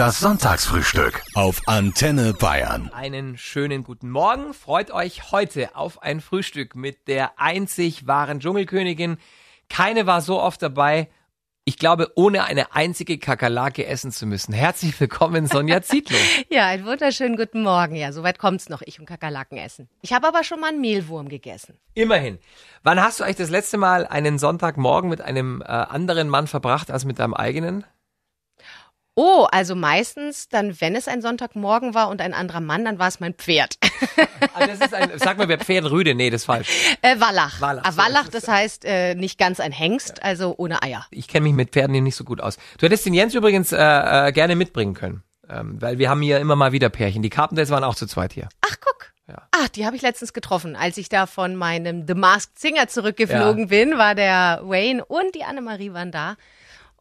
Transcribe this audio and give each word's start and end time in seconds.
Das 0.00 0.18
Sonntagsfrühstück 0.18 1.20
auf 1.34 1.60
Antenne 1.66 2.32
Bayern. 2.32 2.90
Einen 2.94 3.36
schönen 3.36 3.84
guten 3.84 4.08
Morgen. 4.08 4.54
Freut 4.54 4.90
euch 4.92 5.30
heute 5.30 5.76
auf 5.76 6.02
ein 6.02 6.22
Frühstück 6.22 6.74
mit 6.74 7.06
der 7.06 7.38
einzig 7.38 8.06
wahren 8.06 8.40
Dschungelkönigin. 8.40 9.18
Keine 9.68 10.06
war 10.06 10.22
so 10.22 10.40
oft 10.40 10.62
dabei. 10.62 11.10
Ich 11.66 11.76
glaube, 11.76 12.12
ohne 12.14 12.44
eine 12.44 12.74
einzige 12.74 13.18
Kakerlake 13.18 13.84
essen 13.84 14.10
zu 14.10 14.24
müssen. 14.24 14.54
Herzlich 14.54 14.98
willkommen, 14.98 15.46
Sonja 15.46 15.82
Zietlow. 15.82 16.16
ja, 16.48 16.64
einen 16.64 16.86
wunderschönen 16.86 17.36
guten 17.36 17.62
Morgen. 17.62 17.94
Ja, 17.94 18.10
soweit 18.12 18.38
kommt's 18.38 18.70
noch, 18.70 18.80
ich 18.80 19.00
und 19.00 19.04
Kakerlaken 19.04 19.58
essen. 19.58 19.90
Ich 20.00 20.14
habe 20.14 20.26
aber 20.26 20.44
schon 20.44 20.60
mal 20.60 20.68
einen 20.68 20.80
Mehlwurm 20.80 21.28
gegessen. 21.28 21.76
Immerhin. 21.92 22.38
Wann 22.82 23.02
hast 23.02 23.20
du 23.20 23.24
eigentlich 23.24 23.36
das 23.36 23.50
letzte 23.50 23.76
Mal 23.76 24.06
einen 24.06 24.38
Sonntagmorgen 24.38 25.10
mit 25.10 25.20
einem 25.20 25.60
äh, 25.60 25.66
anderen 25.66 26.30
Mann 26.30 26.46
verbracht 26.46 26.90
als 26.90 27.04
mit 27.04 27.18
deinem 27.18 27.34
eigenen? 27.34 27.84
Oh, 29.16 29.46
also 29.50 29.74
meistens 29.74 30.48
dann, 30.48 30.80
wenn 30.80 30.94
es 30.94 31.08
ein 31.08 31.20
Sonntagmorgen 31.20 31.94
war 31.94 32.08
und 32.08 32.20
ein 32.20 32.32
anderer 32.32 32.60
Mann, 32.60 32.84
dann 32.84 32.98
war 32.98 33.08
es 33.08 33.20
mein 33.20 33.34
Pferd. 33.34 33.76
Also 34.54 34.68
das 34.68 34.80
ist 34.80 34.94
ein, 34.94 35.10
sag 35.16 35.36
mal, 35.36 35.48
wer 35.48 35.58
Pferd 35.58 35.90
Rüde? 35.90 36.14
Nee, 36.14 36.30
das 36.30 36.42
ist 36.42 36.46
falsch. 36.46 36.68
Äh, 37.02 37.20
Wallach. 37.20 37.60
Wallach, 37.60 37.82
ah, 37.84 37.96
Wallach 37.96 38.28
das, 38.28 38.44
das 38.44 38.48
heißt 38.48 38.84
äh, 38.84 39.14
nicht 39.14 39.38
ganz 39.38 39.60
ein 39.60 39.72
Hengst, 39.72 40.22
also 40.22 40.54
ohne 40.56 40.82
Eier. 40.82 41.06
Ich 41.10 41.28
kenne 41.28 41.44
mich 41.44 41.54
mit 41.54 41.70
Pferden 41.70 42.02
nicht 42.02 42.16
so 42.16 42.24
gut 42.24 42.40
aus. 42.40 42.56
Du 42.78 42.86
hättest 42.86 43.04
den 43.04 43.14
Jens 43.14 43.34
übrigens 43.34 43.72
äh, 43.72 43.76
äh, 43.78 44.32
gerne 44.32 44.56
mitbringen 44.56 44.94
können, 44.94 45.22
ähm, 45.48 45.80
weil 45.80 45.98
wir 45.98 46.08
haben 46.08 46.22
hier 46.22 46.38
immer 46.38 46.56
mal 46.56 46.72
wieder 46.72 46.88
Pärchen. 46.88 47.22
Die 47.22 47.30
Carpenters 47.30 47.70
waren 47.70 47.84
auch 47.84 47.94
zu 47.94 48.06
zweit 48.06 48.32
hier. 48.32 48.48
Ach, 48.62 48.76
guck. 48.80 49.12
Ja. 49.28 49.42
Ach, 49.52 49.68
die 49.68 49.86
habe 49.86 49.96
ich 49.96 50.02
letztens 50.02 50.32
getroffen. 50.32 50.76
Als 50.76 50.96
ich 50.96 51.08
da 51.08 51.26
von 51.26 51.54
meinem 51.56 52.06
The 52.06 52.14
Masked 52.14 52.58
Singer 52.58 52.88
zurückgeflogen 52.88 53.64
ja. 53.64 53.68
bin, 53.68 53.98
war 53.98 54.14
der 54.14 54.60
Wayne 54.64 55.04
und 55.04 55.34
die 55.34 55.44
Annemarie 55.44 55.92
waren 55.92 56.10
da. 56.10 56.36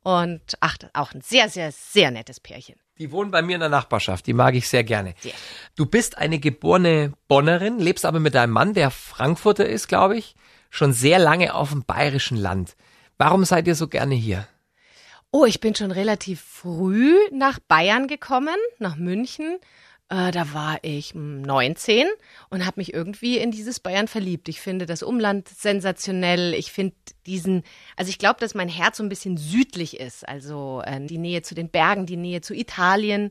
Und 0.03 0.41
ach, 0.59 0.77
auch 0.94 1.13
ein 1.13 1.21
sehr, 1.21 1.49
sehr, 1.49 1.71
sehr 1.71 2.12
nettes 2.12 2.39
Pärchen. 2.39 2.76
Die 2.98 3.12
wohnen 3.12 3.31
bei 3.31 3.41
mir 3.41 3.55
in 3.55 3.62
der 3.62 3.70
Nachbarschaft, 3.70 4.27
die 4.27 4.34
mag 4.34 4.55
ich 4.55 4.67
sehr 4.67 4.84
gerne. 4.84 5.13
Sehr. 5.22 5.34
Du 5.75 5.85
bist 5.85 6.17
eine 6.17 6.39
geborene 6.39 7.14
Bonnerin, 7.28 7.80
lebst 7.80 8.06
aber 8.06 8.19
mit 8.19 8.36
deinem 8.36 8.52
Mann, 8.52 8.73
der 8.73 8.91
Frankfurter 8.91 9.66
ist, 9.66 9.88
glaube 9.88 10.17
ich, 10.17 10.36
schon 10.69 10.94
sehr 10.94 11.19
lange 11.19 11.53
auf 11.53 11.69
dem 11.69 11.83
bayerischen 11.83 12.38
Land. 12.38 12.75
Warum 13.17 13.45
seid 13.45 13.67
ihr 13.67 13.75
so 13.75 13.88
gerne 13.88 14.16
hier? 14.16 14.47
Oh, 15.31 15.45
ich 15.45 15.59
bin 15.59 15.75
schon 15.75 15.91
relativ 15.91 16.41
früh 16.41 17.16
nach 17.31 17.59
Bayern 17.59 18.08
gekommen, 18.08 18.58
nach 18.80 18.95
München 18.95 19.59
äh, 20.09 20.31
da 20.31 20.53
war 20.53 20.79
ich 20.81 21.13
19 21.13 22.07
und 22.49 22.65
habe 22.65 22.79
mich 22.79 22.93
irgendwie 22.93 23.38
in 23.38 23.52
dieses 23.52 23.79
Bayern 23.79 24.07
verliebt. 24.07 24.49
Ich 24.49 24.59
finde 24.59 24.88
das 24.88 25.03
Umland 25.03 25.47
sensationell. 25.47 26.55
Ich 26.55 26.71
finde 26.71 26.95
diesen, 27.27 27.63
also 27.95 28.09
ich 28.09 28.17
glaube, 28.17 28.39
dass 28.39 28.55
mein 28.55 28.69
Herz 28.69 28.97
so 28.97 29.03
ein 29.03 29.09
bisschen 29.09 29.38
südlich 29.38 29.99
ist. 29.99 30.27
Also 30.27 30.81
äh, 30.83 30.99
die 31.05 31.19
Nähe 31.19 31.43
zu 31.43 31.53
den 31.53 31.69
Bergen, 31.69 32.07
die 32.07 32.17
Nähe 32.17 32.41
zu 32.41 32.55
Italien, 32.55 33.29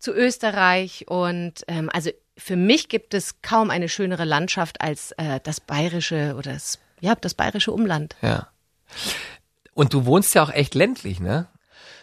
zu 0.00 0.12
Österreich. 0.12 1.06
Und 1.08 1.64
ähm, 1.68 1.90
also 1.92 2.10
für 2.36 2.56
mich 2.56 2.88
gibt 2.88 3.14
es 3.14 3.40
kaum 3.40 3.70
eine 3.70 3.88
schönere 3.88 4.24
Landschaft 4.24 4.80
als 4.80 5.12
äh, 5.12 5.38
das 5.44 5.60
bayerische 5.60 6.34
oder 6.36 6.54
das, 6.54 6.80
ja, 7.00 7.14
das 7.14 7.34
bayerische 7.34 7.70
Umland. 7.70 8.16
Ja. 8.20 8.48
Und 9.74 9.94
du 9.94 10.06
wohnst 10.06 10.34
ja 10.34 10.42
auch 10.42 10.50
echt 10.52 10.74
ländlich, 10.74 11.20
ne? 11.20 11.46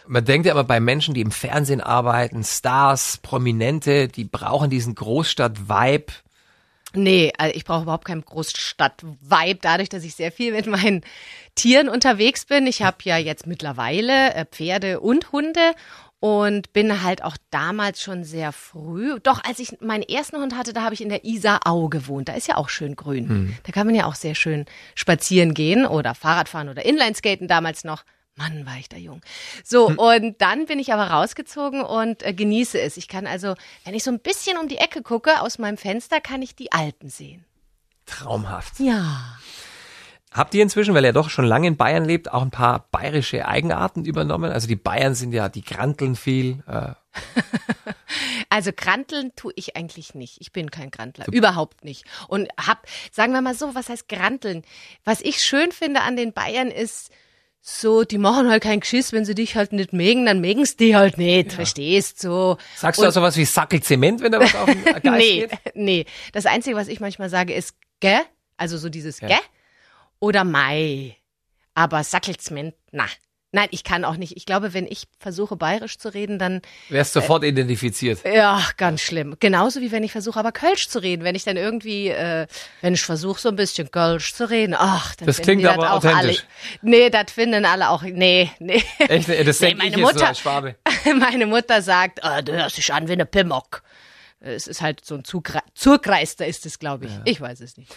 Man 0.06 0.24
denkt 0.24 0.46
ja 0.46 0.52
immer 0.52 0.64
bei 0.64 0.80
Menschen, 0.80 1.14
die 1.14 1.22
im 1.22 1.30
Fernsehen 1.30 1.80
arbeiten, 1.80 2.44
Stars, 2.44 3.18
Prominente, 3.18 4.08
die 4.08 4.24
brauchen 4.24 4.70
diesen 4.70 4.94
Großstadt-Vibe. 4.94 6.12
Nee, 6.96 7.32
also 7.38 7.54
ich 7.54 7.64
brauche 7.64 7.82
überhaupt 7.82 8.04
keinen 8.04 8.24
Großstadt-Vibe, 8.24 9.58
dadurch, 9.60 9.88
dass 9.88 10.04
ich 10.04 10.14
sehr 10.14 10.30
viel 10.30 10.52
mit 10.52 10.66
meinen 10.66 11.02
Tieren 11.54 11.88
unterwegs 11.88 12.44
bin. 12.44 12.66
Ich 12.66 12.82
habe 12.82 12.98
ja 13.02 13.16
jetzt 13.16 13.46
mittlerweile 13.46 14.34
äh, 14.34 14.44
Pferde 14.44 15.00
und 15.00 15.32
Hunde 15.32 15.72
und 16.20 16.72
bin 16.72 17.02
halt 17.02 17.22
auch 17.22 17.36
damals 17.50 18.00
schon 18.00 18.24
sehr 18.24 18.52
früh. 18.52 19.18
Doch, 19.22 19.44
als 19.44 19.58
ich 19.58 19.80
meinen 19.80 20.02
ersten 20.02 20.36
Hund 20.38 20.56
hatte, 20.56 20.72
da 20.72 20.82
habe 20.82 20.94
ich 20.94 21.02
in 21.02 21.10
der 21.10 21.24
Isarau 21.24 21.88
gewohnt. 21.88 22.28
Da 22.28 22.32
ist 22.32 22.48
ja 22.48 22.56
auch 22.56 22.68
schön 22.68 22.96
grün. 22.96 23.28
Hm. 23.28 23.56
Da 23.64 23.72
kann 23.72 23.86
man 23.86 23.94
ja 23.94 24.06
auch 24.06 24.14
sehr 24.14 24.34
schön 24.34 24.64
spazieren 24.94 25.52
gehen 25.52 25.84
oder 25.84 26.14
Fahrradfahren 26.14 26.68
oder 26.68 26.84
Inlineskaten 26.84 27.48
damals 27.48 27.84
noch. 27.84 28.04
Mann, 28.36 28.66
war 28.66 28.78
ich 28.78 28.88
da 28.88 28.96
jung. 28.96 29.20
So, 29.62 29.88
hm. 29.88 29.98
und 29.98 30.42
dann 30.42 30.66
bin 30.66 30.78
ich 30.78 30.92
aber 30.92 31.08
rausgezogen 31.08 31.82
und 31.82 32.22
äh, 32.22 32.32
genieße 32.32 32.80
es. 32.80 32.96
Ich 32.96 33.06
kann 33.06 33.26
also, 33.26 33.54
wenn 33.84 33.94
ich 33.94 34.02
so 34.02 34.10
ein 34.10 34.18
bisschen 34.18 34.58
um 34.58 34.66
die 34.66 34.78
Ecke 34.78 35.02
gucke, 35.02 35.40
aus 35.40 35.58
meinem 35.58 35.76
Fenster, 35.76 36.20
kann 36.20 36.42
ich 36.42 36.56
die 36.56 36.72
Alpen 36.72 37.08
sehen. 37.08 37.44
Traumhaft. 38.06 38.80
Ja. 38.80 39.38
Habt 40.32 40.52
ihr 40.54 40.64
inzwischen, 40.64 40.94
weil 40.94 41.04
er 41.04 41.12
doch 41.12 41.30
schon 41.30 41.44
lange 41.44 41.68
in 41.68 41.76
Bayern 41.76 42.04
lebt, 42.04 42.32
auch 42.32 42.42
ein 42.42 42.50
paar 42.50 42.88
bayerische 42.90 43.46
Eigenarten 43.46 44.04
übernommen? 44.04 44.50
Also 44.50 44.66
die 44.66 44.74
Bayern 44.74 45.14
sind 45.14 45.32
ja, 45.32 45.48
die 45.48 45.62
kranteln 45.62 46.16
viel. 46.16 46.64
Äh. 46.66 46.94
also 48.48 48.72
kranteln 48.72 49.30
tue 49.36 49.52
ich 49.54 49.76
eigentlich 49.76 50.16
nicht. 50.16 50.38
Ich 50.40 50.50
bin 50.50 50.72
kein 50.72 50.90
Krantler. 50.90 51.26
Überhaupt 51.30 51.84
nicht. 51.84 52.04
Und 52.26 52.48
hab, 52.60 52.84
sagen 53.12 53.32
wir 53.32 53.42
mal 53.42 53.54
so, 53.54 53.76
was 53.76 53.88
heißt 53.88 54.08
kranteln? 54.08 54.64
Was 55.04 55.20
ich 55.20 55.40
schön 55.40 55.70
finde 55.70 56.00
an 56.00 56.16
den 56.16 56.32
Bayern 56.32 56.72
ist, 56.72 57.12
so, 57.66 58.04
die 58.04 58.18
machen 58.18 58.50
halt 58.50 58.62
keinen 58.62 58.80
Geschiss, 58.80 59.14
wenn 59.14 59.24
sie 59.24 59.34
dich 59.34 59.56
halt 59.56 59.72
nicht 59.72 59.94
mögen, 59.94 60.26
dann 60.26 60.42
mögen 60.42 60.66
sie 60.66 60.76
die 60.76 60.96
halt 60.96 61.16
nicht, 61.16 61.52
ja. 61.52 61.54
verstehst 61.54 62.20
so. 62.20 62.58
Sagst 62.76 63.00
du 63.00 63.06
auch 63.06 63.10
sowas 63.10 63.38
wie 63.38 63.46
Sackel 63.46 63.82
Zement, 63.82 64.20
wenn 64.20 64.32
da 64.32 64.40
was 64.40 64.54
auf 64.54 64.66
den 64.66 64.84
Geist 64.84 65.04
nee, 65.04 65.40
geht? 65.40 65.58
Nee, 65.74 66.04
das 66.32 66.44
Einzige, 66.44 66.76
was 66.76 66.88
ich 66.88 67.00
manchmal 67.00 67.30
sage, 67.30 67.54
ist 67.54 67.74
gä, 68.02 68.20
also 68.58 68.76
so 68.76 68.90
dieses 68.90 69.20
ja. 69.20 69.28
gä 69.28 69.38
oder 70.20 70.44
Mai. 70.44 71.16
Aber 71.72 72.04
Sackel 72.04 72.36
Zement, 72.36 72.74
na, 72.92 73.06
Nein, 73.54 73.68
ich 73.70 73.84
kann 73.84 74.04
auch 74.04 74.16
nicht. 74.16 74.36
Ich 74.36 74.46
glaube, 74.46 74.74
wenn 74.74 74.84
ich 74.84 75.04
versuche, 75.20 75.54
bayerisch 75.54 75.96
zu 75.96 76.12
reden, 76.12 76.40
dann. 76.40 76.60
Wärst 76.88 77.12
sofort 77.12 77.44
äh, 77.44 77.48
identifiziert. 77.48 78.18
Ja, 78.24 78.60
ganz 78.76 79.00
schlimm. 79.00 79.36
Genauso 79.38 79.80
wie 79.80 79.92
wenn 79.92 80.02
ich 80.02 80.10
versuche, 80.10 80.40
aber 80.40 80.50
Kölsch 80.50 80.88
zu 80.88 81.00
reden. 81.00 81.22
Wenn 81.22 81.36
ich 81.36 81.44
dann 81.44 81.56
irgendwie, 81.56 82.08
äh, 82.08 82.48
wenn 82.80 82.94
ich 82.94 83.02
versuche, 83.02 83.40
so 83.40 83.50
ein 83.50 83.54
bisschen 83.54 83.92
Kölsch 83.92 84.34
zu 84.34 84.50
reden, 84.50 84.74
ach, 84.76 85.14
dann 85.14 85.26
Das 85.26 85.40
klingt 85.40 85.64
aber 85.66 85.92
auch 85.92 85.98
authentisch. 85.98 86.40
Alle, 86.40 86.90
nee, 86.90 87.10
das 87.10 87.30
finden 87.30 87.64
alle 87.64 87.90
auch. 87.90 88.02
Nee, 88.02 88.50
nee. 88.58 88.82
Echt? 88.98 89.28
Das 89.28 89.60
nee, 89.60 89.76
meine 89.76 89.90
ich 89.90 90.02
Mutter, 90.02 90.18
so 90.18 90.24
als 90.24 90.40
Schwabe. 90.40 90.74
meine 91.20 91.46
Mutter 91.46 91.80
sagt, 91.80 92.22
oh, 92.24 92.42
du 92.42 92.54
hörst 92.54 92.76
dich 92.76 92.92
an 92.92 93.06
wie 93.06 93.12
eine 93.12 93.24
Pimmock. 93.24 93.84
Es 94.40 94.66
ist 94.66 94.82
halt 94.82 95.04
so 95.04 95.14
ein 95.14 95.22
Zurkreis, 95.24 96.34
da 96.34 96.44
ist 96.44 96.66
es, 96.66 96.80
glaube 96.80 97.06
ich. 97.06 97.12
Ja. 97.12 97.22
Ich 97.24 97.40
weiß 97.40 97.60
es 97.60 97.76
nicht. 97.76 97.94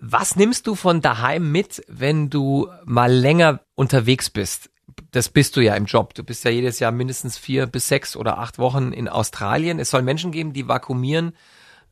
Was 0.00 0.34
nimmst 0.34 0.66
du 0.66 0.74
von 0.74 1.00
daheim 1.00 1.52
mit, 1.52 1.84
wenn 1.86 2.28
du 2.28 2.68
mal 2.84 3.12
länger 3.12 3.60
unterwegs 3.76 4.30
bist? 4.30 4.70
Das 5.10 5.28
bist 5.28 5.56
du 5.56 5.60
ja 5.60 5.74
im 5.74 5.86
Job. 5.86 6.14
Du 6.14 6.22
bist 6.22 6.44
ja 6.44 6.50
jedes 6.50 6.78
Jahr 6.78 6.92
mindestens 6.92 7.38
vier 7.38 7.66
bis 7.66 7.88
sechs 7.88 8.16
oder 8.16 8.38
acht 8.38 8.58
Wochen 8.58 8.92
in 8.92 9.08
Australien. 9.08 9.78
Es 9.78 9.90
soll 9.90 10.02
Menschen 10.02 10.32
geben, 10.32 10.52
die 10.52 10.68
vakuumieren 10.68 11.32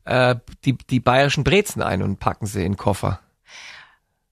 äh, 0.05 0.35
die, 0.65 0.77
die 0.77 0.99
bayerischen 0.99 1.43
Brezen 1.43 1.81
ein 1.81 2.01
und 2.01 2.19
packen 2.19 2.45
sie 2.45 2.65
in 2.65 2.77
Koffer. 2.77 3.19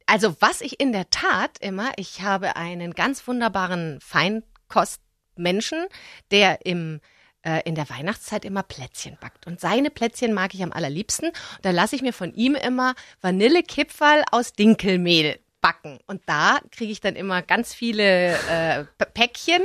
Also 0.06 0.36
was 0.40 0.62
ich 0.62 0.80
in 0.80 0.92
der 0.92 1.10
Tat 1.10 1.58
immer, 1.60 1.92
ich 1.98 2.22
habe 2.22 2.56
einen 2.56 2.94
ganz 2.94 3.28
wunderbaren 3.28 4.00
Feinkostmenschen, 4.02 5.86
der 6.32 6.66
im 6.66 7.02
äh, 7.44 7.62
in 7.66 7.76
der 7.76 7.90
Weihnachtszeit 7.90 8.46
immer 8.46 8.64
Plätzchen 8.64 9.18
backt. 9.20 9.46
Und 9.48 9.60
seine 9.60 9.90
Plätzchen 9.90 10.34
mag 10.34 10.54
ich 10.54 10.64
am 10.64 10.72
allerliebsten. 10.72 11.32
Da 11.62 11.72
lasse 11.72 11.96
ich 11.96 12.02
mir 12.02 12.14
von 12.14 12.34
ihm 12.34 12.56
immer 12.56 12.96
Vanillekipferl 13.22 14.24
aus 14.32 14.54
Dinkelmehl 14.54 15.40
backen. 15.62 16.00
Und 16.08 16.22
da 16.26 16.60
kriege 16.72 16.92
ich 16.92 17.02
dann 17.02 17.16
immer 17.16 17.42
ganz 17.42 17.74
viele 17.74 18.34
äh, 18.50 18.86
Päckchen 19.14 19.62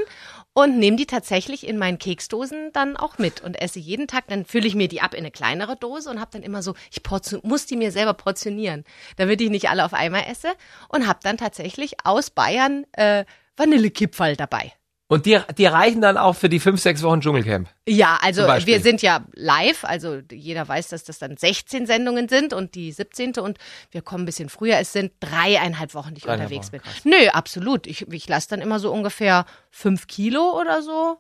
und 0.54 0.78
nehme 0.78 0.97
die 0.97 1.06
tatsächlich 1.06 1.66
in 1.66 1.78
meinen 1.78 1.98
Keksdosen 1.98 2.70
dann 2.72 2.97
auch 2.97 3.19
mit 3.19 3.41
und 3.41 3.54
esse 3.54 3.78
jeden 3.78 4.06
Tag. 4.06 4.26
Dann 4.28 4.44
fülle 4.44 4.66
ich 4.66 4.75
mir 4.75 4.88
die 4.88 5.00
ab 5.00 5.14
in 5.14 5.20
eine 5.20 5.30
kleinere 5.30 5.76
Dose 5.76 6.10
und 6.10 6.20
habe 6.20 6.30
dann 6.32 6.42
immer 6.42 6.62
so, 6.62 6.75
ich 6.91 7.03
muss 7.42 7.66
die 7.66 7.76
mir 7.76 7.92
selber 7.92 8.14
portionieren, 8.14 8.84
damit 9.16 9.41
ich 9.41 9.50
nicht 9.50 9.69
alle 9.69 9.84
auf 9.84 9.94
einmal 9.94 10.25
esse 10.30 10.53
und 10.88 11.06
habe 11.06 11.20
dann 11.22 11.36
tatsächlich 11.36 11.94
aus 12.04 12.30
Bayern 12.30 12.84
äh, 12.92 13.24
Vanillekipferl 13.56 14.36
dabei. 14.36 14.72
Und 15.12 15.26
die, 15.26 15.38
die 15.58 15.66
reichen 15.66 16.00
dann 16.00 16.16
auch 16.16 16.32
für 16.32 16.48
die 16.48 16.58
fünf, 16.58 16.80
sechs 16.80 17.02
Wochen 17.02 17.20
Dschungelcamp? 17.20 17.68
Ja, 17.86 18.18
also 18.22 18.47
wir 18.47 18.80
sind 18.80 19.03
ja 19.03 19.26
live, 19.34 19.84
also 19.84 20.20
jeder 20.32 20.66
weiß, 20.66 20.88
dass 20.88 21.04
das 21.04 21.18
dann 21.18 21.36
16 21.36 21.84
Sendungen 21.84 22.30
sind 22.30 22.54
und 22.54 22.74
die 22.74 22.91
17. 22.92 23.34
und 23.34 23.59
wir 23.91 24.00
kommen 24.00 24.22
ein 24.22 24.26
bisschen 24.26 24.48
früher. 24.48 24.78
Es 24.78 24.94
sind 24.94 25.12
dreieinhalb 25.20 25.92
Wochen, 25.92 26.14
die 26.14 26.20
ich 26.20 26.24
dreieinhalb 26.24 26.50
unterwegs 26.50 26.72
Wochen, 26.72 26.80
bin. 27.03 27.12
Nö, 27.12 27.28
absolut. 27.28 27.86
Ich, 27.86 28.10
ich 28.10 28.26
lasse 28.26 28.48
dann 28.48 28.62
immer 28.62 28.78
so 28.78 28.91
ungefähr 28.91 29.44
fünf 29.70 30.06
Kilo 30.06 30.59
oder 30.59 30.80
so 30.80 31.18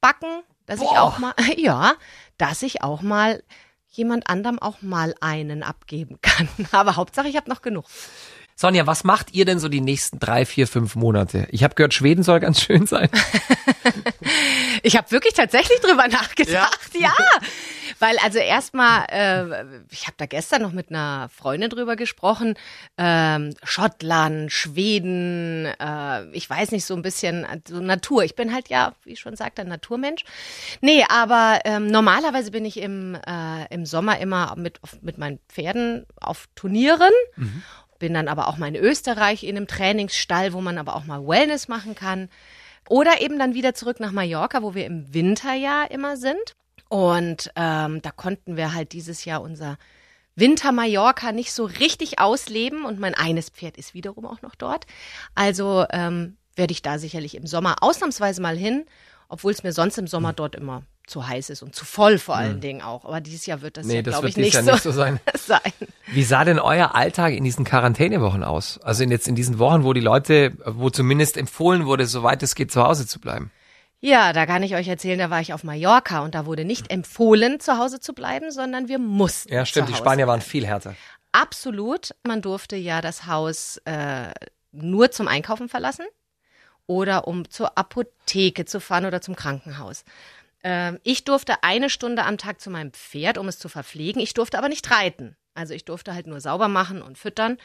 backen, 0.00 0.42
dass 0.66 0.80
Boah. 0.80 0.90
ich 0.90 0.98
auch 0.98 1.18
mal, 1.20 1.34
ja, 1.56 1.94
dass 2.36 2.62
ich 2.62 2.82
auch 2.82 3.00
mal 3.00 3.44
jemand 3.86 4.28
anderem 4.28 4.58
auch 4.58 4.82
mal 4.82 5.14
einen 5.20 5.62
abgeben 5.62 6.18
kann. 6.20 6.48
Aber 6.72 6.96
Hauptsache, 6.96 7.28
ich 7.28 7.36
habe 7.36 7.48
noch 7.48 7.62
genug. 7.62 7.84
Sonja, 8.60 8.86
was 8.86 9.04
macht 9.04 9.32
ihr 9.32 9.46
denn 9.46 9.58
so 9.58 9.70
die 9.70 9.80
nächsten 9.80 10.18
drei, 10.18 10.44
vier, 10.44 10.66
fünf 10.66 10.94
Monate? 10.94 11.48
Ich 11.50 11.64
habe 11.64 11.74
gehört, 11.74 11.94
Schweden 11.94 12.22
soll 12.22 12.40
ganz 12.40 12.60
schön 12.60 12.86
sein. 12.86 13.08
Ich 14.82 14.96
habe 14.96 15.10
wirklich 15.10 15.34
tatsächlich 15.34 15.78
drüber 15.80 16.08
nachgedacht, 16.08 16.90
ja. 16.94 17.12
Weil 17.98 18.16
also 18.18 18.38
erstmal, 18.38 19.04
äh, 19.10 19.64
ich 19.90 20.06
habe 20.06 20.14
da 20.16 20.24
gestern 20.24 20.62
noch 20.62 20.72
mit 20.72 20.88
einer 20.88 21.28
Freundin 21.28 21.68
drüber 21.68 21.96
gesprochen, 21.96 22.54
ähm, 22.96 23.54
Schottland, 23.62 24.50
Schweden, 24.50 25.66
äh, 25.66 26.24
ich 26.30 26.48
weiß 26.48 26.70
nicht, 26.70 26.86
so 26.86 26.94
ein 26.94 27.02
bisschen 27.02 27.46
so 27.68 27.80
Natur. 27.80 28.24
Ich 28.24 28.36
bin 28.36 28.54
halt 28.54 28.70
ja, 28.70 28.94
wie 29.04 29.12
ich 29.12 29.20
schon 29.20 29.36
sagte, 29.36 29.62
ein 29.62 29.68
Naturmensch. 29.68 30.24
Nee, 30.80 31.04
aber 31.10 31.60
ähm, 31.64 31.88
normalerweise 31.88 32.50
bin 32.50 32.64
ich 32.64 32.78
im, 32.78 33.16
äh, 33.16 33.66
im 33.68 33.84
Sommer 33.84 34.18
immer 34.18 34.54
mit, 34.56 34.80
mit 35.02 35.18
meinen 35.18 35.40
Pferden 35.48 36.06
auf 36.20 36.48
Turnieren. 36.54 37.12
Bin 38.00 38.14
dann 38.14 38.26
aber 38.26 38.48
auch 38.48 38.56
mal 38.56 38.74
in 38.74 38.82
Österreich 38.82 39.44
in 39.44 39.56
einem 39.56 39.68
Trainingsstall, 39.68 40.52
wo 40.52 40.60
man 40.60 40.78
aber 40.78 40.96
auch 40.96 41.04
mal 41.04 41.24
Wellness 41.24 41.68
machen 41.68 41.94
kann. 41.94 42.28
Oder 42.88 43.20
eben 43.20 43.38
dann 43.38 43.54
wieder 43.54 43.74
zurück 43.74 44.00
nach 44.00 44.10
Mallorca, 44.10 44.62
wo 44.62 44.74
wir 44.74 44.86
im 44.86 45.14
Winter 45.14 45.54
ja 45.54 45.84
immer 45.84 46.16
sind. 46.16 46.56
Und 46.88 47.52
ähm, 47.54 48.02
da 48.02 48.10
konnten 48.10 48.56
wir 48.56 48.74
halt 48.74 48.92
dieses 48.92 49.24
Jahr 49.24 49.42
unser 49.42 49.78
Winter 50.34 50.72
Mallorca 50.72 51.30
nicht 51.30 51.52
so 51.52 51.66
richtig 51.66 52.18
ausleben 52.18 52.84
und 52.84 52.98
mein 52.98 53.14
eines 53.14 53.50
Pferd 53.50 53.76
ist 53.76 53.94
wiederum 53.94 54.26
auch 54.26 54.42
noch 54.42 54.56
dort. 54.56 54.86
Also 55.36 55.84
ähm, 55.90 56.36
werde 56.56 56.72
ich 56.72 56.82
da 56.82 56.98
sicherlich 56.98 57.36
im 57.36 57.46
Sommer 57.46 57.82
ausnahmsweise 57.82 58.40
mal 58.40 58.56
hin, 58.56 58.86
obwohl 59.28 59.52
es 59.52 59.62
mir 59.62 59.72
sonst 59.72 59.98
im 59.98 60.06
Sommer 60.06 60.32
dort 60.32 60.56
immer 60.56 60.82
zu 61.10 61.26
heiß 61.26 61.50
ist 61.50 61.62
und 61.62 61.74
zu 61.74 61.84
voll 61.84 62.18
vor 62.18 62.36
allen 62.36 62.60
Dingen 62.60 62.80
auch. 62.80 63.04
Aber 63.04 63.20
dieses 63.20 63.44
Jahr 63.44 63.60
wird 63.60 63.76
das 63.76 63.86
Nee, 63.86 63.96
ja, 63.96 64.02
das 64.02 64.14
glaube 64.14 64.28
ich, 64.28 64.36
nicht, 64.36 64.54
Jahr 64.54 64.62
so 64.62 64.72
nicht 64.72 64.82
so 64.82 64.92
sein. 64.92 65.20
sein. 65.34 65.72
Wie 66.06 66.22
sah 66.22 66.44
denn 66.44 66.58
euer 66.58 66.94
Alltag 66.94 67.34
in 67.34 67.44
diesen 67.44 67.64
Quarantänewochen 67.64 68.44
aus? 68.44 68.78
Also 68.82 69.02
in 69.02 69.10
jetzt 69.10 69.28
in 69.28 69.34
diesen 69.34 69.58
Wochen, 69.58 69.84
wo 69.84 69.92
die 69.92 70.00
Leute, 70.00 70.52
wo 70.64 70.88
zumindest 70.88 71.36
empfohlen 71.36 71.84
wurde, 71.86 72.06
soweit 72.06 72.42
es 72.42 72.54
geht, 72.54 72.72
zu 72.72 72.82
Hause 72.82 73.06
zu 73.06 73.20
bleiben. 73.20 73.50
Ja, 74.00 74.32
da 74.32 74.46
kann 74.46 74.62
ich 74.62 74.74
euch 74.74 74.88
erzählen, 74.88 75.18
da 75.18 75.28
war 75.28 75.40
ich 75.40 75.52
auf 75.52 75.62
Mallorca 75.62 76.20
und 76.20 76.34
da 76.34 76.46
wurde 76.46 76.64
nicht 76.64 76.90
empfohlen, 76.90 77.60
zu 77.60 77.76
Hause 77.76 78.00
zu 78.00 78.14
bleiben, 78.14 78.50
sondern 78.50 78.88
wir 78.88 78.98
mussten. 78.98 79.52
Ja, 79.52 79.66
stimmt. 79.66 79.90
Die 79.90 79.94
Spanier 79.94 80.26
waren 80.26 80.38
bleiben. 80.38 80.50
viel 80.50 80.66
härter. 80.66 80.94
Absolut. 81.32 82.14
Man 82.26 82.40
durfte 82.40 82.76
ja 82.76 83.02
das 83.02 83.26
Haus 83.26 83.76
äh, 83.84 84.32
nur 84.72 85.10
zum 85.10 85.28
Einkaufen 85.28 85.68
verlassen 85.68 86.06
oder 86.86 87.28
um 87.28 87.48
zur 87.48 87.76
Apotheke 87.78 88.64
zu 88.64 88.80
fahren 88.80 89.04
oder 89.04 89.20
zum 89.20 89.36
Krankenhaus. 89.36 90.04
Ähm, 90.62 90.98
ich 91.02 91.24
durfte 91.24 91.62
eine 91.62 91.90
Stunde 91.90 92.24
am 92.24 92.38
Tag 92.38 92.60
zu 92.60 92.70
meinem 92.70 92.92
Pferd, 92.92 93.38
um 93.38 93.48
es 93.48 93.58
zu 93.58 93.68
verpflegen. 93.68 94.20
Ich 94.20 94.34
durfte 94.34 94.58
aber 94.58 94.68
nicht 94.68 94.90
reiten. 94.90 95.36
Also 95.54 95.74
ich 95.74 95.84
durfte 95.84 96.14
halt 96.14 96.26
nur 96.26 96.40
sauber 96.40 96.68
machen 96.68 97.02
und 97.02 97.18
füttern. 97.18 97.58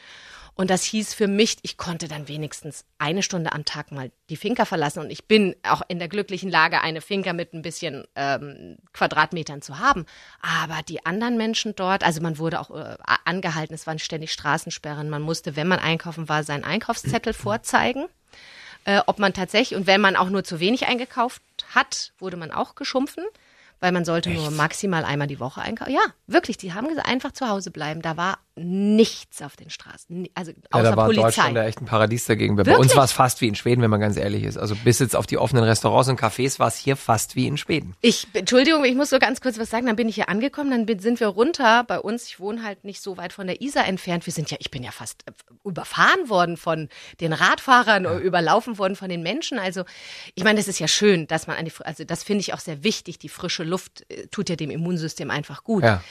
Und 0.54 0.70
das 0.70 0.84
hieß 0.84 1.12
für 1.12 1.28
mich, 1.28 1.58
ich 1.62 1.76
konnte 1.76 2.08
dann 2.08 2.28
wenigstens 2.28 2.86
eine 2.98 3.22
Stunde 3.22 3.52
am 3.52 3.64
Tag 3.64 3.92
mal 3.92 4.10
die 4.30 4.36
Finca 4.36 4.64
verlassen. 4.64 5.00
Und 5.00 5.10
ich 5.10 5.26
bin 5.26 5.54
auch 5.62 5.82
in 5.88 5.98
der 5.98 6.08
glücklichen 6.08 6.50
Lage, 6.50 6.80
eine 6.80 7.02
Finca 7.02 7.32
mit 7.32 7.52
ein 7.52 7.62
bisschen 7.62 8.04
ähm, 8.16 8.78
Quadratmetern 8.92 9.60
zu 9.60 9.78
haben. 9.78 10.06
Aber 10.40 10.82
die 10.82 11.04
anderen 11.04 11.36
Menschen 11.36 11.74
dort, 11.76 12.04
also 12.04 12.22
man 12.22 12.38
wurde 12.38 12.60
auch 12.60 12.70
äh, 12.70 12.96
angehalten, 13.24 13.74
es 13.74 13.86
waren 13.86 13.98
ständig 13.98 14.32
Straßensperren. 14.32 15.10
Man 15.10 15.22
musste, 15.22 15.56
wenn 15.56 15.68
man 15.68 15.78
einkaufen 15.78 16.28
war, 16.28 16.42
seinen 16.42 16.64
Einkaufszettel 16.64 17.34
vorzeigen 17.34 18.06
äh, 18.86 19.02
ob 19.06 19.18
man 19.18 19.34
tatsächlich, 19.34 19.76
und 19.76 19.86
wenn 19.86 20.00
man 20.00 20.16
auch 20.16 20.30
nur 20.30 20.44
zu 20.44 20.60
wenig 20.60 20.86
eingekauft 20.86 21.42
hat, 21.74 22.12
wurde 22.18 22.36
man 22.36 22.52
auch 22.52 22.76
geschumpfen, 22.76 23.24
weil 23.80 23.92
man 23.92 24.04
sollte 24.04 24.30
nur 24.30 24.50
maximal 24.52 25.04
einmal 25.04 25.26
die 25.26 25.40
Woche 25.40 25.60
einkaufen. 25.60 25.92
Ja, 25.92 26.04
wirklich, 26.26 26.56
die 26.56 26.72
haben 26.72 26.88
gesagt, 26.88 27.08
einfach 27.08 27.32
zu 27.32 27.48
Hause 27.48 27.72
bleiben. 27.72 28.00
Da 28.00 28.16
war 28.16 28.38
nichts 28.58 29.42
auf 29.42 29.54
den 29.54 29.68
Straßen, 29.68 30.28
also 30.34 30.50
Ja, 30.50 30.56
außer 30.70 30.82
da 30.90 30.96
war 30.96 31.06
Polizei. 31.06 31.22
Deutschland 31.24 31.56
ja 31.56 31.64
echt 31.64 31.80
ein 31.82 31.84
Paradies 31.84 32.24
dagegen. 32.24 32.56
Bei 32.56 32.64
Wirklich? 32.64 32.84
uns 32.84 32.96
war 32.96 33.04
es 33.04 33.12
fast 33.12 33.42
wie 33.42 33.48
in 33.48 33.54
Schweden, 33.54 33.82
wenn 33.82 33.90
man 33.90 34.00
ganz 34.00 34.16
ehrlich 34.16 34.44
ist. 34.44 34.56
Also 34.56 34.74
bis 34.76 34.98
jetzt 34.98 35.14
auf 35.14 35.26
die 35.26 35.36
offenen 35.36 35.62
Restaurants 35.64 36.08
und 36.08 36.18
Cafés 36.18 36.58
war 36.58 36.68
es 36.68 36.76
hier 36.76 36.96
fast 36.96 37.36
wie 37.36 37.46
in 37.46 37.58
Schweden. 37.58 37.94
Ich, 38.00 38.26
Entschuldigung, 38.32 38.84
ich 38.84 38.94
muss 38.94 39.10
so 39.10 39.18
ganz 39.18 39.42
kurz 39.42 39.58
was 39.58 39.68
sagen. 39.68 39.86
Dann 39.86 39.96
bin 39.96 40.08
ich 40.08 40.14
hier 40.14 40.30
angekommen, 40.30 40.70
dann 40.70 40.86
bin, 40.86 40.98
sind 41.00 41.20
wir 41.20 41.28
runter 41.28 41.84
bei 41.84 42.00
uns. 42.00 42.28
Ich 42.28 42.40
wohne 42.40 42.62
halt 42.62 42.84
nicht 42.84 43.02
so 43.02 43.18
weit 43.18 43.34
von 43.34 43.46
der 43.46 43.60
Isar 43.60 43.86
entfernt. 43.86 44.24
Wir 44.24 44.32
sind 44.32 44.50
ja, 44.50 44.56
ich 44.58 44.70
bin 44.70 44.82
ja 44.82 44.90
fast 44.90 45.24
äh, 45.26 45.32
überfahren 45.64 46.30
worden 46.30 46.56
von 46.56 46.88
den 47.20 47.34
Radfahrern, 47.34 48.06
äh, 48.06 48.16
überlaufen 48.18 48.78
worden 48.78 48.96
von 48.96 49.10
den 49.10 49.22
Menschen. 49.22 49.58
Also, 49.58 49.84
ich 50.34 50.44
meine, 50.44 50.58
das 50.58 50.66
ist 50.66 50.78
ja 50.78 50.88
schön, 50.88 51.26
dass 51.26 51.46
man 51.46 51.58
an 51.58 51.66
die, 51.66 51.72
also 51.84 52.04
das 52.04 52.22
finde 52.22 52.40
ich 52.40 52.54
auch 52.54 52.60
sehr 52.60 52.82
wichtig. 52.82 53.18
Die 53.18 53.28
frische 53.28 53.64
Luft 53.64 54.06
äh, 54.08 54.28
tut 54.28 54.48
ja 54.48 54.56
dem 54.56 54.70
Immunsystem 54.70 55.30
einfach 55.30 55.62
gut. 55.62 55.82
Ja. 55.84 56.02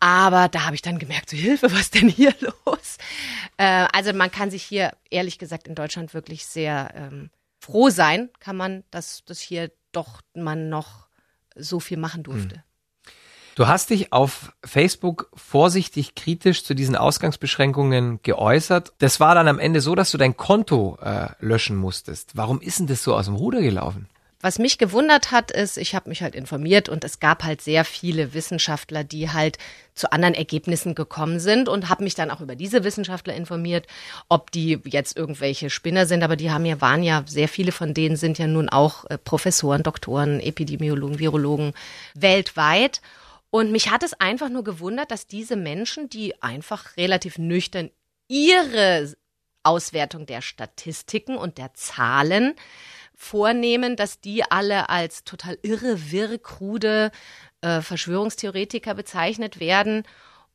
Aber 0.00 0.48
da 0.48 0.64
habe 0.64 0.76
ich 0.76 0.82
dann 0.82 0.98
gemerkt, 0.98 1.30
so 1.30 1.36
Hilfe, 1.36 1.72
was 1.72 1.90
denn 1.90 2.08
hier 2.08 2.34
los? 2.66 2.98
Äh, 3.56 3.86
also 3.92 4.12
man 4.12 4.30
kann 4.30 4.50
sich 4.50 4.62
hier, 4.62 4.92
ehrlich 5.10 5.38
gesagt, 5.38 5.66
in 5.66 5.74
Deutschland 5.74 6.14
wirklich 6.14 6.46
sehr 6.46 6.92
ähm, 6.94 7.30
froh 7.58 7.90
sein, 7.90 8.30
kann 8.38 8.56
man, 8.56 8.84
dass 8.90 9.24
das 9.24 9.40
hier 9.40 9.70
doch 9.92 10.20
man 10.34 10.68
noch 10.68 11.08
so 11.56 11.80
viel 11.80 11.96
machen 11.96 12.22
durfte. 12.22 12.62
Du 13.58 13.66
hast 13.66 13.90
dich 13.90 14.12
auf 14.12 14.52
Facebook 14.64 15.32
vorsichtig 15.34 16.14
kritisch 16.14 16.62
zu 16.62 16.74
diesen 16.74 16.94
Ausgangsbeschränkungen 16.94 18.20
geäußert. 18.22 18.92
Das 18.98 19.18
war 19.18 19.34
dann 19.34 19.48
am 19.48 19.58
Ende 19.58 19.80
so, 19.80 19.96
dass 19.96 20.12
du 20.12 20.16
dein 20.16 20.36
Konto 20.36 20.96
äh, 21.02 21.30
löschen 21.40 21.76
musstest. 21.76 22.36
Warum 22.36 22.60
ist 22.60 22.78
denn 22.78 22.86
das 22.86 23.02
so 23.02 23.16
aus 23.16 23.24
dem 23.26 23.34
Ruder 23.34 23.60
gelaufen? 23.60 24.08
Was 24.40 24.60
mich 24.60 24.78
gewundert 24.78 25.32
hat, 25.32 25.50
ist, 25.50 25.76
ich 25.78 25.96
habe 25.96 26.08
mich 26.08 26.22
halt 26.22 26.36
informiert 26.36 26.88
und 26.88 27.02
es 27.02 27.18
gab 27.18 27.42
halt 27.42 27.60
sehr 27.60 27.84
viele 27.84 28.34
Wissenschaftler, 28.34 29.02
die 29.02 29.30
halt 29.30 29.58
zu 29.94 30.12
anderen 30.12 30.34
Ergebnissen 30.34 30.94
gekommen 30.94 31.40
sind 31.40 31.68
und 31.68 31.88
habe 31.88 32.04
mich 32.04 32.14
dann 32.14 32.30
auch 32.30 32.40
über 32.40 32.54
diese 32.54 32.84
Wissenschaftler 32.84 33.34
informiert, 33.34 33.88
ob 34.28 34.52
die 34.52 34.78
jetzt 34.84 35.16
irgendwelche 35.16 35.70
Spinner 35.70 36.06
sind, 36.06 36.22
aber 36.22 36.36
die 36.36 36.52
haben 36.52 36.64
ja 36.64 36.80
waren 36.80 37.02
ja 37.02 37.24
sehr 37.26 37.48
viele 37.48 37.72
von 37.72 37.94
denen 37.94 38.14
sind 38.14 38.38
ja 38.38 38.46
nun 38.46 38.68
auch 38.68 39.06
äh, 39.06 39.18
Professoren, 39.18 39.82
Doktoren, 39.82 40.38
Epidemiologen, 40.38 41.18
Virologen 41.18 41.72
weltweit. 42.14 43.00
Und 43.50 43.72
mich 43.72 43.90
hat 43.90 44.04
es 44.04 44.14
einfach 44.20 44.50
nur 44.50 44.62
gewundert, 44.62 45.10
dass 45.10 45.26
diese 45.26 45.56
Menschen, 45.56 46.10
die 46.10 46.40
einfach 46.42 46.96
relativ 46.96 47.38
nüchtern 47.38 47.90
ihre 48.28 49.14
Auswertung 49.64 50.26
der 50.26 50.42
Statistiken 50.42 51.36
und 51.36 51.58
der 51.58 51.74
Zahlen 51.74 52.54
vornehmen, 53.18 53.96
dass 53.96 54.20
die 54.20 54.44
alle 54.44 54.88
als 54.88 55.24
total 55.24 55.58
irre, 55.62 56.12
wirr, 56.12 56.38
krude 56.38 57.10
äh, 57.60 57.82
Verschwörungstheoretiker 57.82 58.94
bezeichnet 58.94 59.58
werden 59.58 60.04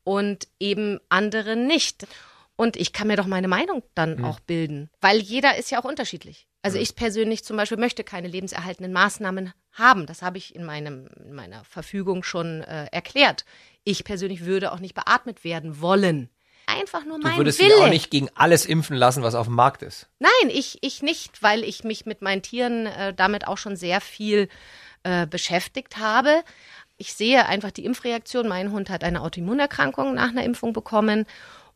und 0.06 0.48
eben 0.60 1.00
andere 1.10 1.58
nicht. 1.58 2.08
Und 2.56 2.78
ich 2.78 2.94
kann 2.94 3.08
mir 3.08 3.18
doch 3.18 3.28
meine 3.28 3.50
Meinung 3.50 3.84
dann 3.96 4.24
auch 4.24 4.40
bilden, 4.40 4.90
weil 5.02 5.18
jeder 5.20 5.58
ist 5.58 5.72
ja 5.72 5.82
auch 5.82 5.86
unterschiedlich. 5.86 6.48
Also 6.62 6.78
ich 6.78 6.96
persönlich 6.96 7.44
zum 7.44 7.58
Beispiel 7.58 7.78
möchte 7.78 8.06
keine 8.06 8.30
lebenserhaltenden 8.30 8.94
Maßnahmen 8.94 9.52
haben. 9.74 10.06
Das 10.06 10.22
habe 10.22 10.38
ich 10.38 10.56
in, 10.56 10.64
meinem, 10.64 11.10
in 11.26 11.34
meiner 11.34 11.66
Verfügung 11.66 12.24
schon 12.24 12.62
äh, 12.62 12.86
erklärt. 12.92 13.44
Ich 13.84 14.06
persönlich 14.06 14.46
würde 14.46 14.72
auch 14.72 14.80
nicht 14.80 14.96
beatmet 14.96 15.44
werden 15.44 15.82
wollen. 15.82 16.30
Einfach 16.66 17.06
nur 17.06 17.20
Du 17.20 17.28
mein 17.28 17.38
würdest 17.38 17.60
Wille. 17.60 17.70
dich 17.76 17.84
auch 17.84 17.90
nicht 17.90 18.10
gegen 18.10 18.30
alles 18.36 18.66
impfen 18.66 18.96
lassen, 18.96 19.22
was 19.24 19.36
auf 19.36 19.48
dem 19.48 19.56
Markt 19.56 19.82
ist. 19.84 20.08
Nein, 20.20 20.50
ich, 20.50 20.78
ich 20.82 21.02
nicht, 21.02 21.44
weil 21.44 21.64
ich 21.64 21.84
mich 21.84 22.06
mit 22.06 22.22
meinen 22.22 22.42
Tieren 22.42 22.86
äh, 22.86 23.14
damit 23.14 23.48
auch 23.48 23.58
schon 23.58 23.76
sehr 23.76 24.02
viel 24.02 24.48
äh, 25.04 25.28
beschäftigt 25.28 25.98
habe. 25.98 26.44
Ich 26.98 27.14
sehe 27.14 27.46
einfach 27.48 27.72
die 27.72 27.86
Impfreaktion. 27.86 28.48
Mein 28.48 28.72
Hund 28.72 28.90
hat 28.90 29.04
eine 29.04 29.22
Autoimmunerkrankung 29.22 30.14
nach 30.14 30.30
einer 30.30 30.44
Impfung 30.44 30.74
bekommen. 30.74 31.26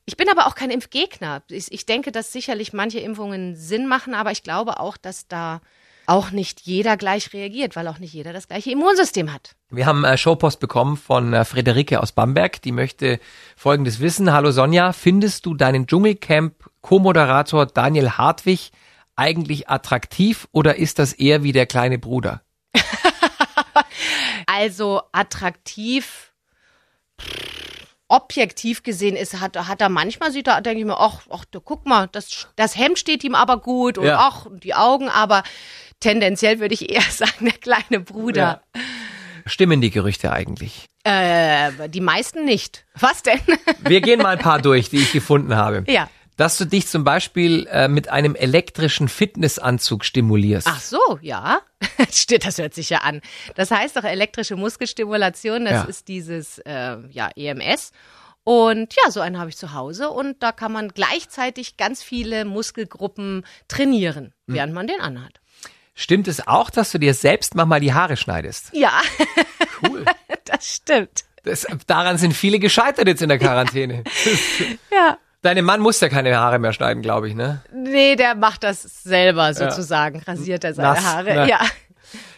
Ich 0.06 0.16
bin 0.16 0.30
aber 0.30 0.48
auch 0.48 0.56
kein 0.56 0.70
Impfgegner. 0.72 1.42
Ich, 1.50 1.72
ich 1.72 1.86
denke, 1.86 2.14
dass 2.14 2.32
sicherlich 2.32 2.72
manche 2.72 3.00
Impfungen 3.00 3.56
Sinn 3.58 3.88
machen, 3.88 4.14
aber 4.14 4.32
ich 4.32 4.42
glaube 4.44 4.80
auch, 4.80 4.96
dass 4.96 5.28
da 5.28 5.60
auch 6.08 6.32
nicht 6.32 6.62
jeder 6.62 6.98
gleich 6.98 7.34
reagiert, 7.34 7.76
weil 7.76 7.88
auch 7.88 8.00
nicht 8.00 8.14
jeder 8.14 8.34
das 8.34 8.48
gleiche 8.48 8.72
Immunsystem 8.72 9.32
hat. 9.34 9.56
Wir 9.70 9.86
haben 9.86 10.04
äh, 10.06 10.18
Showpost 10.18 10.60
bekommen 10.60 10.98
von 10.98 11.34
äh, 11.34 11.44
Friederike 11.46 12.02
aus 12.02 12.14
Bamberg. 12.14 12.62
Die 12.62 12.72
möchte 12.72 13.20
Folgendes 13.56 14.00
wissen. 14.00 14.32
Hallo 14.32 14.52
Sonja, 14.52 14.94
findest 14.94 15.46
du 15.46 15.54
deinen 15.54 15.86
Dschungelcamp-Co-Moderator 15.86 17.66
Daniel 17.68 18.12
Hartwig 18.12 18.72
eigentlich 19.18 19.70
attraktiv 19.70 20.48
oder 20.52 20.78
ist 20.78 20.98
das 21.00 21.12
eher 21.14 21.44
wie 21.44 21.52
der 21.52 21.66
kleine 21.66 22.00
Bruder? 22.00 22.42
Also 24.50 25.02
attraktiv, 25.12 26.32
objektiv 28.08 28.82
gesehen 28.82 29.16
ist, 29.16 29.40
hat, 29.42 29.58
hat 29.68 29.82
er 29.82 29.90
manchmal 29.90 30.32
sieht 30.32 30.48
er, 30.48 30.62
denke 30.62 30.80
ich 30.80 30.86
mir, 30.86 30.98
ach, 30.98 31.22
ach, 31.30 31.46
guck 31.66 31.86
mal, 31.86 32.08
das, 32.12 32.48
das 32.56 32.78
Hemd 32.78 32.98
steht 32.98 33.24
ihm 33.24 33.36
aber 33.36 33.58
gut 33.58 33.98
und 33.98 34.06
Ja. 34.06 34.20
ach, 34.20 34.46
und 34.46 34.64
die 34.64 34.74
Augen, 34.74 35.10
aber 35.10 35.44
tendenziell 36.00 36.60
würde 36.60 36.74
ich 36.74 36.90
eher 36.92 37.02
sagen, 37.10 37.46
der 37.46 37.54
kleine 37.54 38.00
Bruder. 38.00 38.62
Stimmen 39.46 39.80
die 39.82 39.92
Gerüchte 39.92 40.32
eigentlich? 40.32 40.86
Äh, 41.04 41.88
die 41.90 42.02
meisten 42.02 42.44
nicht. 42.44 42.86
Was 43.00 43.24
denn? 43.24 43.40
Wir 43.80 44.02
gehen 44.02 44.20
mal 44.22 44.36
ein 44.38 44.40
paar 44.40 44.62
durch, 44.62 44.90
die 44.90 44.98
ich 44.98 45.12
gefunden 45.14 45.56
habe. 45.56 45.84
ja. 45.88 46.10
Dass 46.36 46.56
du 46.60 46.66
dich 46.66 46.86
zum 46.88 47.04
Beispiel 47.04 47.66
äh, 47.72 47.88
mit 47.88 48.10
einem 48.10 48.36
elektrischen 48.36 49.08
Fitnessanzug 49.08 50.06
stimulierst. 50.06 50.68
Ach 50.70 50.80
so, 50.80 51.00
ja. 51.22 51.62
Das 52.42 52.60
hört 52.60 52.76
sich 52.76 52.92
ja 52.92 53.00
an. 53.00 53.22
Das 53.56 53.72
heißt 53.72 53.96
doch 53.98 54.04
elektrische 54.04 54.56
Muskelstimulation, 54.56 55.66
das 55.66 55.74
Ja. 55.74 55.84
ist 55.86 56.08
dieses 56.08 56.60
äh, 56.60 56.98
ja, 57.10 57.30
EMS. 57.36 57.92
Und 58.44 58.94
ja, 59.04 59.10
so 59.10 59.20
einen 59.20 59.40
habe 59.40 59.50
ich 59.50 59.58
zu 59.58 59.74
Hause 59.74 60.12
und 60.12 60.44
da 60.44 60.52
kann 60.52 60.72
man 60.72 60.90
gleichzeitig 60.90 61.76
ganz 61.76 62.04
viele 62.04 62.46
Muskelgruppen 62.46 63.44
trainieren, 63.68 64.32
während 64.46 64.74
man 64.76 64.86
den 64.86 65.02
anhat. 65.02 65.42
Stimmt 66.00 66.28
es 66.28 66.48
auch, 66.48 66.70
dass 66.70 66.92
du 66.92 67.00
dir 67.00 67.16
selbst 67.16 67.56
manchmal 67.56 67.80
die 67.80 67.92
Haare 67.92 68.18
schneidest? 68.18 68.70
Ja, 68.72 69.02
Cool. 69.82 70.06
das 70.46 70.76
stimmt. 70.76 71.24
Das, 71.44 71.66
daran 71.88 72.18
sind 72.20 72.34
viele 72.34 72.60
gescheitert 72.60 73.08
jetzt 73.08 73.22
in 73.24 73.30
der 73.30 73.40
Quarantäne. 73.40 74.04
Ja. 74.92 75.18
Deinem 75.42 75.66
Mann 75.66 75.82
muss 75.82 76.00
ja 76.00 76.10
keine 76.10 76.36
Haare 76.38 76.60
mehr 76.60 76.74
schneiden, 76.74 77.02
glaube 77.04 77.28
ich, 77.30 77.36
ne? 77.36 77.62
Nee, 77.74 78.16
der 78.16 78.36
macht 78.36 78.64
das 78.64 78.82
selber 79.04 79.54
sozusagen. 79.54 80.20
Rasiert 80.20 80.64
er 80.64 80.74
seine 80.74 80.90
Nass, 80.90 81.04
Haare. 81.06 81.34
ne? 81.36 81.48
Ja. 81.50 81.60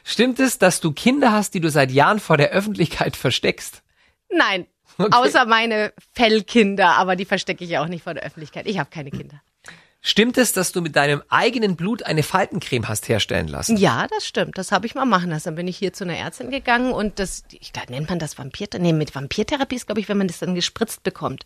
Stimmt 0.03 0.39
es, 0.39 0.57
dass 0.57 0.79
du 0.81 0.91
Kinder 0.91 1.31
hast, 1.31 1.53
die 1.53 1.59
du 1.61 1.69
seit 1.69 1.91
Jahren 1.91 2.19
vor 2.19 2.37
der 2.37 2.49
Öffentlichkeit 2.49 3.15
versteckst? 3.15 3.83
Nein. 4.29 4.67
Okay. 4.97 5.09
Außer 5.15 5.45
meine 5.45 5.93
Fellkinder, 6.13 6.95
aber 6.97 7.15
die 7.15 7.25
verstecke 7.25 7.63
ich 7.63 7.69
ja 7.69 7.81
auch 7.81 7.87
nicht 7.87 8.03
vor 8.03 8.13
der 8.13 8.23
Öffentlichkeit. 8.23 8.67
Ich 8.67 8.79
habe 8.79 8.89
keine 8.89 9.11
Kinder. 9.11 9.41
Stimmt 10.01 10.37
es, 10.37 10.53
dass 10.53 10.71
du 10.71 10.81
mit 10.81 10.95
deinem 10.95 11.21
eigenen 11.27 11.75
Blut 11.75 12.03
eine 12.03 12.23
Faltencreme 12.23 12.87
hast 12.87 13.09
herstellen 13.09 13.49
lassen? 13.49 13.75
Ja, 13.75 14.07
das 14.07 14.25
stimmt. 14.25 14.57
Das 14.57 14.71
habe 14.71 14.85
ich 14.85 14.95
mal 14.95 15.03
machen 15.05 15.29
lassen. 15.29 15.45
Dann 15.49 15.55
bin 15.55 15.67
ich 15.67 15.77
hier 15.77 15.91
zu 15.91 16.05
einer 16.05 16.15
Ärztin 16.17 16.51
gegangen 16.51 16.93
und 16.93 17.19
das, 17.19 17.43
ich 17.51 17.73
glaube, 17.73 17.91
nennt 17.91 18.09
man 18.09 18.17
das 18.17 18.37
Vampirtherapie? 18.37 18.81
Nee, 18.81 18.93
mit 18.93 19.13
Vampirtherapie 19.13 19.75
ist, 19.75 19.87
glaube 19.87 19.99
ich, 19.99 20.07
wenn 20.07 20.17
man 20.17 20.27
das 20.27 20.39
dann 20.39 20.55
gespritzt 20.55 21.03
bekommt. 21.03 21.43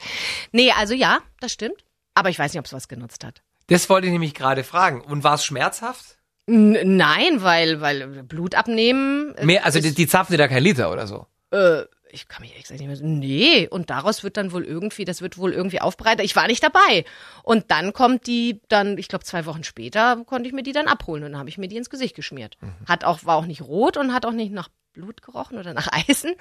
Nee, 0.51 0.72
also 0.72 0.93
ja, 0.93 1.19
das 1.39 1.51
stimmt. 1.51 1.83
Aber 2.13 2.29
ich 2.29 2.38
weiß 2.38 2.53
nicht, 2.53 2.60
ob 2.60 2.65
es 2.67 2.74
was 2.74 2.88
genutzt 2.88 3.24
hat. 3.24 3.41
Das 3.67 3.89
wollte 3.89 4.05
ich 4.05 4.13
nämlich 4.13 4.36
gerade 4.36 4.63
fragen. 4.63 5.01
Und 5.01 5.24
war 5.24 5.33
es 5.33 5.45
schmerzhaft? 5.45 6.17
N 6.45 6.98
nein, 6.98 7.41
weil, 7.41 7.81
weil 7.81 8.22
Blut 8.24 8.53
abnehmen. 8.53 9.33
äh, 9.36 9.45
Mehr, 9.45 9.65
also 9.65 9.79
die, 9.79 9.95
die 9.95 10.07
zapfen 10.07 10.33
dir 10.33 10.38
da 10.38 10.48
kein 10.48 10.62
Liter 10.62 10.91
oder 10.91 11.07
so. 11.07 11.25
äh, 11.51 11.83
ich 12.13 12.27
kann 12.27 12.41
mich 12.41 12.51
ehrlich 12.51 12.63
gesagt 12.63 12.79
nicht 12.79 13.01
mehr. 13.01 13.10
Nee, 13.10 13.67
und 13.67 13.89
daraus 13.89 14.24
wird 14.24 14.38
dann 14.38 14.51
wohl 14.51 14.63
irgendwie, 14.63 15.03
das 15.03 15.22
wird 15.22 15.38
wohl 15.38 15.51
irgendwie 15.51 15.82
aufbereitet. 15.82 16.24
Ich 16.25 16.36
war 16.36 16.48
nicht 16.48 16.63
dabei. 16.63 17.05
Und 17.41 17.72
dann 17.72 17.91
kommt 17.91 18.27
die, 18.27 18.62
dann, 18.70 18.98
ich 18.98 19.08
glaube, 19.08 19.25
zwei 19.25 19.46
Wochen 19.46 19.63
später 19.63 20.24
konnte 20.25 20.48
ich 20.48 20.53
mir 20.53 20.63
die 20.63 20.72
dann 20.72 20.88
abholen 20.88 21.24
und 21.24 21.32
dann 21.32 21.39
habe 21.39 21.50
ich 21.50 21.58
mir 21.58 21.67
die 21.67 21.77
ins 21.77 21.89
Gesicht 21.89 22.15
geschmiert. 22.15 22.58
Mhm. 22.62 22.74
Hat 22.88 23.03
auch, 23.03 23.25
war 23.25 23.36
auch 23.36 23.46
nicht 23.46 23.62
rot 23.62 23.98
und 23.98 24.13
hat 24.13 24.25
auch 24.25 24.32
nicht 24.32 24.51
nach 24.53 24.70
Blut 24.93 25.22
gerochen 25.22 25.58
oder 25.58 25.74
nach 25.74 25.89
Eisen. 26.08 26.34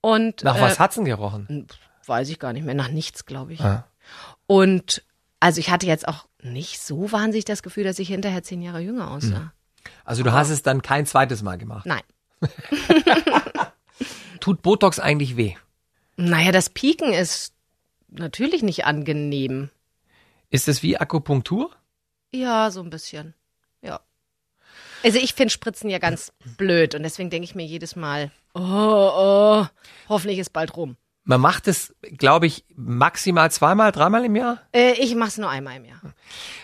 Und 0.00 0.42
Nach 0.42 0.56
äh, 0.56 0.60
was 0.60 0.78
hat's 0.78 0.96
denn 0.96 1.04
gerochen? 1.04 1.68
weiß 2.06 2.28
ich 2.30 2.38
gar 2.40 2.52
nicht 2.52 2.64
mehr, 2.64 2.74
nach 2.74 2.88
nichts, 2.88 3.26
glaube 3.26 3.52
ich. 3.52 3.60
Ah. 3.60 3.86
Und 4.46 5.04
also 5.38 5.60
ich 5.60 5.70
hatte 5.70 5.86
jetzt 5.86 6.08
auch 6.08 6.26
nicht 6.40 6.80
so 6.80 7.12
wahnsinnig 7.12 7.44
das 7.44 7.62
Gefühl, 7.62 7.84
dass 7.84 7.98
ich 7.98 8.08
hinterher 8.08 8.42
zehn 8.42 8.62
Jahre 8.62 8.80
jünger 8.80 9.10
aussah. 9.10 9.52
Also 10.04 10.22
du 10.22 10.32
hast 10.32 10.50
es 10.50 10.62
dann 10.62 10.82
kein 10.82 11.06
zweites 11.06 11.42
Mal 11.42 11.58
gemacht. 11.58 11.86
Nein. 11.86 12.02
Tut 14.42 14.60
Botox 14.60 14.98
eigentlich 14.98 15.36
weh? 15.36 15.54
Naja, 16.16 16.50
das 16.50 16.68
Pieken 16.68 17.12
ist 17.12 17.54
natürlich 18.08 18.64
nicht 18.64 18.84
angenehm. 18.84 19.70
Ist 20.50 20.66
es 20.66 20.82
wie 20.82 20.98
Akupunktur? 20.98 21.70
Ja, 22.32 22.72
so 22.72 22.82
ein 22.82 22.90
bisschen. 22.90 23.34
Ja. 23.82 24.00
Also 25.04 25.18
ich 25.18 25.34
finde 25.34 25.50
Spritzen 25.50 25.88
ja 25.90 26.00
ganz 26.00 26.32
blöd 26.56 26.96
und 26.96 27.04
deswegen 27.04 27.30
denke 27.30 27.44
ich 27.44 27.54
mir 27.54 27.64
jedes 27.64 27.94
Mal, 27.94 28.32
oh, 28.52 28.60
oh, 28.60 29.66
hoffentlich 30.08 30.40
ist 30.40 30.52
bald 30.52 30.76
rum. 30.76 30.96
Man 31.22 31.40
macht 31.40 31.68
es, 31.68 31.94
glaube 32.02 32.48
ich, 32.48 32.64
maximal 32.74 33.48
zweimal, 33.52 33.92
dreimal 33.92 34.24
im 34.24 34.34
Jahr. 34.34 34.60
Äh, 34.72 34.94
ich 34.94 35.14
mache 35.14 35.28
es 35.28 35.38
nur 35.38 35.50
einmal 35.50 35.76
im 35.76 35.84
Jahr. 35.84 36.00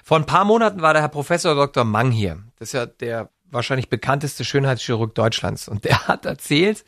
Vor 0.03 0.17
ein 0.17 0.27
paar 0.27 0.45
Monaten 0.45 0.83
war 0.83 0.95
der 0.95 1.03
Herr 1.03 1.11
Professor 1.11 1.55
Dr. 1.55 1.85
Mang 1.85 2.11
hier. 2.11 2.43
Das 2.59 2.71
ist 2.71 2.73
ja 2.73 2.87
der 2.87 3.31
wahrscheinlich 3.45 3.89
bekannteste 3.89 4.45
Schönheitschirurg 4.45 5.15
Deutschlands. 5.15 5.69
Und 5.69 5.85
der 5.85 6.09
hat 6.09 6.27
erzählt, 6.27 6.85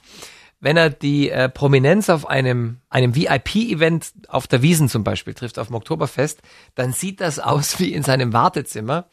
wenn 0.60 0.76
er 0.76 0.90
die 0.90 1.30
äh, 1.30 1.48
Prominenz 1.48 2.10
auf 2.10 2.28
einem, 2.28 2.80
einem 2.90 3.16
VIP-Event 3.16 4.12
auf 4.28 4.46
der 4.46 4.62
Wiesen 4.62 4.88
zum 4.88 5.04
Beispiel 5.04 5.34
trifft, 5.34 5.58
auf 5.58 5.68
dem 5.68 5.76
Oktoberfest, 5.76 6.42
dann 6.74 6.92
sieht 6.92 7.20
das 7.20 7.38
aus 7.38 7.78
wie 7.80 7.92
in 7.92 8.02
seinem 8.02 8.32
Wartezimmer, 8.32 9.08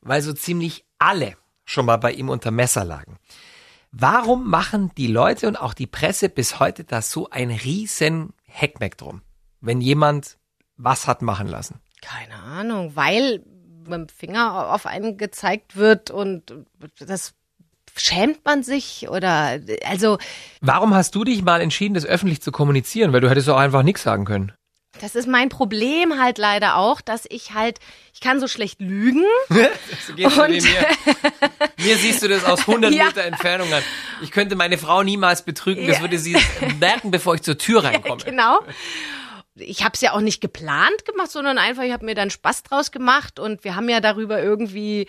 weil 0.00 0.22
so 0.22 0.32
ziemlich 0.32 0.84
alle 0.98 1.36
schon 1.64 1.86
mal 1.86 1.98
bei 1.98 2.12
ihm 2.12 2.28
unter 2.28 2.50
Messer 2.50 2.84
lagen. 2.84 3.18
Warum 3.92 4.48
machen 4.48 4.90
die 4.96 5.06
Leute 5.06 5.48
und 5.48 5.56
auch 5.56 5.74
die 5.74 5.86
Presse 5.86 6.28
bis 6.28 6.58
heute 6.60 6.84
da 6.84 7.02
so 7.02 7.30
ein 7.30 7.50
riesen 7.50 8.32
Heckmeck 8.44 8.98
drum, 8.98 9.22
wenn 9.60 9.80
jemand 9.80 10.38
was 10.76 11.06
hat 11.06 11.22
machen 11.22 11.46
lassen? 11.46 11.80
Keine 12.02 12.34
Ahnung, 12.34 12.94
weil 12.94 13.42
mit 13.84 13.92
dem 13.92 14.08
Finger 14.08 14.72
auf 14.72 14.86
einen 14.86 15.16
gezeigt 15.16 15.76
wird 15.76 16.10
und 16.10 16.54
das 16.98 17.34
schämt 17.96 18.44
man 18.44 18.62
sich 18.62 19.08
oder 19.08 19.58
also 19.86 20.18
Warum 20.60 20.94
hast 20.94 21.14
du 21.14 21.24
dich 21.24 21.42
mal 21.42 21.60
entschieden, 21.60 21.94
das 21.94 22.04
öffentlich 22.06 22.40
zu 22.42 22.52
kommunizieren? 22.52 23.12
Weil 23.12 23.20
du 23.20 23.30
hättest 23.30 23.48
auch 23.48 23.56
einfach 23.58 23.82
nichts 23.82 24.02
sagen 24.02 24.24
können. 24.24 24.52
das 25.00 25.14
ist 25.14 25.28
mein 25.28 25.48
Problem 25.50 26.18
halt 26.20 26.38
leider 26.38 26.76
auch, 26.76 27.00
dass 27.00 27.26
ich 27.28 27.52
halt 27.54 27.78
ich 28.14 28.20
kann 28.20 28.40
so 28.40 28.48
schlecht 28.48 28.80
lügen. 28.80 29.24
So 30.06 30.14
geht's 30.14 30.36
Und- 30.38 30.50
mir. 30.50 30.86
mir 31.84 31.96
siehst 31.96 32.22
du 32.22 32.28
das 32.28 32.44
aus 32.44 32.60
100 32.60 32.92
Ja. 32.92 33.06
Meter 33.06 33.24
Entfernung 33.24 33.72
an. 33.72 33.82
Ich 34.22 34.30
könnte 34.30 34.56
meine 34.56 34.78
Frau 34.78 35.02
niemals 35.02 35.42
betrügen. 35.42 35.86
Das 35.86 35.96
Ja. 35.96 36.02
würde 36.02 36.18
sie 36.18 36.36
merken, 36.80 37.10
bevor 37.10 37.34
ich 37.34 37.42
zur 37.42 37.58
Tür 37.58 37.84
reinkomme. 37.84 38.22
Genau. 38.24 38.60
Ich 39.58 39.82
habe 39.84 39.92
es 39.94 40.00
ja 40.02 40.12
auch 40.12 40.20
nicht 40.20 40.40
geplant 40.42 41.04
gemacht, 41.06 41.30
sondern 41.30 41.56
einfach, 41.58 41.82
ich 41.82 41.92
habe 41.92 42.04
mir 42.04 42.14
dann 42.14 42.28
Spaß 42.30 42.62
draus 42.64 42.90
gemacht 42.90 43.38
und 43.40 43.64
wir 43.64 43.74
haben 43.74 43.88
ja 43.88 44.00
darüber 44.00 44.42
irgendwie, 44.42 45.06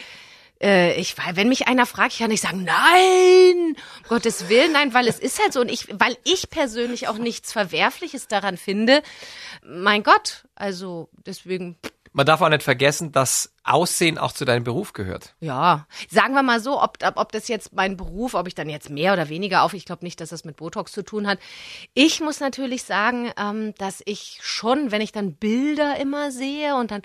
äh, 0.61 0.93
ich 0.99 1.17
weil 1.17 1.35
wenn 1.35 1.49
mich 1.49 1.67
einer 1.67 1.85
fragt, 1.85 2.13
ich 2.13 2.19
kann 2.19 2.29
nicht 2.29 2.41
sagen, 2.41 2.63
nein, 2.63 3.75
um 4.03 4.09
Gottes 4.09 4.49
Willen, 4.49 4.73
nein, 4.73 4.93
weil 4.93 5.07
es 5.07 5.19
ist 5.19 5.41
halt 5.41 5.53
so 5.53 5.61
und 5.61 5.69
ich, 5.69 5.87
weil 5.99 6.17
ich 6.23 6.49
persönlich 6.49 7.07
auch 7.07 7.17
nichts 7.17 7.51
Verwerfliches 7.51 8.27
daran 8.27 8.57
finde. 8.57 9.01
Mein 9.63 10.03
Gott, 10.03 10.45
also 10.55 11.09
deswegen, 11.25 11.77
Man 12.13 12.25
darf 12.25 12.41
auch 12.41 12.49
nicht 12.49 12.63
vergessen, 12.63 13.11
dass 13.11 13.53
Aussehen 13.67 14.17
auch 14.17 14.31
zu 14.31 14.45
deinem 14.45 14.63
Beruf 14.63 14.93
gehört. 14.93 15.33
ja, 15.39 15.85
sagen 16.09 16.33
wir 16.33 16.43
mal 16.43 16.59
so, 16.59 16.81
ob, 16.81 16.97
ob, 17.15 17.31
das 17.31 17.47
jetzt 17.47 17.73
mein 17.73 17.97
Beruf, 17.97 18.33
ob 18.33 18.47
ich 18.47 18.55
dann 18.55 18.69
jetzt 18.69 18.89
mehr 18.89 19.13
oder 19.13 19.29
weniger 19.29 19.63
auf, 19.63 19.73
ich 19.73 19.85
glaube 19.85 20.05
nicht, 20.05 20.19
dass 20.21 20.29
das 20.29 20.45
mit 20.45 20.55
Botox 20.57 20.91
zu 20.91 21.03
tun 21.03 21.27
hat. 21.27 21.39
Ich 21.93 22.19
muss 22.21 22.39
natürlich 22.39 22.83
sagen, 22.83 23.31
ähm, 23.37 23.73
dass 23.77 24.01
ich 24.05 24.39
schon, 24.41 24.91
wenn 24.91 25.01
ich 25.01 25.11
dann 25.11 25.33
Bilder 25.33 25.99
immer 25.99 26.31
sehe 26.31 26.75
und 26.75 26.91
dann, 26.91 27.01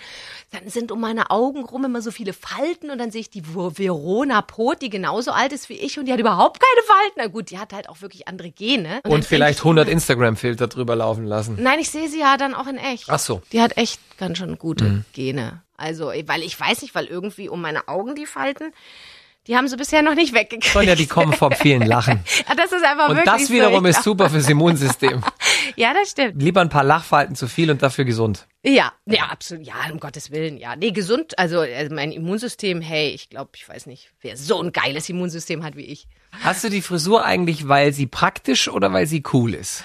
dann 0.51 0.69
sind 0.69 0.93
um 0.93 1.01
meine 1.01 1.31
Augen 1.31 1.65
rum 1.65 1.85
immer 1.85 2.03
so 2.03 2.11
viele 2.11 2.33
Falten 2.33 2.91
und 2.91 2.99
dann 2.99 3.11
sehe 3.11 3.23
ich 3.23 3.31
die 3.31 3.43
Ver- 3.43 3.77
Verona 3.79 4.43
Pot, 4.43 4.83
die 4.83 4.91
genauso 4.91 5.31
alt 5.33 5.53
ist 5.53 5.69
wie 5.69 5.75
ich 5.75 5.99
und 5.99 6.07
die 6.07 6.13
hat 6.13 6.21
überhaupt 6.21 6.61
keine 6.61 6.87
Falten. 6.87 7.15
Na 7.17 7.27
gut, 7.27 7.51
die 7.51 7.59
hat 7.59 7.73
halt 7.73 7.89
auch 7.89 8.01
wirklich 8.01 8.29
andere 8.29 8.51
Gene. 8.51 9.01
Und, 9.05 9.11
dann 9.13 9.23
vielleicht 9.23 9.59
denk 9.59 9.65
100 9.67 9.89
Instagram-Filter 9.89 10.69
drüber 10.69 10.97
laufen 10.97 11.25
lassen. 11.25 11.57
Nein, 11.61 11.79
ich 11.81 11.91
sehe 11.91 12.09
sie 12.09 12.21
ja 12.21 12.37
dann 12.37 12.55
auch 12.55 12.67
in 12.67 12.77
echt. 12.79 13.09
Ach 13.09 13.19
so. 13.19 13.43
Die 13.53 13.61
hat 13.61 13.77
echt 13.77 14.01
ganz 14.19 14.39
schön 14.39 14.59
gute 14.59 15.05
Gene. 15.13 15.63
Also, 15.83 16.13
weil 16.27 16.43
ich 16.43 16.59
weiß 16.59 16.83
nicht, 16.83 16.95
weil 16.95 17.07
irgendwie 17.07 17.49
um 17.49 17.61
meine 17.61 17.89
Augen 17.89 18.15
die 18.15 18.27
Falten, 18.27 18.73
die 19.49 19.57
haben 19.57 19.67
sie 19.67 19.77
bisher 19.77 20.03
noch 20.03 20.15
nicht 20.15 20.33
weggekriegt. 20.33 20.73
Sonja, 20.73 20.95
die 20.95 21.09
kommen 21.09 21.33
vom 21.33 21.53
vielen 21.53 21.83
Lachen. 21.83 22.21
Ja, 22.49 22.55
das 22.55 22.71
ist 22.71 22.85
einfach 22.85 23.09
Und 23.09 23.17
wirklich 23.17 23.41
das 23.41 23.51
wiederum 23.51 23.83
so. 23.83 23.89
Ist 23.89 24.03
super 24.05 24.31
fürs 24.31 24.49
Immunsystem. 24.49 25.23
Ja, 25.77 25.95
das 25.95 26.11
stimmt. 26.11 26.43
Lieber 26.43 26.61
ein 26.61 26.69
paar 26.69 26.85
Lachfalten 26.85 27.35
zu 27.35 27.47
viel 27.49 27.71
und 27.71 27.83
dafür 27.83 28.05
gesund. 28.05 28.47
Ja, 28.63 28.93
ja, 29.07 29.27
absolut. 29.31 29.65
Ja, 29.67 29.75
um 29.91 30.01
Gottes 30.01 30.31
Willen. 30.31 30.59
Ja, 30.59 30.77
nee, 30.77 30.91
gesund. 30.91 31.39
Also, 31.39 31.63
äh, 31.63 31.89
mein 31.89 32.13
Immunsystem, 32.13 32.81
hey, 32.83 33.11
ich 33.11 33.31
glaube, 33.31 33.53
ich 33.55 33.67
weiß 33.69 33.87
nicht, 33.87 34.11
wer 34.21 34.37
so 34.37 34.61
ein 34.61 34.73
geiles 34.73 35.09
Immunsystem 35.09 35.65
hat 35.65 35.77
wie 35.77 35.87
ich. 35.87 36.09
Hast 36.43 36.63
du 36.65 36.69
die 36.69 36.83
Frisur 36.83 37.25
eigentlich, 37.25 37.69
weil 37.69 37.93
sie 37.93 38.07
praktisch 38.07 38.69
oder 38.69 38.93
weil 38.93 39.07
sie 39.07 39.23
cool 39.33 39.55
ist? 39.55 39.85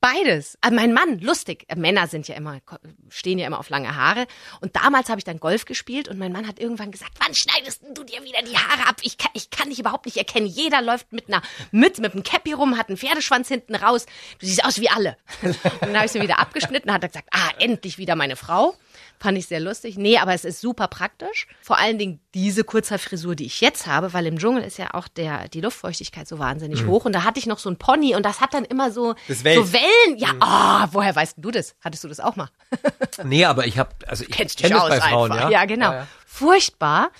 Beides. 0.00 0.56
Ah, 0.60 0.70
mein 0.70 0.92
Mann, 0.92 1.18
lustig. 1.18 1.64
Äh, 1.68 1.74
Männer 1.74 2.06
sind 2.06 2.28
ja 2.28 2.36
immer, 2.36 2.60
stehen 3.08 3.38
ja 3.38 3.46
immer 3.48 3.58
auf 3.58 3.68
lange 3.68 3.96
Haare. 3.96 4.26
Und 4.60 4.76
damals 4.76 5.08
habe 5.08 5.18
ich 5.18 5.24
dann 5.24 5.40
Golf 5.40 5.64
gespielt 5.64 6.06
und 6.06 6.18
mein 6.18 6.30
Mann 6.30 6.46
hat 6.46 6.60
irgendwann 6.60 6.92
gesagt, 6.92 7.12
wann 7.18 7.34
schneidest 7.34 7.82
du 7.94 8.04
dir 8.04 8.22
wieder 8.22 8.40
die 8.42 8.56
Haare 8.56 8.88
ab? 8.88 8.96
Ich 9.02 9.18
kann, 9.18 9.32
ich 9.34 9.50
kann 9.50 9.70
dich 9.70 9.80
überhaupt 9.80 10.06
nicht 10.06 10.16
erkennen. 10.16 10.46
Jeder 10.46 10.82
läuft 10.82 11.12
mit 11.12 11.26
einer 11.28 11.42
Mütze, 11.72 12.00
mit 12.00 12.12
einem 12.12 12.22
Cappy 12.22 12.52
rum, 12.52 12.78
hat 12.78 12.88
einen 12.88 12.96
Pferdeschwanz 12.96 13.48
hinten 13.48 13.74
raus. 13.74 14.06
Du 14.38 14.46
siehst 14.46 14.64
aus 14.64 14.80
wie 14.80 14.88
alle. 14.88 15.16
Und 15.42 15.56
dann 15.80 15.96
habe 15.96 16.06
ich 16.06 16.12
sie 16.12 16.20
wieder 16.20 16.38
abgeschnitten, 16.38 16.92
hat 16.92 17.02
er 17.02 17.08
gesagt, 17.08 17.28
ah, 17.32 17.50
endlich 17.58 17.98
wieder 17.98 18.14
meine 18.14 18.36
Frau. 18.36 18.76
Fand 19.20 19.36
ich 19.36 19.46
sehr 19.46 19.60
lustig. 19.60 19.98
Nee, 19.98 20.18
aber 20.18 20.32
es 20.34 20.44
ist 20.44 20.60
super 20.60 20.86
praktisch. 20.88 21.46
Vor 21.60 21.78
allen 21.78 21.98
Dingen 21.98 22.20
diese 22.34 22.62
Kurzhaarfrisur, 22.62 23.34
die 23.34 23.46
ich 23.46 23.60
jetzt 23.60 23.86
habe, 23.86 24.12
weil 24.12 24.26
im 24.26 24.38
Dschungel 24.38 24.62
ist 24.62 24.78
ja 24.78 24.94
auch 24.94 25.08
der, 25.08 25.48
die 25.48 25.60
Luftfeuchtigkeit 25.60 26.28
so 26.28 26.38
wahnsinnig 26.38 26.86
hoch. 26.86 27.04
Und 27.04 27.12
da 27.14 27.24
hatte 27.24 27.40
ich 27.40 27.46
noch 27.46 27.58
so 27.58 27.68
ein 27.68 27.76
Pony 27.78 28.14
und 28.14 28.24
das 28.24 28.40
hat 28.40 28.54
dann 28.54 28.64
immer 28.64 28.92
so, 28.92 29.14
Mhm. 29.28 29.34
So 29.34 29.72
Wellen. 29.72 30.18
Ja, 30.18 30.28
ah, 30.40 30.88
woher 30.92 31.14
weißt 31.16 31.34
du 31.38 31.50
das? 31.50 31.74
Hattest 31.82 32.04
du 32.04 32.08
das 32.08 32.20
auch 32.20 32.36
mal? 32.36 32.48
Nee, 33.24 33.44
aber 33.44 33.66
ich 33.66 33.78
habe, 33.78 33.90
also 34.06 34.22
ich 34.22 34.30
Kennst 34.30 34.58
kenn 34.58 34.70
das 34.70 34.88
bei 34.88 35.00
Frauen, 35.00 35.32
einfach. 35.32 35.50
ja. 35.50 35.64
genau. 35.64 35.90
Ja, 35.90 35.94
ja. 36.00 36.06
Furchtbar. 36.26 37.10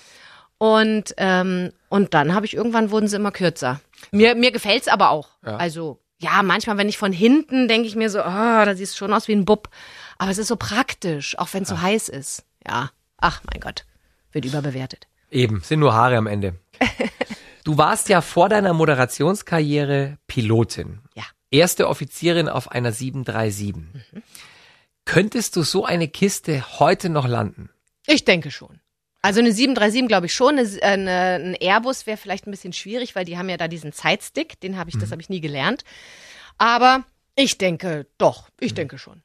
Und, 0.59 1.15
ähm, 1.17 1.73
und 1.89 2.15
dann 2.15 2.35
habe 2.35 2.47
ich 2.47 2.55
irgendwann 2.55 2.91
wurden 2.91 3.09
sie 3.09 3.17
immer 3.17 3.33
kürzer. 3.33 3.81
Mir, 4.11 4.35
mir 4.35 4.51
gefällt's 4.53 4.89
aber 4.89 5.11
auch. 5.11 5.29
Ja. 5.45 5.57
Also, 5.57 6.01
ja, 6.19 6.43
manchmal, 6.43 6.79
wenn 6.79 6.89
ich 6.89 6.99
von 6.99 7.13
hinten 7.13 7.69
denke 7.69 7.87
ich 7.89 7.95
mir 7.97 8.11
so, 8.11 8.21
ah, 8.21 8.65
da 8.65 8.75
siehst 8.75 8.95
du 8.95 8.99
schon 8.99 9.13
aus 9.13 9.29
wie 9.29 9.33
ein 9.35 9.45
Bub. 9.45 9.69
Aber 10.19 10.31
es 10.31 10.39
ist 10.39 10.49
so 10.49 10.57
praktisch, 10.57 11.39
auch 11.39 11.49
wenn 11.53 11.63
es 11.63 11.69
so 11.69 11.81
heiß 11.81 12.09
ist. 12.09 12.45
Ja. 12.67 12.91
Ach 13.17 13.41
mein 13.51 13.61
Gott. 13.61 13.85
Wird 14.33 14.45
überbewertet. 14.45 15.07
Eben, 15.31 15.61
sind 15.63 15.81
nur 15.81 15.95
Haare 15.95 16.17
am 16.17 16.27
Ende. 16.27 16.55
Du 17.65 17.77
warst 17.77 18.09
ja 18.09 18.23
vor 18.23 18.49
deiner 18.49 18.73
Moderationskarriere 18.73 20.17
Pilotin. 20.27 21.01
Ja. 21.15 21.25
Erste 21.51 21.87
Offizierin 21.89 22.49
auf 22.49 22.71
einer 22.71 22.93
737. 22.93 23.75
Könntest 25.05 25.55
du 25.55 25.63
so 25.63 25.85
eine 25.85 26.09
Kiste 26.09 26.65
heute 26.79 27.11
noch 27.11 27.29
landen? 27.29 27.69
Ich 28.07 28.25
denke 28.25 28.51
schon. 28.51 28.81
Also 29.21 29.41
eine 29.41 29.53
737 29.53 30.09
glaube 30.09 30.25
ich 30.25 30.33
schon. 30.33 30.59
Eine, 30.59 30.83
eine, 30.83 31.35
ein 31.35 31.55
Airbus 31.61 32.07
wäre 32.07 32.17
vielleicht 32.17 32.47
ein 32.47 32.53
bisschen 32.53 32.73
schwierig, 32.73 33.15
weil 33.15 33.27
die 33.27 33.37
haben 33.37 33.51
ja 33.51 33.59
da 33.59 33.69
diesen 33.69 33.93
Zeitstick. 33.93 34.59
Den 34.61 34.79
habe 34.79 34.89
ich, 34.89 34.97
das 34.99 35.11
habe 35.11 35.21
ich 35.21 35.29
nie 35.29 35.43
gelernt. 35.43 35.85
Aber 36.57 37.05
ich 37.35 37.59
denke 37.59 38.07
doch. 38.17 38.49
Ich 38.61 38.73
denke 38.73 38.97
schon. 38.97 39.23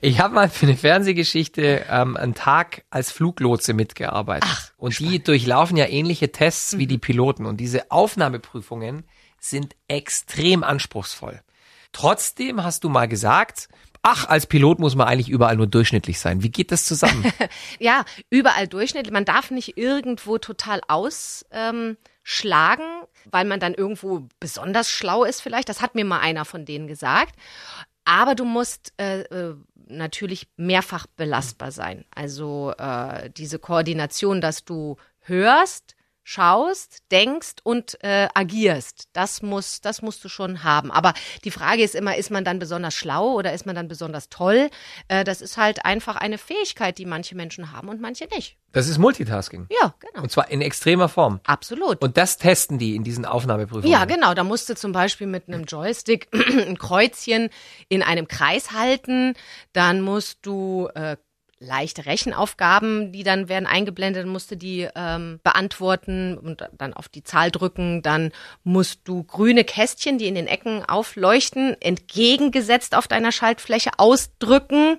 Ich 0.00 0.20
habe 0.20 0.34
mal 0.34 0.48
für 0.48 0.66
eine 0.66 0.76
Fernsehgeschichte 0.76 1.86
ähm, 1.88 2.16
einen 2.16 2.34
Tag 2.34 2.84
als 2.90 3.10
Fluglotse 3.10 3.74
mitgearbeitet. 3.74 4.48
Ach, 4.50 4.70
und 4.76 4.98
die 4.98 5.22
durchlaufen 5.22 5.76
ja 5.76 5.86
ähnliche 5.88 6.32
Tests 6.32 6.78
wie 6.78 6.86
die 6.86 6.98
Piloten. 6.98 7.46
Und 7.46 7.58
diese 7.58 7.90
Aufnahmeprüfungen 7.90 9.04
sind 9.38 9.74
extrem 9.88 10.62
anspruchsvoll. 10.62 11.40
Trotzdem 11.92 12.62
hast 12.64 12.84
du 12.84 12.88
mal 12.88 13.08
gesagt, 13.08 13.68
ach, 14.02 14.28
als 14.28 14.46
Pilot 14.46 14.78
muss 14.78 14.94
man 14.94 15.08
eigentlich 15.08 15.28
überall 15.28 15.56
nur 15.56 15.66
durchschnittlich 15.66 16.20
sein. 16.20 16.42
Wie 16.42 16.50
geht 16.50 16.72
das 16.72 16.84
zusammen? 16.84 17.24
Ja, 17.78 18.04
überall 18.30 18.68
Durchschnitt. 18.68 19.10
Man 19.10 19.24
darf 19.24 19.50
nicht 19.50 19.76
irgendwo 19.76 20.38
total 20.38 20.80
ausschlagen, 20.88 21.44
weil 23.30 23.44
man 23.44 23.60
dann 23.60 23.74
irgendwo 23.74 24.28
besonders 24.40 24.90
schlau 24.90 25.24
ist 25.24 25.40
vielleicht. 25.40 25.68
Das 25.68 25.82
hat 25.82 25.94
mir 25.94 26.04
mal 26.04 26.20
einer 26.20 26.44
von 26.44 26.64
denen 26.64 26.86
gesagt. 26.86 27.34
Aber 28.04 28.34
du 28.34 28.44
musst 28.44 28.92
äh, 28.98 29.20
äh, 29.22 29.54
natürlich 29.86 30.48
mehrfach 30.56 31.06
belastbar 31.06 31.70
sein. 31.70 32.04
Also 32.14 32.72
äh, 32.78 33.30
diese 33.30 33.58
Koordination, 33.58 34.40
dass 34.40 34.64
du 34.64 34.96
hörst, 35.20 35.94
schaust, 36.24 36.98
denkst 37.10 37.56
und 37.62 38.02
äh, 38.02 38.28
agierst. 38.34 39.08
Das 39.12 39.42
muss, 39.42 39.80
das 39.80 40.02
musst 40.02 40.24
du 40.24 40.28
schon 40.28 40.64
haben. 40.64 40.90
Aber 40.90 41.14
die 41.44 41.50
Frage 41.50 41.82
ist 41.82 41.94
immer, 41.94 42.16
ist 42.16 42.30
man 42.30 42.44
dann 42.44 42.58
besonders 42.58 42.94
schlau 42.94 43.32
oder 43.32 43.52
ist 43.52 43.66
man 43.66 43.74
dann 43.74 43.88
besonders 43.88 44.28
toll? 44.28 44.70
Äh, 45.08 45.24
das 45.24 45.40
ist 45.40 45.56
halt 45.56 45.84
einfach 45.84 46.16
eine 46.16 46.38
Fähigkeit, 46.38 46.98
die 46.98 47.06
manche 47.06 47.34
Menschen 47.34 47.72
haben 47.72 47.88
und 47.88 48.00
manche 48.00 48.26
nicht. 48.26 48.56
Das 48.72 48.88
ist 48.88 48.98
Multitasking. 48.98 49.66
Ja, 49.82 49.94
genau. 49.98 50.22
Und 50.22 50.30
zwar 50.30 50.50
in 50.50 50.62
extremer 50.62 51.08
Form. 51.08 51.40
Absolut. 51.44 52.00
Und 52.00 52.16
das 52.16 52.38
testen 52.38 52.78
die 52.78 52.96
in 52.96 53.04
diesen 53.04 53.26
Aufnahmeprüfungen. 53.26 53.90
Ja, 53.90 54.04
genau. 54.06 54.32
Da 54.34 54.44
musst 54.44 54.68
du 54.68 54.74
zum 54.74 54.92
Beispiel 54.92 55.26
mit 55.26 55.48
einem 55.48 55.64
Joystick 55.64 56.28
ein 56.32 56.78
Kreuzchen 56.78 57.50
in 57.88 58.02
einem 58.02 58.28
Kreis 58.28 58.72
halten. 58.72 59.34
Dann 59.72 60.00
musst 60.00 60.38
du 60.42 60.88
äh, 60.94 61.16
leichte 61.62 62.04
Rechenaufgaben, 62.06 63.12
die 63.12 63.22
dann 63.22 63.48
werden 63.48 63.66
eingeblendet, 63.66 64.24
dann 64.24 64.32
musst 64.32 64.50
du 64.50 64.56
die 64.56 64.88
ähm, 64.94 65.40
beantworten 65.44 66.36
und 66.36 66.68
dann 66.76 66.92
auf 66.92 67.08
die 67.08 67.22
Zahl 67.22 67.50
drücken. 67.50 68.02
Dann 68.02 68.32
musst 68.64 69.00
du 69.04 69.22
grüne 69.24 69.64
Kästchen, 69.64 70.18
die 70.18 70.26
in 70.26 70.34
den 70.34 70.46
Ecken 70.48 70.84
aufleuchten, 70.84 71.76
entgegengesetzt 71.80 72.94
auf 72.96 73.08
deiner 73.08 73.32
Schaltfläche 73.32 73.90
ausdrücken. 73.98 74.98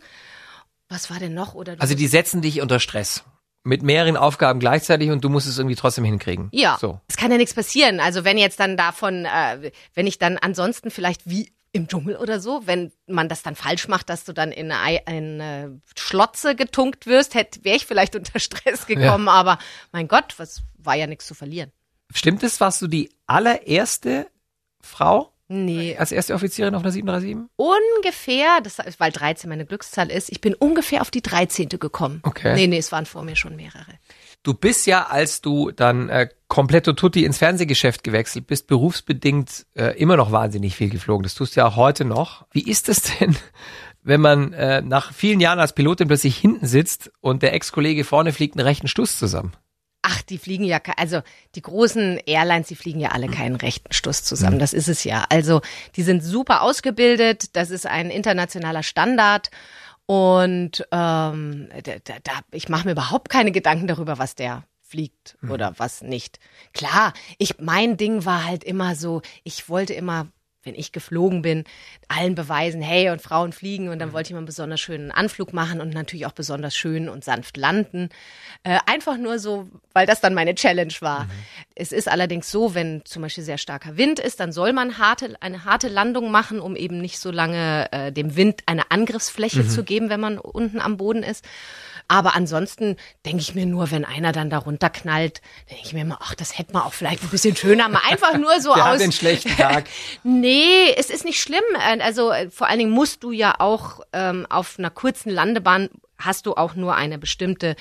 Was 0.89 1.09
war 1.09 1.19
denn 1.19 1.33
noch? 1.33 1.53
Oder 1.53 1.75
Also 1.79 1.95
die 1.95 2.07
setzen 2.07 2.41
dich 2.41 2.61
unter 2.61 2.79
Stress. 2.79 3.23
Mit 3.65 3.81
mehreren 3.81 4.17
Aufgaben 4.17 4.59
gleichzeitig 4.59 5.09
und 5.09 5.23
du 5.23 5.29
musst 5.29 5.47
es 5.47 5.57
irgendwie 5.57 5.75
trotzdem 5.77 6.03
hinkriegen. 6.03 6.49
Ja, 6.51 6.77
So. 6.79 6.99
es 7.07 7.15
kann 7.15 7.31
ja 7.31 7.37
nichts 7.37 7.53
passieren. 7.53 7.99
Also 8.01 8.25
wenn 8.25 8.37
jetzt 8.37 8.59
dann 8.59 8.75
davon, 8.75 9.25
äh, 9.25 9.71
wenn 9.93 10.05
ich 10.05 10.17
dann 10.19 10.37
ansonsten 10.37 10.91
vielleicht 10.91 11.29
wie 11.29 11.51
im 11.73 11.87
Dschungel 11.87 12.15
oder 12.17 12.39
so, 12.39 12.65
wenn 12.65 12.91
man 13.07 13.27
das 13.27 13.41
dann 13.43 13.55
falsch 13.55 13.87
macht, 13.87 14.07
dass 14.09 14.23
du 14.23 14.31
dann 14.31 14.51
in 14.51 14.71
eine, 14.71 14.79
Ei- 14.81 15.05
eine 15.07 15.81
Schlotze 15.97 16.55
getunkt 16.55 17.07
wirst, 17.07 17.35
wäre 17.35 17.75
ich 17.75 17.85
vielleicht 17.85 18.15
unter 18.15 18.39
Stress 18.39 18.85
gekommen. 18.87 19.27
Aber 19.27 19.57
mein 19.91 20.07
Gott, 20.07 20.35
was 20.37 20.61
war 20.77 20.95
ja 20.95 21.07
nichts 21.07 21.25
zu 21.27 21.33
verlieren. 21.33 21.71
Stimmt 22.13 22.43
es, 22.43 22.59
warst 22.61 22.81
du 22.81 22.87
die 22.87 23.09
allererste 23.27 24.27
Frau 24.81 25.31
Nee, 25.49 25.97
als 25.97 26.11
erste 26.11 26.33
Offizierin 26.33 26.73
auf 26.73 26.81
einer 26.83 26.91
737? 26.91 27.49
ungefähr, 27.57 28.61
das, 28.61 28.77
weil 28.97 29.11
13 29.11 29.49
meine 29.49 29.65
Glückszahl 29.65 30.09
ist, 30.09 30.31
ich 30.31 30.41
bin 30.41 30.53
ungefähr 30.55 31.01
auf 31.01 31.11
die 31.11 31.21
13. 31.21 31.69
gekommen. 31.69 32.21
Okay. 32.23 32.55
Nee, 32.55 32.67
nee, 32.67 32.77
es 32.77 32.91
waren 32.91 33.05
vor 33.05 33.23
mir 33.23 33.35
schon 33.35 33.55
mehrere. 33.55 33.85
Du 34.43 34.53
bist 34.53 34.85
ja, 34.87 35.07
als 35.07 35.39
du 35.39 35.71
dann 35.71 36.09
äh, 36.09 36.27
kompletto 36.49 36.91
tutti 36.91 37.23
ins 37.23 37.37
Fernsehgeschäft 37.37 38.03
gewechselt 38.03 38.45
bist, 38.45 38.67
berufsbedingt 38.67 39.65
äh, 39.73 39.97
immer 39.97 40.17
noch 40.17 40.33
wahnsinnig 40.33 40.75
viel 40.75 40.89
geflogen. 40.89 41.23
Das 41.23 41.33
tust 41.33 41.55
du 41.55 41.61
ja 41.61 41.67
auch 41.67 41.77
heute 41.77 42.03
noch. 42.03 42.45
Wie 42.51 42.69
ist 42.69 42.89
es 42.89 43.01
denn, 43.19 43.37
wenn 44.01 44.19
man 44.19 44.51
äh, 44.51 44.81
nach 44.81 45.13
vielen 45.13 45.39
Jahren 45.39 45.59
als 45.59 45.73
Pilotin 45.73 46.09
plötzlich 46.09 46.37
hinten 46.37 46.67
sitzt 46.67 47.09
und 47.21 47.41
der 47.41 47.53
Ex-Kollege 47.53 48.03
vorne 48.03 48.33
fliegt 48.33 48.57
einen 48.57 48.67
rechten 48.67 48.89
Stuss 48.89 49.17
zusammen? 49.17 49.53
Ach, 50.05 50.21
die 50.21 50.37
fliegen 50.37 50.65
ja, 50.65 50.81
also 50.97 51.21
die 51.55 51.61
großen 51.61 52.17
Airlines, 52.25 52.67
die 52.67 52.75
fliegen 52.75 52.99
ja 52.99 53.11
alle 53.11 53.29
keinen 53.29 53.55
rechten 53.55 53.93
Stuss 53.93 54.25
zusammen. 54.25 54.59
Das 54.59 54.73
ist 54.73 54.89
es 54.89 55.05
ja. 55.05 55.25
Also 55.29 55.61
die 55.95 56.03
sind 56.03 56.21
super 56.21 56.61
ausgebildet. 56.61 57.55
Das 57.55 57.69
ist 57.69 57.87
ein 57.87 58.09
internationaler 58.09 58.83
Standard. 58.83 59.49
Und 60.05 60.85
ähm, 60.91 61.69
da, 61.83 62.15
da, 62.23 62.31
ich 62.51 62.69
mache 62.69 62.85
mir 62.85 62.91
überhaupt 62.91 63.29
keine 63.29 63.51
Gedanken 63.51 63.87
darüber, 63.87 64.17
was 64.17 64.35
der 64.35 64.63
fliegt 64.81 65.37
oder 65.49 65.73
was 65.77 66.03
nicht. 66.03 66.39
Klar, 66.73 67.13
ich 67.39 67.59
mein 67.59 67.97
Ding 67.97 68.25
war 68.25 68.45
halt 68.45 68.63
immer 68.63 68.95
so, 68.95 69.21
ich 69.43 69.67
wollte 69.67 69.93
immer 69.93 70.27
wenn 70.63 70.75
ich 70.75 70.91
geflogen 70.91 71.41
bin, 71.41 71.63
allen 72.07 72.35
beweisen, 72.35 72.81
hey, 72.81 73.09
und 73.09 73.21
Frauen 73.21 73.53
fliegen 73.53 73.89
und 73.89 73.99
dann 73.99 74.13
wollte 74.13 74.27
ich 74.27 74.31
mal 74.33 74.39
einen 74.39 74.45
besonders 74.45 74.79
schönen 74.79 75.11
Anflug 75.11 75.53
machen 75.53 75.81
und 75.81 75.93
natürlich 75.93 76.25
auch 76.25 76.31
besonders 76.31 76.75
schön 76.75 77.09
und 77.09 77.23
sanft 77.23 77.57
landen. 77.57 78.09
Äh, 78.63 78.79
einfach 78.85 79.17
nur 79.17 79.39
so, 79.39 79.67
weil 79.93 80.05
das 80.05 80.21
dann 80.21 80.33
meine 80.33 80.55
Challenge 80.55 80.93
war. 81.01 81.27
Es 81.75 81.91
ist 81.91 82.07
allerdings 82.07 82.49
so, 82.51 82.75
wenn 82.75 83.03
zum 83.05 83.21
Beispiel 83.21 83.43
sehr 83.43 83.57
starker 83.57 83.97
Wind 83.97 84.19
ist, 84.19 84.39
dann 84.39 84.51
soll 84.51 84.73
man 84.73 84.97
harte, 84.97 85.35
eine 85.41 85.65
harte 85.65 85.87
Landung 85.87 86.31
machen, 86.31 86.59
um 86.59 86.75
eben 86.75 86.99
nicht 86.99 87.19
so 87.19 87.31
lange 87.31 87.91
äh, 87.91 88.11
dem 88.11 88.35
Wind 88.35 88.61
eine 88.65 88.91
Angriffsfläche 88.91 89.67
zu 89.67 89.83
geben, 89.83 90.09
wenn 90.09 90.19
man 90.19 90.37
unten 90.37 90.79
am 90.79 90.97
Boden 90.97 91.23
ist. 91.23 91.45
Aber 92.07 92.35
ansonsten 92.35 92.97
denke 93.25 93.41
ich 93.41 93.55
mir 93.55 93.65
nur, 93.65 93.91
wenn 93.91 94.05
einer 94.05 94.31
dann 94.31 94.49
da 94.49 94.57
runterknallt, 94.59 95.41
denke 95.69 95.83
ich 95.85 95.93
mir 95.93 96.01
immer, 96.01 96.19
ach, 96.21 96.35
das 96.35 96.57
hätte 96.57 96.73
man 96.73 96.83
auch 96.83 96.93
vielleicht 96.93 97.23
ein 97.23 97.29
bisschen 97.29 97.55
schöner 97.55 97.89
mal 97.89 98.01
einfach 98.09 98.37
nur 98.37 98.59
so 98.61 98.73
Der 98.75 98.85
aus. 98.85 98.91
hat 98.93 98.99
den 99.01 99.11
schlechten 99.11 99.55
Tag. 99.55 99.85
Nee, 100.23 100.93
es 100.97 101.09
ist 101.09 101.25
nicht 101.25 101.39
schlimm. 101.41 101.63
Äh, 101.75 102.01
Also 102.01 102.31
äh, 102.31 102.49
vor 102.49 102.67
allen 102.67 102.79
Dingen 102.79 102.91
musst 102.91 103.23
du 103.23 103.31
ja 103.31 103.55
auch 103.59 104.01
ähm, 104.13 104.45
auf 104.49 104.77
einer 104.79 104.89
kurzen 104.89 105.29
Landebahn 105.31 105.89
hast 106.17 106.45
du 106.45 106.53
auch 106.55 106.75
nur 106.75 106.95
eine 106.95 107.17
bestimmte, 107.17 107.75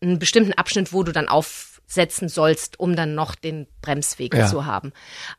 einen 0.00 0.18
bestimmten 0.18 0.52
Abschnitt, 0.54 0.92
wo 0.92 1.02
du 1.02 1.12
dann 1.12 1.28
aufsetzen 1.28 2.28
sollst, 2.28 2.78
um 2.80 2.96
dann 2.96 3.14
noch 3.14 3.34
den 3.34 3.66
Bremsweg 3.82 4.34
Ja. 4.34 4.46
zu 4.46 4.64
haben. 4.66 4.92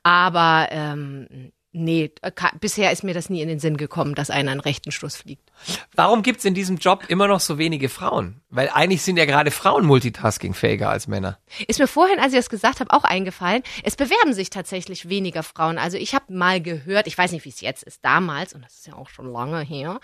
Aber 0.04 0.68
ähm, 0.72 1.52
nee, 1.76 2.12
äh, 2.22 2.32
bisher 2.60 2.92
ist 2.92 3.04
mir 3.04 3.14
das 3.14 3.30
nie 3.30 3.42
in 3.42 3.48
den 3.48 3.60
Sinn 3.60 3.78
gekommen, 3.78 4.16
dass 4.16 4.30
einer 4.30 4.52
einen 4.52 4.60
rechten 4.60 4.92
Stoß 4.92 5.16
fliegt. 5.18 5.52
Warum 5.94 6.24
gibt's 6.24 6.46
in 6.46 6.54
diesem 6.54 6.78
Job 6.78 7.06
immer 7.08 7.28
noch 7.28 7.40
so 7.40 7.58
wenige 7.58 7.90
Frauen? 7.90 8.42
Weil 8.50 8.70
eigentlich 8.70 9.02
sind 9.02 9.18
ja 9.18 9.26
gerade 9.26 9.52
Frauen 9.52 9.86
multitaskingfähiger 9.86 10.90
als 10.90 11.08
Männer. 11.08 11.38
Ist 11.68 11.80
mir 11.80 11.88
vorhin, 11.88 12.20
als 12.20 12.34
ich 12.34 12.40
das 12.40 12.50
gesagt 12.50 12.80
habe, 12.80 12.92
auch 12.92 13.04
eingefallen. 13.04 13.64
Es 13.84 13.96
bewerben 13.96 14.34
sich 14.34 14.50
tatsächlich 14.50 15.10
weniger 15.10 15.44
Frauen. 15.44 15.78
Also 15.78 15.98
ich 15.98 16.16
habe 16.16 16.34
mal 16.34 16.62
gehört, 16.62 17.08
ich 17.08 17.18
weiß 17.18 17.32
nicht, 17.32 17.46
wie 17.46 17.50
es 17.50 17.62
jetzt 17.62 17.84
ist, 17.84 18.04
damals, 18.04 18.54
und 18.54 18.64
das 18.64 18.76
ist 18.76 18.88
ja 18.88 18.96
auch 18.96 19.10
schon 19.10 19.32
lange 19.32 19.62
her, 19.62 20.00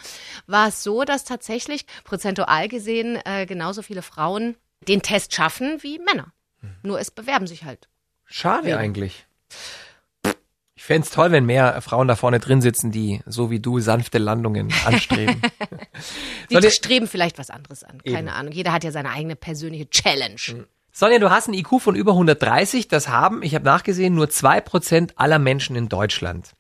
war 0.48 0.68
es 0.68 0.84
so, 0.84 1.04
dass 1.04 1.24
tatsächlich 1.24 1.86
prozentual 2.04 2.68
gesehen 2.68 3.20
äh, 3.26 3.46
genauso 3.46 3.82
viele 3.82 4.02
Frauen 4.02 4.56
den 4.88 5.02
Test 5.02 5.34
schaffen 5.34 5.82
wie 5.82 6.00
Männer. 6.00 6.34
Nur 6.84 7.00
es 7.00 7.12
bewerben 7.12 7.48
sich 7.48 7.64
halt. 7.64 7.88
Schade 8.26 8.68
Wenig. 8.68 8.78
eigentlich. 8.78 9.26
Ich 10.82 10.86
fänd's 10.88 11.12
toll, 11.12 11.32
wenn 11.32 11.46
mehr 11.46 11.80
Frauen 11.84 12.08
da 12.08 12.16
vorne 12.16 12.40
drin 12.40 12.60
sitzen, 12.60 12.90
die 12.92 13.22
so 13.28 13.52
wie 13.52 13.60
du 13.60 13.80
sanfte 13.80 14.18
Landungen 14.18 14.74
anstreben. 14.86 15.40
Die 16.50 16.56
ich- 16.58 16.74
streben 16.74 17.06
vielleicht 17.06 17.38
was 17.38 17.52
anderes 17.52 17.84
an. 17.84 18.02
Keine 18.04 18.18
Eben. 18.18 18.30
Ahnung. 18.30 18.52
Jeder 18.52 18.72
hat 18.74 18.84
ja 18.84 18.90
seine 18.92 19.12
eigene 19.12 19.36
persönliche 19.36 19.88
Challenge. 19.92 20.66
Sonja, 20.92 21.20
du 21.20 21.30
hast 21.30 21.48
einen 21.48 21.54
IQ 21.54 21.80
von 21.82 21.94
über 21.96 22.14
130. 22.14 22.88
Das 22.88 23.10
haben, 23.10 23.44
ich 23.44 23.54
habe 23.54 23.64
nachgesehen, 23.64 24.16
nur 24.16 24.32
zwei 24.32 24.60
Prozent 24.60 25.14
aller 25.20 25.38
Menschen 25.38 25.76
in 25.76 25.88
Deutschland. 25.88 26.54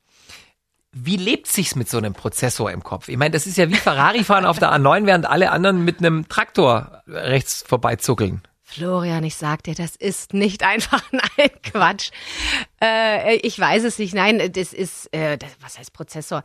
Wie 0.92 1.18
lebt 1.18 1.48
sich's 1.48 1.76
mit 1.76 1.90
so 1.90 1.98
einem 1.98 2.14
Prozessor 2.14 2.70
im 2.70 2.84
Kopf? 2.84 3.08
Ich 3.08 3.18
meine, 3.18 3.32
das 3.32 3.48
ist 3.48 3.58
ja 3.58 3.70
wie 3.72 3.76
Ferrari 3.76 4.24
fahren 4.24 4.46
auf 4.46 4.60
der 4.60 4.72
A9, 4.76 5.08
während 5.08 5.26
alle 5.26 5.50
anderen 5.50 5.84
mit 5.84 5.98
einem 5.98 6.30
Traktor 6.30 7.02
rechts 7.08 7.64
vorbeizuckeln. 7.68 8.44
Florian, 8.62 9.24
ich 9.26 9.36
sag 9.36 9.64
dir, 9.64 9.76
das 9.76 9.98
ist 9.98 10.34
nicht 10.34 10.64
einfach 10.64 11.04
ein 11.38 11.50
Quatsch. 11.64 12.12
Äh, 12.84 13.36
ich 13.38 13.60
weiß 13.60 13.84
es 13.84 14.00
nicht. 14.00 14.14
Nein, 14.16 14.52
das 14.54 14.74
ist, 14.74 15.08
äh, 15.14 15.38
das, 15.38 15.52
was 15.62 15.78
heißt 15.78 15.94
Prozessor? 15.94 16.44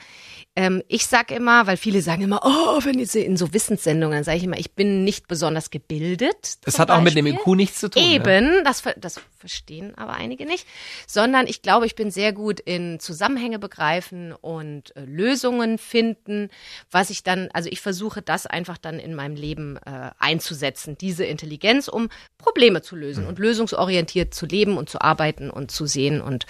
Ähm, 0.54 0.82
ich 0.88 1.06
sag 1.06 1.30
immer, 1.30 1.66
weil 1.66 1.76
viele 1.76 2.02
sagen 2.02 2.22
immer, 2.22 2.40
oh, 2.44 2.78
wenn 2.84 2.98
ihr 2.98 3.06
in 3.14 3.36
so 3.36 3.54
Wissenssendungen, 3.54 4.16
dann 4.18 4.24
sage 4.24 4.38
ich 4.38 4.44
immer, 4.44 4.58
ich 4.58 4.72
bin 4.72 5.04
nicht 5.04 5.28
besonders 5.28 5.70
gebildet. 5.70 6.58
Das 6.66 6.78
hat 6.78 6.90
auch 6.90 7.00
mit 7.00 7.16
dem 7.16 7.24
Beispiel. 7.24 7.40
IQ 7.40 7.56
nichts 7.56 7.80
zu 7.80 7.88
tun. 7.88 8.02
Ne? 8.02 8.08
Eben, 8.10 8.64
das, 8.64 8.82
ver- 8.82 8.94
das 8.98 9.20
verstehen 9.38 9.94
aber 9.96 10.12
einige 10.14 10.44
nicht, 10.44 10.66
sondern 11.06 11.46
ich 11.46 11.62
glaube, 11.62 11.86
ich 11.86 11.94
bin 11.94 12.10
sehr 12.10 12.32
gut 12.32 12.60
in 12.60 13.00
Zusammenhänge 13.00 13.58
begreifen 13.58 14.32
und 14.32 14.94
äh, 14.96 15.00
Lösungen 15.04 15.78
finden, 15.78 16.50
was 16.90 17.10
ich 17.10 17.22
dann, 17.22 17.48
also 17.52 17.68
ich 17.70 17.80
versuche 17.80 18.20
das 18.22 18.46
einfach 18.46 18.76
dann 18.76 18.98
in 18.98 19.14
meinem 19.14 19.36
Leben 19.36 19.76
äh, 19.86 20.10
einzusetzen, 20.18 20.98
diese 20.98 21.24
Intelligenz, 21.24 21.88
um 21.88 22.08
Probleme 22.38 22.82
zu 22.82 22.94
lösen 22.96 23.22
Mhm. 23.24 23.28
und 23.28 23.38
lösungsorientiert 23.38 24.34
zu 24.34 24.46
leben 24.46 24.76
und 24.76 24.90
zu 24.90 25.00
arbeiten 25.00 25.48
und 25.50 25.70
zu 25.70 25.86
sehen 25.86 26.20
und 26.26 26.46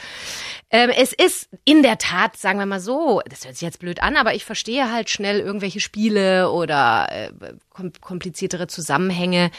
ähm, 0.71 0.91
es 0.91 1.13
ist 1.13 1.49
in 1.65 1.83
der 1.83 1.99
Tat, 1.99 2.37
sagen 2.37 2.59
wir 2.59 2.67
mal 2.67 2.81
so, 2.81 3.21
das 3.29 3.45
hört 3.45 3.55
sich 3.55 3.63
jetzt 3.63 3.79
blöd 3.79 4.03
an, 4.03 4.17
aber 4.17 4.35
ich 4.35 4.45
verstehe 4.45 4.91
halt 4.91 5.11
schnell 5.11 5.39
irgendwelche 5.41 5.81
Spiele 5.81 6.51
oder 6.51 7.09
äh, 7.11 7.31
kom 7.71 7.93
kompliziertere 8.01 8.67
Zusammenhänge. 8.67 9.51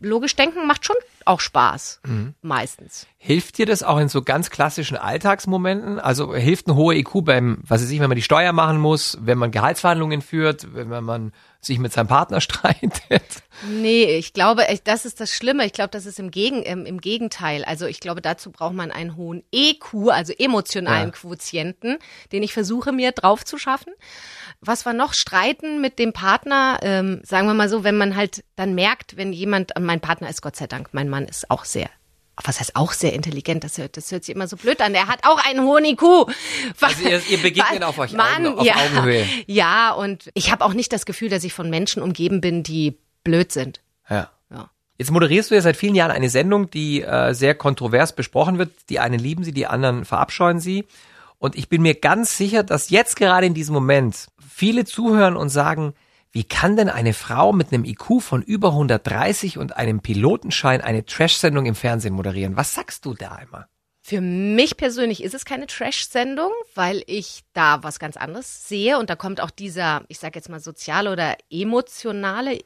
Logisch 0.00 0.36
denken 0.36 0.66
macht 0.66 0.84
schon 0.84 0.96
auch 1.24 1.40
Spaß. 1.40 2.00
Meistens. 2.42 3.06
Hilft 3.18 3.58
dir 3.58 3.66
das 3.66 3.82
auch 3.82 3.98
in 3.98 4.08
so 4.08 4.22
ganz 4.22 4.50
klassischen 4.50 4.96
Alltagsmomenten? 4.96 5.98
Also 5.98 6.34
hilft 6.34 6.68
ein 6.68 6.76
hoher 6.76 6.94
IQ 6.94 7.24
beim, 7.24 7.58
was 7.66 7.82
weiß 7.82 7.90
ich, 7.90 7.98
wenn 8.00 8.08
man 8.08 8.16
die 8.16 8.22
Steuer 8.22 8.52
machen 8.52 8.78
muss, 8.78 9.18
wenn 9.20 9.36
man 9.38 9.50
Gehaltsverhandlungen 9.50 10.22
führt, 10.22 10.74
wenn 10.74 10.88
man 11.02 11.32
sich 11.60 11.80
mit 11.80 11.92
seinem 11.92 12.06
Partner 12.06 12.40
streitet? 12.42 13.24
Nee, 13.68 14.16
ich 14.16 14.32
glaube, 14.32 14.64
das 14.84 15.04
ist 15.04 15.20
das 15.20 15.32
Schlimme. 15.32 15.66
Ich 15.66 15.72
glaube, 15.72 15.90
das 15.90 16.06
ist 16.06 16.20
im, 16.20 16.30
Gegen, 16.30 16.62
im, 16.62 16.86
im 16.86 17.00
Gegenteil. 17.00 17.64
Also 17.64 17.86
ich 17.86 17.98
glaube, 17.98 18.22
dazu 18.22 18.52
braucht 18.52 18.74
man 18.74 18.92
einen 18.92 19.16
hohen 19.16 19.42
EQ, 19.50 20.10
also 20.10 20.32
emotionalen 20.32 21.08
Ja. 21.08 21.10
Quotienten, 21.10 21.96
den 22.30 22.44
ich 22.44 22.52
versuche 22.52 22.92
mir 22.92 23.10
drauf 23.10 23.44
zu 23.44 23.58
schaffen. 23.58 23.92
Was 24.66 24.84
wir 24.84 24.92
noch 24.92 25.14
streiten 25.14 25.80
mit 25.80 25.98
dem 25.98 26.12
Partner, 26.12 26.78
ähm, 26.82 27.20
sagen 27.24 27.46
wir 27.46 27.54
mal 27.54 27.68
so, 27.68 27.84
wenn 27.84 27.96
man 27.96 28.16
halt 28.16 28.44
dann 28.56 28.74
merkt, 28.74 29.16
wenn 29.16 29.32
jemand, 29.32 29.72
mein 29.80 30.00
Partner 30.00 30.28
ist 30.28 30.42
Gott 30.42 30.56
sei 30.56 30.66
Dank, 30.66 30.88
mein 30.92 31.08
Mann 31.08 31.24
ist 31.26 31.50
auch 31.50 31.64
sehr 31.64 31.88
was 32.44 32.60
heißt 32.60 32.76
auch 32.76 32.92
sehr 32.92 33.14
intelligent, 33.14 33.64
das 33.64 33.78
hört, 33.78 33.96
das 33.96 34.12
hört 34.12 34.22
sich 34.24 34.34
immer 34.34 34.46
so 34.46 34.58
blöd 34.58 34.82
an. 34.82 34.94
Er 34.94 35.06
hat 35.06 35.20
auch 35.26 35.42
einen 35.48 35.60
hohen 35.62 35.86
IQ. 35.86 36.02
Also 36.82 37.08
ihr- 37.08 37.22
ihr 37.30 37.38
begegnet 37.38 37.82
auf 37.82 37.96
euch 37.98 38.12
Augen- 38.12 38.58
auf 38.58 38.66
ja, 38.66 38.74
Augenhöhe. 38.74 39.26
Ja, 39.46 39.92
und 39.92 40.30
ich 40.34 40.52
habe 40.52 40.62
auch 40.62 40.74
nicht 40.74 40.92
das 40.92 41.06
Gefühl, 41.06 41.30
dass 41.30 41.44
ich 41.44 41.54
von 41.54 41.70
Menschen 41.70 42.02
umgeben 42.02 42.42
bin, 42.42 42.62
die 42.62 42.98
blöd 43.24 43.52
sind. 43.52 43.80
Ja. 44.10 44.30
Ja. 44.50 44.70
Jetzt 44.98 45.12
moderierst 45.12 45.50
du 45.50 45.54
ja 45.54 45.62
seit 45.62 45.78
vielen 45.78 45.94
Jahren 45.94 46.10
eine 46.10 46.28
Sendung, 46.28 46.70
die 46.70 47.00
äh, 47.00 47.32
sehr 47.32 47.54
kontrovers 47.54 48.14
besprochen 48.14 48.58
wird. 48.58 48.70
Die 48.90 48.98
einen 49.00 49.18
lieben 49.18 49.42
sie, 49.42 49.52
die 49.52 49.66
anderen 49.66 50.04
verabscheuen 50.04 50.60
sie. 50.60 50.84
Und 51.38 51.56
ich 51.56 51.70
bin 51.70 51.80
mir 51.80 51.94
ganz 51.94 52.36
sicher, 52.36 52.62
dass 52.62 52.90
jetzt 52.90 53.16
gerade 53.16 53.46
in 53.46 53.54
diesem 53.54 53.72
Moment 53.72 54.26
viele 54.48 54.84
zuhören 54.84 55.36
und 55.36 55.48
sagen, 55.48 55.94
wie 56.32 56.44
kann 56.44 56.76
denn 56.76 56.90
eine 56.90 57.14
Frau 57.14 57.52
mit 57.52 57.72
einem 57.72 57.84
IQ 57.84 58.20
von 58.20 58.42
über 58.42 58.68
130 58.68 59.58
und 59.58 59.76
einem 59.76 60.00
Pilotenschein 60.00 60.80
eine 60.80 61.06
Trash-Sendung 61.06 61.66
im 61.66 61.74
Fernsehen 61.74 62.14
moderieren? 62.14 62.56
Was 62.56 62.74
sagst 62.74 63.04
du 63.06 63.14
da 63.14 63.38
immer? 63.38 63.68
Für 64.02 64.20
mich 64.20 64.76
persönlich 64.76 65.22
ist 65.24 65.34
es 65.34 65.44
keine 65.44 65.66
Trash-Sendung, 65.66 66.52
weil 66.74 67.02
ich 67.06 67.40
da 67.54 67.82
was 67.82 67.98
ganz 67.98 68.16
anderes 68.16 68.68
sehe 68.68 68.98
und 68.98 69.10
da 69.10 69.16
kommt 69.16 69.40
auch 69.40 69.50
dieser, 69.50 70.04
ich 70.08 70.18
sage 70.18 70.38
jetzt 70.38 70.48
mal 70.48 70.60
soziale 70.60 71.10
oder 71.10 71.36
emotionale 71.50 72.60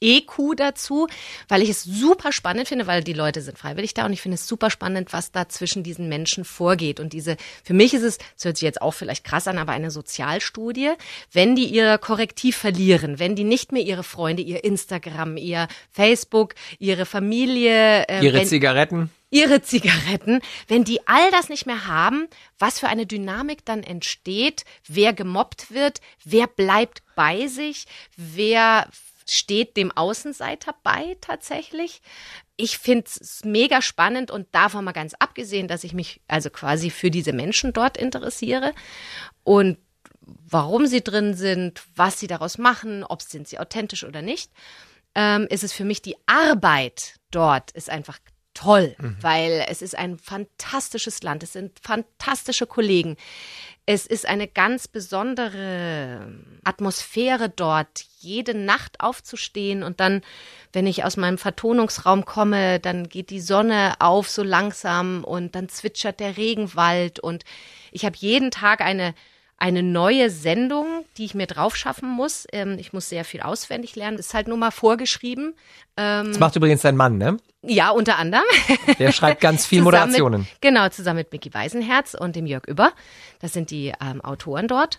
EQ 0.00 0.56
dazu, 0.56 1.06
weil 1.48 1.62
ich 1.62 1.68
es 1.68 1.82
super 1.82 2.32
spannend 2.32 2.68
finde, 2.68 2.86
weil 2.86 3.02
die 3.02 3.12
Leute 3.12 3.42
sind 3.42 3.58
freiwillig 3.58 3.94
da 3.94 4.06
und 4.06 4.12
ich 4.12 4.20
finde 4.20 4.36
es 4.36 4.46
super 4.46 4.70
spannend, 4.70 5.12
was 5.12 5.32
da 5.32 5.48
zwischen 5.48 5.82
diesen 5.82 6.08
Menschen 6.08 6.44
vorgeht. 6.44 7.00
Und 7.00 7.12
diese, 7.12 7.36
für 7.64 7.74
mich 7.74 7.94
ist 7.94 8.02
es, 8.02 8.18
das 8.18 8.44
hört 8.44 8.56
sich 8.56 8.64
jetzt 8.64 8.82
auch 8.82 8.92
vielleicht 8.92 9.24
krass 9.24 9.48
an, 9.48 9.58
aber 9.58 9.72
eine 9.72 9.90
Sozialstudie, 9.90 10.92
wenn 11.32 11.56
die 11.56 11.66
ihr 11.66 11.98
Korrektiv 11.98 12.56
verlieren, 12.56 13.18
wenn 13.18 13.36
die 13.36 13.44
nicht 13.44 13.72
mehr 13.72 13.82
ihre 13.82 14.02
Freunde, 14.02 14.42
ihr 14.42 14.64
Instagram, 14.64 15.36
ihr 15.36 15.68
Facebook, 15.90 16.54
ihre 16.78 17.06
Familie, 17.06 18.04
äh, 18.08 18.24
Ihre 18.24 18.38
wenn, 18.38 18.46
Zigaretten? 18.46 19.10
ihre 19.30 19.62
Zigaretten, 19.62 20.40
wenn 20.68 20.84
die 20.84 21.06
all 21.06 21.30
das 21.30 21.48
nicht 21.48 21.66
mehr 21.66 21.86
haben, 21.86 22.26
was 22.58 22.80
für 22.80 22.88
eine 22.88 23.06
Dynamik 23.06 23.64
dann 23.64 23.82
entsteht, 23.82 24.64
wer 24.86 25.12
gemobbt 25.12 25.72
wird, 25.72 26.00
wer 26.24 26.46
bleibt 26.46 27.02
bei 27.14 27.46
sich, 27.46 27.86
wer 28.16 28.88
steht 29.34 29.76
dem 29.76 29.90
Außenseiter 29.92 30.74
bei 30.82 31.16
tatsächlich. 31.20 32.02
Ich 32.56 32.78
finde 32.78 33.06
es 33.06 33.44
mega 33.44 33.82
spannend 33.82 34.30
und 34.30 34.48
davon 34.52 34.84
mal 34.84 34.92
ganz 34.92 35.14
abgesehen, 35.14 35.68
dass 35.68 35.84
ich 35.84 35.94
mich 35.94 36.20
also 36.28 36.50
quasi 36.50 36.90
für 36.90 37.10
diese 37.10 37.32
Menschen 37.32 37.72
dort 37.72 37.96
interessiere 37.96 38.74
und 39.44 39.78
warum 40.22 40.86
sie 40.86 41.02
drin 41.02 41.34
sind, 41.34 41.82
was 41.96 42.20
sie 42.20 42.26
daraus 42.26 42.58
machen, 42.58 43.04
ob 43.04 43.22
sind 43.22 43.48
sie 43.48 43.58
authentisch 43.58 44.04
oder 44.04 44.22
nicht, 44.22 44.52
ähm, 45.14 45.46
ist 45.50 45.64
es 45.64 45.72
für 45.72 45.84
mich 45.84 46.02
die 46.02 46.16
Arbeit 46.26 47.16
dort 47.30 47.70
ist 47.72 47.90
einfach 47.90 48.18
toll, 48.60 48.94
weil 49.20 49.64
es 49.68 49.80
ist 49.80 49.96
ein 49.96 50.18
fantastisches 50.18 51.22
Land, 51.22 51.42
es 51.42 51.52
sind 51.54 51.78
fantastische 51.80 52.66
Kollegen. 52.66 53.16
Es 53.86 54.06
ist 54.06 54.26
eine 54.26 54.46
ganz 54.46 54.86
besondere 54.86 56.32
Atmosphäre 56.62 57.48
dort, 57.48 58.04
jede 58.18 58.54
Nacht 58.54 59.00
aufzustehen 59.00 59.82
und 59.82 59.98
dann, 59.98 60.20
wenn 60.72 60.86
ich 60.86 61.04
aus 61.04 61.16
meinem 61.16 61.38
Vertonungsraum 61.38 62.24
komme, 62.24 62.78
dann 62.80 63.08
geht 63.08 63.30
die 63.30 63.40
Sonne 63.40 63.94
auf 63.98 64.28
so 64.28 64.42
langsam 64.42 65.24
und 65.24 65.54
dann 65.54 65.68
zwitschert 65.68 66.20
der 66.20 66.36
Regenwald 66.36 67.18
und 67.18 67.44
ich 67.92 68.04
habe 68.04 68.16
jeden 68.18 68.50
Tag 68.50 68.82
eine 68.82 69.14
eine 69.60 69.82
neue 69.82 70.30
Sendung, 70.30 71.04
die 71.16 71.24
ich 71.24 71.34
mir 71.34 71.46
drauf 71.46 71.76
schaffen 71.76 72.08
muss. 72.08 72.46
Ähm, 72.52 72.76
ich 72.78 72.92
muss 72.92 73.08
sehr 73.08 73.24
viel 73.24 73.42
auswendig 73.42 73.94
lernen. 73.94 74.16
Das 74.16 74.26
ist 74.26 74.34
halt 74.34 74.48
nur 74.48 74.56
mal 74.56 74.70
vorgeschrieben. 74.72 75.54
Das 75.96 76.38
macht 76.38 76.56
übrigens 76.56 76.80
dein 76.80 76.96
Mann, 76.96 77.18
ne? 77.18 77.36
Ja, 77.62 77.90
unter 77.90 78.16
anderem. 78.16 78.44
Der 78.98 79.12
schreibt 79.12 79.42
ganz 79.42 79.66
viel 79.66 79.82
Moderationen. 79.82 80.42
Mit, 80.42 80.62
genau, 80.62 80.88
zusammen 80.88 81.18
mit 81.18 81.32
Micky 81.32 81.52
Weisenherz 81.52 82.14
und 82.14 82.36
dem 82.36 82.46
Jörg 82.46 82.66
Über. 82.66 82.92
Das 83.40 83.52
sind 83.52 83.70
die 83.70 83.92
ähm, 84.00 84.22
Autoren 84.22 84.66
dort. 84.66 84.98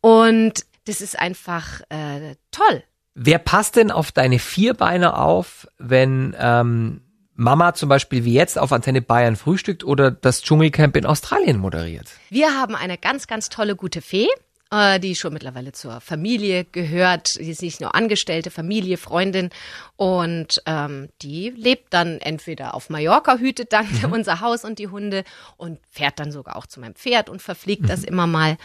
Und 0.00 0.64
das 0.86 1.02
ist 1.02 1.18
einfach 1.18 1.82
äh, 1.90 2.36
toll. 2.50 2.82
Wer 3.14 3.38
passt 3.38 3.76
denn 3.76 3.90
auf 3.90 4.12
deine 4.12 4.38
Vierbeine 4.38 5.18
auf, 5.18 5.68
wenn 5.78 6.34
ähm, 6.38 7.02
Mama 7.40 7.72
zum 7.72 7.88
Beispiel 7.88 8.24
wie 8.24 8.34
jetzt 8.34 8.58
auf 8.58 8.70
Antenne 8.70 9.00
Bayern 9.00 9.34
frühstückt 9.34 9.82
oder 9.82 10.10
das 10.10 10.42
Dschungelcamp 10.42 10.94
in 10.94 11.06
Australien 11.06 11.56
moderiert? 11.58 12.06
Wir 12.28 12.54
haben 12.54 12.76
eine 12.76 12.98
ganz, 12.98 13.26
ganz 13.26 13.48
tolle 13.48 13.76
gute 13.76 14.02
Fee, 14.02 14.28
äh, 14.70 15.00
die 15.00 15.14
schon 15.14 15.32
mittlerweile 15.32 15.72
zur 15.72 16.02
Familie 16.02 16.66
gehört. 16.66 17.28
Sie 17.28 17.50
ist 17.50 17.62
nicht 17.62 17.80
nur 17.80 17.94
Angestellte, 17.94 18.50
Familie, 18.50 18.98
Freundin. 18.98 19.48
Und 19.96 20.62
ähm, 20.66 21.08
die 21.22 21.48
lebt 21.56 21.94
dann 21.94 22.18
entweder 22.18 22.74
auf 22.74 22.90
Mallorca, 22.90 23.38
hütet 23.38 23.72
dann 23.72 23.86
unser 24.12 24.42
Haus 24.42 24.62
und 24.62 24.78
die 24.78 24.88
Hunde 24.88 25.24
und 25.56 25.78
fährt 25.90 26.20
dann 26.20 26.32
sogar 26.32 26.56
auch 26.56 26.66
zu 26.66 26.78
meinem 26.78 26.94
Pferd 26.94 27.30
und 27.30 27.40
verfliegt 27.40 27.88
das 27.88 28.04
immer 28.04 28.26
mal. 28.26 28.58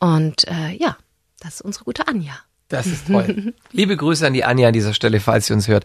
Und 0.00 0.48
äh, 0.48 0.74
ja, 0.76 0.96
das 1.38 1.54
ist 1.54 1.60
unsere 1.60 1.84
gute 1.84 2.08
Anja. 2.08 2.34
Das 2.68 2.86
ist 2.86 3.06
toll. 3.06 3.54
Liebe 3.70 3.96
Grüße 3.96 4.26
an 4.26 4.32
die 4.32 4.42
Anja 4.42 4.66
an 4.66 4.74
dieser 4.74 4.94
Stelle, 4.94 5.20
falls 5.20 5.46
sie 5.46 5.52
uns 5.52 5.68
hört. 5.68 5.84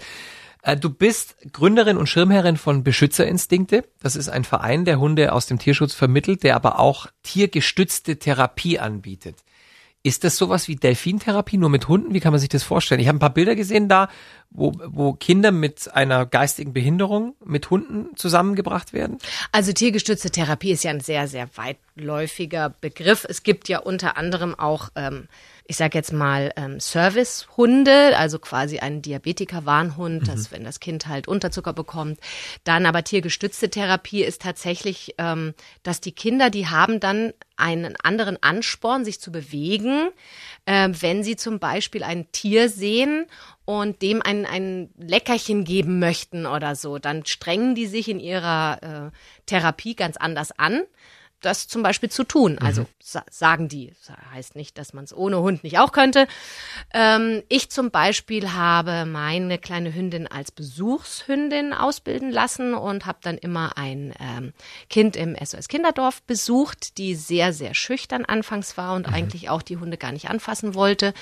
Äh, 0.62 0.78
Du 0.78 0.90
bist 0.90 1.36
Gründerin 1.52 1.98
und 1.98 2.08
Schirmherrin 2.08 2.58
von 2.58 2.84
Beschützerinstinkte. 2.84 3.84
Das 4.02 4.16
ist 4.16 4.30
ein 4.30 4.44
Verein, 4.44 4.86
der 4.86 5.00
Hunde 5.00 5.34
aus 5.34 5.46
dem 5.46 5.60
Tierschutz 5.60 5.94
vermittelt, 5.94 6.44
der 6.44 6.56
aber 6.56 6.80
auch 6.80 7.08
tiergestützte 7.24 8.18
Therapie 8.18 8.80
anbietet. 8.80 9.38
Ist 10.04 10.24
das 10.24 10.36
sowas 10.36 10.68
wie 10.68 10.76
Delfintherapie 10.76 11.58
nur 11.58 11.70
mit 11.70 11.88
Hunden? 11.88 12.16
Wie 12.16 12.20
kann 12.20 12.32
man 12.32 12.40
sich 12.40 12.50
das 12.50 12.64
vorstellen? 12.64 13.00
Ich 13.00 13.08
habe 13.08 13.18
ein 13.18 13.20
paar 13.20 13.34
Bilder 13.34 13.56
gesehen 13.56 13.88
da, 13.88 14.10
wo, 14.50 14.74
wo 14.88 15.14
Kinder 15.14 15.52
mit 15.52 15.94
einer 15.94 16.26
geistigen 16.26 16.74
Behinderung 16.74 17.36
mit 17.46 17.70
Hunden 17.70 18.16
zusammengebracht 18.16 18.94
werden. 18.94 19.20
Also 19.52 19.74
tiergestützte 19.74 20.32
Therapie 20.32 20.72
ist 20.72 20.84
ja 20.84 20.90
ein 20.90 21.02
sehr, 21.02 21.28
sehr 21.28 21.48
weitläufiger 21.56 22.74
Begriff. 22.82 23.28
Es 23.30 23.44
gibt 23.44 23.70
ja 23.70 23.78
unter 23.78 24.18
anderem 24.18 24.56
auch, 24.56 24.90
ähm, 24.96 25.28
ich 25.72 25.78
sage 25.78 25.98
jetzt 25.98 26.12
mal, 26.12 26.52
ähm, 26.58 26.82
Servicehunde, 26.82 28.18
also 28.18 28.40
quasi 28.40 28.80
ein 28.80 29.02
Diabetiker-Warnhund, 29.02 30.28
dass 30.28 30.52
wenn 30.52 30.66
das 30.66 30.82
Kind 30.82 31.08
halt 31.08 31.30
Unterzucker 31.30 31.72
bekommt. 31.72 32.20
Dann 32.66 32.86
aber 32.86 33.06
tiergestützte 33.06 33.70
Therapie 33.70 34.22
ist 34.22 34.42
tatsächlich, 34.42 35.16
ähm, 35.18 35.54
dass 35.84 36.02
die 36.02 36.12
Kinder, 36.12 36.50
die 36.50 36.68
haben 36.68 37.00
dann 37.00 37.32
einen 37.56 37.96
anderen 38.04 38.36
Ansporn, 38.44 39.06
sich 39.06 39.22
zu 39.22 39.32
bewegen, 39.32 40.10
äh, 40.66 40.90
wenn 40.92 41.24
sie 41.24 41.38
zum 41.38 41.60
Beispiel 41.60 42.04
ein 42.04 42.30
Tier 42.34 42.68
sehen 42.68 43.26
und 43.64 44.02
dem 44.02 44.22
ein, 44.22 44.46
ein 44.46 44.90
Leckerchen 44.98 45.64
geben 45.64 46.00
möchten 46.00 46.46
oder 46.46 46.76
so, 46.76 47.00
dann 47.00 47.26
strengen 47.26 47.76
die 47.76 47.88
sich 47.88 48.10
in 48.10 48.20
ihrer 48.20 49.12
äh, 49.14 49.18
Therapie 49.46 49.96
ganz 49.96 50.18
anders 50.18 50.52
an, 50.52 50.82
das 51.42 51.68
zum 51.68 51.84
Beispiel 51.84 52.10
zu 52.10 52.24
tun. 52.24 52.58
Also 52.60 52.86
sa 53.00 53.24
sagen 53.30 53.68
die. 53.68 53.94
Das 54.06 54.16
heißt 54.34 54.56
nicht, 54.56 54.78
dass 54.78 54.94
man 54.94 55.04
es 55.04 55.16
ohne 55.16 55.40
Hund 55.40 55.64
nicht 55.64 55.80
auch 55.80 55.92
könnte. 55.92 56.28
Ähm, 56.94 57.44
ich 57.50 57.70
zum 57.70 57.92
Beispiel 57.92 58.54
habe 58.54 59.06
meine 59.06 59.58
kleine 59.58 59.94
Hündin 59.94 60.28
als 60.28 60.52
Besuchshündin 60.52 61.74
ausbilden 61.74 62.32
lassen 62.32 62.74
und 62.74 63.06
habe 63.06 63.20
dann 63.22 63.38
immer 63.38 63.78
ein 63.78 64.14
ähm, 64.20 64.54
Kind 64.90 65.16
im 65.16 65.36
SOS 65.36 65.68
Kinderdorf 65.68 66.22
besucht, 66.24 66.98
die 66.98 67.16
sehr, 67.16 67.54
sehr 67.54 67.74
schüchtern 67.74 68.26
anfangs 68.26 68.78
war 68.78 68.96
und 68.96 69.12
eigentlich 69.12 69.50
auch 69.50 69.62
die 69.62 69.78
Hunde 69.78 69.98
gar 69.98 70.12
nicht 70.12 70.30
anfassen 70.30 70.76
wollte. 70.76 71.14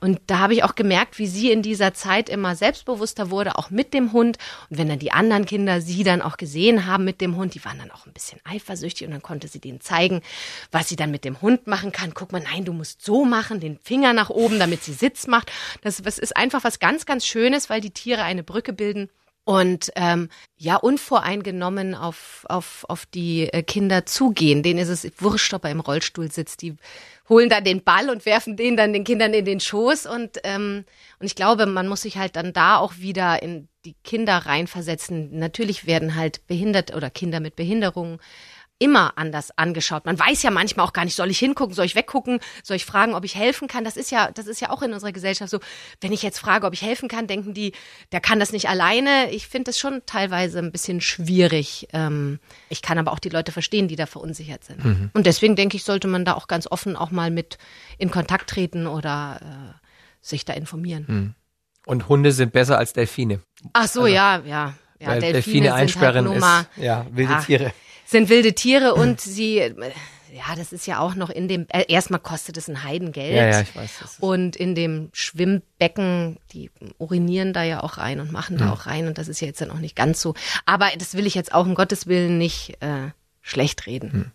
Und 0.00 0.20
da 0.26 0.38
habe 0.38 0.54
ich 0.54 0.64
auch 0.64 0.74
gemerkt, 0.74 1.18
wie 1.18 1.26
sie 1.26 1.50
in 1.50 1.62
dieser 1.62 1.94
Zeit 1.94 2.28
immer 2.28 2.56
selbstbewusster 2.56 3.30
wurde, 3.30 3.56
auch 3.56 3.70
mit 3.70 3.94
dem 3.94 4.12
Hund. 4.12 4.38
Und 4.70 4.78
wenn 4.78 4.88
dann 4.88 4.98
die 4.98 5.12
anderen 5.12 5.44
Kinder 5.44 5.80
sie 5.80 6.02
dann 6.02 6.22
auch 6.22 6.36
gesehen 6.36 6.86
haben 6.86 7.04
mit 7.04 7.20
dem 7.20 7.36
Hund, 7.36 7.54
die 7.54 7.64
waren 7.64 7.78
dann 7.78 7.90
auch 7.90 8.06
ein 8.06 8.12
bisschen 8.12 8.40
eifersüchtig 8.44 9.06
und 9.06 9.12
dann 9.12 9.22
konnte 9.22 9.48
sie 9.48 9.60
denen 9.66 9.80
zeigen, 9.80 10.22
was 10.70 10.88
sie 10.88 10.96
dann 10.96 11.10
mit 11.10 11.24
dem 11.24 11.40
Hund 11.42 11.66
machen 11.66 11.92
kann. 11.92 12.14
Guck 12.14 12.32
mal, 12.32 12.42
nein, 12.42 12.64
du 12.64 12.72
musst 12.72 13.04
so 13.04 13.24
machen, 13.24 13.60
den 13.60 13.78
Finger 13.78 14.12
nach 14.12 14.30
oben, 14.30 14.58
damit 14.58 14.82
sie 14.82 14.92
Sitz 14.92 15.26
macht. 15.26 15.50
Das, 15.82 16.02
das 16.02 16.18
ist 16.18 16.36
einfach 16.36 16.64
was 16.64 16.78
ganz, 16.78 17.06
ganz 17.06 17.26
Schönes, 17.26 17.68
weil 17.70 17.80
die 17.80 17.90
Tiere 17.90 18.22
eine 18.22 18.42
Brücke 18.42 18.72
bilden 18.72 19.10
und 19.46 19.92
ähm, 19.94 20.28
ja 20.56 20.74
unvoreingenommen 20.74 21.94
auf, 21.94 22.44
auf, 22.48 22.84
auf 22.88 23.06
die 23.06 23.44
äh, 23.52 23.62
Kinder 23.62 24.04
zugehen. 24.04 24.64
Denen 24.64 24.80
ist 24.80 24.88
es 24.88 25.08
wurscht, 25.18 25.54
ob 25.54 25.64
er 25.64 25.70
im 25.70 25.78
Rollstuhl 25.78 26.32
sitzt. 26.32 26.62
Die 26.62 26.74
holen 27.28 27.48
dann 27.48 27.62
den 27.62 27.84
Ball 27.84 28.10
und 28.10 28.26
werfen 28.26 28.56
den 28.56 28.76
dann 28.76 28.92
den 28.92 29.04
Kindern 29.04 29.32
in 29.34 29.44
den 29.44 29.60
Schoß. 29.60 30.06
Und, 30.06 30.38
ähm, 30.42 30.84
und 31.20 31.26
ich 31.26 31.36
glaube, 31.36 31.66
man 31.66 31.86
muss 31.86 32.02
sich 32.02 32.16
halt 32.16 32.34
dann 32.34 32.52
da 32.52 32.78
auch 32.78 32.98
wieder 32.98 33.40
in 33.40 33.68
die 33.84 33.94
Kinder 34.02 34.36
reinversetzen. 34.36 35.38
Natürlich 35.38 35.86
werden 35.86 36.16
halt 36.16 36.44
behindert 36.48 36.92
oder 36.92 37.08
Kinder 37.08 37.38
mit 37.38 37.54
Behinderungen 37.54 38.18
immer 38.78 39.16
anders 39.16 39.56
angeschaut. 39.56 40.04
Man 40.04 40.18
weiß 40.18 40.42
ja 40.42 40.50
manchmal 40.50 40.86
auch 40.86 40.92
gar 40.92 41.04
nicht, 41.04 41.16
soll 41.16 41.30
ich 41.30 41.38
hingucken, 41.38 41.74
soll 41.74 41.86
ich 41.86 41.94
weggucken, 41.94 42.40
soll 42.62 42.76
ich 42.76 42.84
fragen, 42.84 43.14
ob 43.14 43.24
ich 43.24 43.34
helfen 43.34 43.68
kann. 43.68 43.84
Das 43.84 43.96
ist 43.96 44.10
ja, 44.10 44.30
das 44.30 44.46
ist 44.46 44.60
ja 44.60 44.70
auch 44.70 44.82
in 44.82 44.92
unserer 44.92 45.12
Gesellschaft 45.12 45.50
so. 45.50 45.60
Wenn 46.00 46.12
ich 46.12 46.22
jetzt 46.22 46.38
frage, 46.38 46.66
ob 46.66 46.74
ich 46.74 46.82
helfen 46.82 47.08
kann, 47.08 47.26
denken 47.26 47.54
die, 47.54 47.72
der 48.12 48.20
kann 48.20 48.38
das 48.38 48.52
nicht 48.52 48.68
alleine. 48.68 49.30
Ich 49.30 49.46
finde 49.46 49.70
das 49.70 49.78
schon 49.78 50.02
teilweise 50.04 50.58
ein 50.58 50.72
bisschen 50.72 51.00
schwierig. 51.00 51.88
Ähm, 51.92 52.38
ich 52.68 52.82
kann 52.82 52.98
aber 52.98 53.12
auch 53.12 53.18
die 53.18 53.30
Leute 53.30 53.50
verstehen, 53.50 53.88
die 53.88 53.96
da 53.96 54.04
verunsichert 54.04 54.64
sind. 54.64 54.84
Mhm. 54.84 55.10
Und 55.14 55.26
deswegen 55.26 55.56
denke 55.56 55.76
ich, 55.76 55.84
sollte 55.84 56.08
man 56.08 56.26
da 56.26 56.34
auch 56.34 56.46
ganz 56.46 56.66
offen 56.70 56.96
auch 56.96 57.10
mal 57.10 57.30
mit 57.30 57.56
in 57.96 58.10
Kontakt 58.10 58.50
treten 58.50 58.86
oder 58.86 59.40
äh, 59.40 59.86
sich 60.20 60.44
da 60.44 60.52
informieren. 60.52 61.04
Mhm. 61.08 61.34
Und 61.86 62.08
Hunde 62.08 62.32
sind 62.32 62.52
besser 62.52 62.76
als 62.76 62.92
Delfine. 62.92 63.40
Ach 63.72 63.86
so, 63.86 64.02
also, 64.02 64.14
ja, 64.14 64.42
ja. 64.44 64.74
Ja, 64.98 65.10
Delfine, 65.10 65.32
Delfine 65.32 65.74
einsperren 65.74 66.28
halt 66.28 66.38
ist, 66.38 66.82
ja, 66.82 67.06
wilde 67.10 67.32
ja, 67.34 67.40
Tiere 67.40 67.72
sind 68.06 68.28
wilde 68.28 68.54
Tiere 68.54 68.94
und 68.94 69.20
sie, 69.20 69.56
ja, 69.58 70.54
das 70.56 70.72
ist 70.72 70.86
ja 70.86 71.00
auch 71.00 71.14
noch 71.14 71.28
in 71.30 71.48
dem, 71.48 71.66
äh, 71.68 71.84
erstmal 71.88 72.20
kostet 72.20 72.56
es 72.56 72.68
ein 72.68 72.84
Heidengeld. 72.84 73.34
Ja, 73.36 73.48
ja, 73.48 73.60
ich 73.62 73.74
weiß. 73.76 74.18
Und 74.20 74.56
in 74.56 74.74
dem 74.74 75.10
Schwimmbecken, 75.12 76.38
die 76.52 76.70
urinieren 76.98 77.52
da 77.52 77.62
ja 77.62 77.82
auch 77.82 77.98
rein 77.98 78.20
und 78.20 78.32
machen 78.32 78.58
da 78.58 78.66
Mhm. 78.66 78.70
auch 78.72 78.86
rein 78.86 79.06
und 79.06 79.18
das 79.18 79.28
ist 79.28 79.40
ja 79.40 79.46
jetzt 79.46 79.60
dann 79.60 79.70
auch 79.70 79.78
nicht 79.78 79.96
ganz 79.96 80.20
so. 80.20 80.34
Aber 80.66 80.88
das 80.98 81.14
will 81.14 81.26
ich 81.26 81.34
jetzt 81.34 81.52
auch 81.54 81.64
um 81.66 81.74
Gottes 81.74 82.06
Willen 82.06 82.38
nicht 82.38 82.76
äh, 82.80 83.10
schlecht 83.42 83.86
reden. 83.86 84.32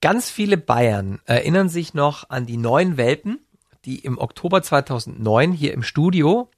Ganz 0.00 0.30
viele 0.30 0.56
Bayern 0.56 1.20
erinnern 1.26 1.68
sich 1.68 1.92
noch 1.94 2.30
an 2.30 2.46
die 2.46 2.56
neuen 2.56 2.96
Welpen, 2.96 3.38
die 3.84 3.98
im 3.98 4.18
Oktober 4.18 4.62
2009 4.62 5.52
hier 5.52 5.74
im 5.74 5.82
Studio 5.82 6.50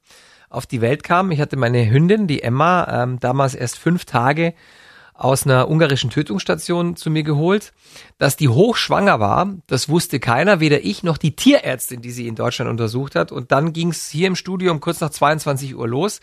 auf 0.48 0.66
die 0.66 0.80
Welt 0.80 1.02
kamen. 1.02 1.32
Ich 1.32 1.40
hatte 1.40 1.56
meine 1.56 1.88
Hündin, 1.90 2.26
die 2.26 2.42
Emma, 2.42 3.02
ähm, 3.02 3.18
damals 3.20 3.54
erst 3.54 3.78
fünf 3.78 4.04
Tage 4.04 4.54
aus 5.22 5.46
einer 5.46 5.70
ungarischen 5.70 6.10
Tötungsstation 6.10 6.96
zu 6.96 7.08
mir 7.08 7.22
geholt. 7.22 7.72
Dass 8.18 8.36
die 8.36 8.48
hochschwanger 8.48 9.20
war, 9.20 9.54
das 9.68 9.88
wusste 9.88 10.18
keiner, 10.18 10.58
weder 10.58 10.84
ich 10.84 11.04
noch 11.04 11.16
die 11.16 11.36
Tierärztin, 11.36 12.02
die 12.02 12.10
sie 12.10 12.26
in 12.26 12.34
Deutschland 12.34 12.70
untersucht 12.70 13.14
hat. 13.14 13.30
Und 13.30 13.52
dann 13.52 13.72
ging 13.72 13.90
es 13.90 14.08
hier 14.08 14.26
im 14.26 14.36
Studio 14.36 14.72
um 14.72 14.80
kurz 14.80 15.00
nach 15.00 15.10
22 15.10 15.76
Uhr 15.76 15.86
los. 15.86 16.20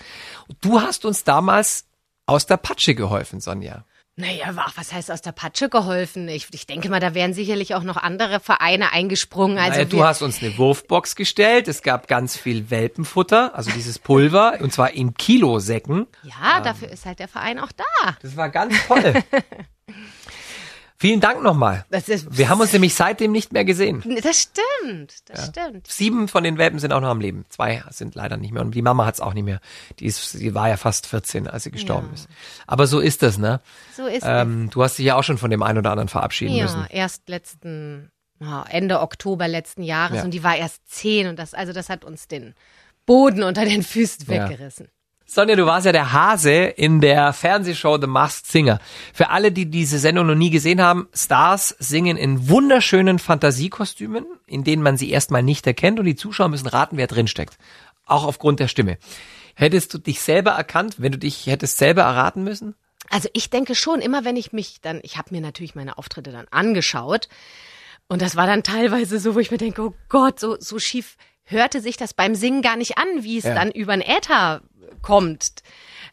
Du 0.59 0.81
hast 0.81 1.05
uns 1.05 1.23
damals 1.23 1.85
aus 2.25 2.45
der 2.45 2.57
Patsche 2.57 2.93
geholfen, 2.93 3.39
Sonja. 3.39 3.85
Naja, 4.19 4.53
ach, 4.57 4.73
was 4.75 4.91
heißt 4.91 5.11
aus 5.11 5.21
der 5.21 5.31
Patsche 5.31 5.69
geholfen? 5.69 6.27
Ich, 6.27 6.47
ich 6.51 6.67
denke 6.67 6.89
mal, 6.89 6.99
da 6.99 7.13
wären 7.13 7.33
sicherlich 7.33 7.73
auch 7.73 7.83
noch 7.83 7.95
andere 7.95 8.41
Vereine 8.41 8.91
eingesprungen. 8.91 9.57
Also 9.57 9.71
naja, 9.71 9.85
du 9.85 10.03
hast 10.03 10.21
uns 10.21 10.43
eine 10.43 10.57
Wurfbox 10.57 11.15
gestellt. 11.15 11.69
Es 11.69 11.83
gab 11.83 12.09
ganz 12.09 12.35
viel 12.35 12.69
Welpenfutter, 12.69 13.55
also 13.55 13.71
dieses 13.71 13.97
Pulver, 13.97 14.57
und 14.59 14.73
zwar 14.73 14.91
in 14.91 15.13
Kilosäcken. 15.13 16.05
ja, 16.23 16.59
dafür 16.59 16.89
ist 16.89 17.05
halt 17.05 17.19
der 17.19 17.29
Verein 17.29 17.59
auch 17.59 17.71
da. 17.71 18.17
Das 18.21 18.35
war 18.35 18.49
ganz 18.49 18.75
toll. 18.87 19.13
Vielen 21.01 21.21
Dank 21.21 21.41
nochmal. 21.41 21.85
Wir 21.89 22.49
haben 22.49 22.59
uns 22.59 22.73
nämlich 22.73 22.93
seitdem 22.93 23.31
nicht 23.31 23.53
mehr 23.53 23.63
gesehen. 23.63 24.03
das 24.21 24.37
stimmt, 24.41 25.13
das 25.29 25.47
stimmt. 25.47 25.87
Sieben 25.87 26.27
von 26.27 26.43
den 26.43 26.57
Welpen 26.57 26.77
sind 26.79 26.91
auch 26.91 26.99
noch 26.99 27.07
am 27.07 27.21
Leben. 27.21 27.45
Zwei 27.47 27.81
sind 27.89 28.15
leider 28.15 28.35
nicht 28.35 28.51
mehr. 28.51 28.61
Und 28.61 28.71
die 28.75 28.81
Mama 28.81 29.05
hat's 29.05 29.21
auch 29.21 29.33
nicht 29.33 29.45
mehr. 29.45 29.61
Die, 29.99 30.05
ist, 30.05 30.33
die 30.33 30.53
war 30.53 30.67
ja 30.67 30.75
fast 30.75 31.07
14, 31.07 31.47
als 31.47 31.63
sie 31.63 31.71
gestorben 31.71 32.07
Ja. 32.07 32.13
ist. 32.15 32.27
Aber 32.67 32.85
so 32.85 32.99
ist 32.99 33.23
das, 33.23 33.37
ne? 33.37 33.61
So 33.95 34.07
ist 34.07 34.23
Ähm, 34.25 34.69
du 34.71 34.83
hast 34.83 34.97
dich 34.97 35.05
ja 35.05 35.15
auch 35.15 35.23
schon 35.23 35.37
von 35.37 35.49
dem 35.49 35.63
einen 35.63 35.77
oder 35.77 35.91
anderen 35.91 36.09
verabschieden 36.09 36.53
Ja, 36.55 36.63
müssen. 36.63 36.85
erst 36.89 37.29
letzten, 37.29 38.11
ja, 38.41 38.65
Ende 38.69 38.99
Oktober 38.99 39.47
letzten 39.47 39.83
Jahres 39.83 40.17
Ja. 40.17 40.23
und 40.25 40.31
die 40.31 40.43
war 40.43 40.57
erst 40.57 40.81
zehn 40.89 41.27
und 41.27 41.39
das, 41.39 41.53
also 41.53 41.71
das 41.71 41.87
hat 41.87 42.03
uns 42.03 42.27
den 42.27 42.55
Boden 43.05 43.43
unter 43.43 43.63
den 43.63 43.83
Füßen 43.83 44.25
Ja. 44.27 44.49
weggerissen. 44.49 44.89
Sonja, 45.31 45.55
du 45.55 45.67
warst 45.67 45.85
ja 45.85 45.91
der 45.91 46.11
Hase 46.11 46.51
in 46.53 47.01
der 47.01 47.33
Fernsehshow 47.33 47.99
The 48.01 48.07
Masked 48.07 48.47
Singer. 48.47 48.79
Für 49.13 49.29
alle, 49.29 49.51
die 49.51 49.67
diese 49.69 49.99
Sendung 49.99 50.25
noch 50.25 50.33
nie 50.33 50.49
gesehen 50.49 50.81
haben, 50.81 51.07
Stars 51.13 51.75
singen 51.77 52.17
in 52.17 52.49
wunderschönen 52.49 53.19
Fantasiekostümen, 53.19 54.25
in 54.47 54.63
denen 54.63 54.81
man 54.81 54.97
sie 54.97 55.11
erstmal 55.11 55.43
nicht 55.43 55.67
erkennt 55.67 55.99
und 55.99 56.05
die 56.05 56.15
Zuschauer 56.15 56.49
müssen 56.49 56.65
raten, 56.65 56.97
wer 56.97 57.05
drinsteckt. 57.05 57.59
Auch 58.07 58.25
aufgrund 58.25 58.59
der 58.59 58.67
Stimme. 58.67 58.97
Hättest 59.53 59.93
du 59.93 59.99
dich 59.99 60.19
selber 60.19 60.51
erkannt, 60.51 60.95
wenn 60.97 61.11
du 61.11 61.19
dich 61.19 61.45
hättest 61.45 61.77
selber 61.77 62.01
erraten 62.01 62.43
müssen? 62.43 62.73
Also 63.11 63.29
ich 63.33 63.51
denke 63.51 63.75
schon, 63.75 64.01
immer 64.01 64.25
wenn 64.25 64.35
ich 64.35 64.51
mich 64.51 64.81
dann, 64.81 64.99
ich 65.03 65.17
habe 65.19 65.29
mir 65.29 65.41
natürlich 65.41 65.75
meine 65.75 65.99
Auftritte 65.99 66.31
dann 66.31 66.47
angeschaut 66.49 67.29
und 68.07 68.23
das 68.23 68.35
war 68.35 68.47
dann 68.47 68.63
teilweise 68.63 69.19
so, 69.19 69.35
wo 69.35 69.39
ich 69.39 69.51
mir 69.51 69.57
denke, 69.59 69.83
oh 69.83 69.93
Gott, 70.09 70.39
so, 70.39 70.57
so 70.59 70.79
schief 70.79 71.17
hörte 71.43 71.81
sich 71.81 71.97
das 71.97 72.15
beim 72.15 72.33
Singen 72.33 72.63
gar 72.63 72.77
nicht 72.77 72.97
an, 72.97 73.07
wie 73.21 73.37
es 73.37 73.43
Ja. 73.43 73.53
dann 73.53 73.69
über 73.69 73.93
den 73.95 74.01
Äther 74.01 74.61
kommt. 75.01 75.63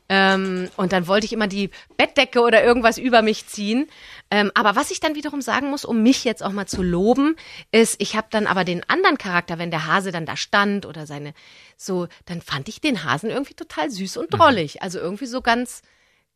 Ähm, 0.09 0.69
und 0.77 0.93
dann 0.93 1.09
wollte 1.09 1.27
ich 1.27 1.33
immer 1.33 1.49
die 1.49 1.71
Bettdecke 1.97 2.41
oder 2.41 2.63
irgendwas 2.63 2.97
über 2.97 3.23
mich 3.23 3.47
ziehen. 3.47 3.89
Ähm, 4.31 4.53
aber 4.55 4.77
was 4.77 4.91
ich 4.91 5.01
dann 5.01 5.17
wiederum 5.17 5.41
sagen 5.41 5.71
muss, 5.71 5.85
um 5.85 6.03
mich 6.03 6.23
jetzt 6.25 6.45
auch 6.45 6.53
mal 6.53 6.67
zu 6.67 6.83
loben, 6.83 7.37
ist, 7.73 8.01
ich 8.01 8.17
habe 8.17 8.29
dann 8.31 8.47
aber 8.47 8.65
den 8.65 8.89
anderen 8.89 9.19
Charakter, 9.19 9.59
wenn 9.59 9.71
der 9.71 9.87
Hase 9.87 10.13
dann 10.13 10.27
da 10.27 10.37
stand 10.37 10.87
oder 10.87 11.07
seine, 11.07 11.35
so, 11.77 12.07
dann 12.25 12.41
fand 12.41 12.69
ich 12.69 12.81
den 12.81 13.03
Hasen 13.03 13.31
irgendwie 13.31 13.55
total 13.55 13.91
süß 13.91 14.17
und 14.17 14.33
drollig. 14.33 14.83
Also 14.83 15.01
irgendwie 15.01 15.27
so 15.27 15.43
ganz, 15.43 15.83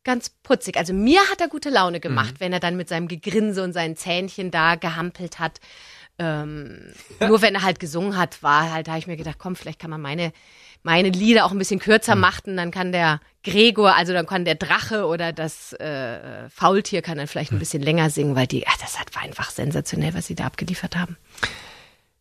ganz 0.03 0.29
putzig. 0.29 0.75
Also 0.77 0.93
mir 0.93 1.21
hat 1.29 1.39
er 1.39 1.47
gute 1.47 1.69
Laune 1.69 2.01
gemacht, 2.01 2.35
wenn 2.39 2.51
er 2.51 2.59
dann 2.59 2.75
mit 2.75 2.89
seinem 2.89 3.07
Gegrinse 3.07 3.63
und 3.63 3.71
seinen 3.71 3.95
Zähnchen 3.95 4.51
da 4.51 4.75
gehampelt 4.75 5.39
hat. 5.39 5.61
Ähm, 6.19 6.93
nur 7.19 7.41
wenn 7.41 7.55
er 7.55 7.63
halt 7.63 7.79
gesungen 7.79 8.17
hat, 8.17 8.43
war 8.43 8.71
halt, 8.71 8.87
da 8.87 8.91
habe 8.91 8.99
ich 8.99 9.07
mir 9.07 9.17
gedacht, 9.17 9.37
komm, 9.39 9.55
vielleicht 9.55 9.79
kann 9.79 9.89
man 9.89 10.01
meine, 10.01 10.33
meine 10.83 11.09
Lieder 11.09 11.45
auch 11.45 11.51
ein 11.51 11.57
bisschen 11.57 11.79
kürzer 11.79 12.15
machen, 12.15 12.57
dann 12.57 12.71
kann 12.71 12.91
der 12.91 13.21
Gregor, 13.43 13.95
also 13.95 14.13
dann 14.13 14.25
kann 14.25 14.45
der 14.45 14.55
Drache 14.55 15.05
oder 15.05 15.33
das 15.33 15.73
äh, 15.73 16.49
Faultier 16.49 17.01
kann 17.01 17.17
dann 17.17 17.27
vielleicht 17.27 17.51
ein 17.51 17.59
bisschen 17.59 17.81
länger 17.81 18.09
singen, 18.09 18.35
weil 18.35 18.47
die, 18.47 18.67
ach, 18.67 18.77
das 18.77 18.99
hat, 18.99 19.13
war 19.15 19.23
einfach 19.23 19.49
sensationell, 19.49 20.13
was 20.13 20.27
sie 20.27 20.35
da 20.35 20.45
abgeliefert 20.45 20.95
haben. 20.95 21.17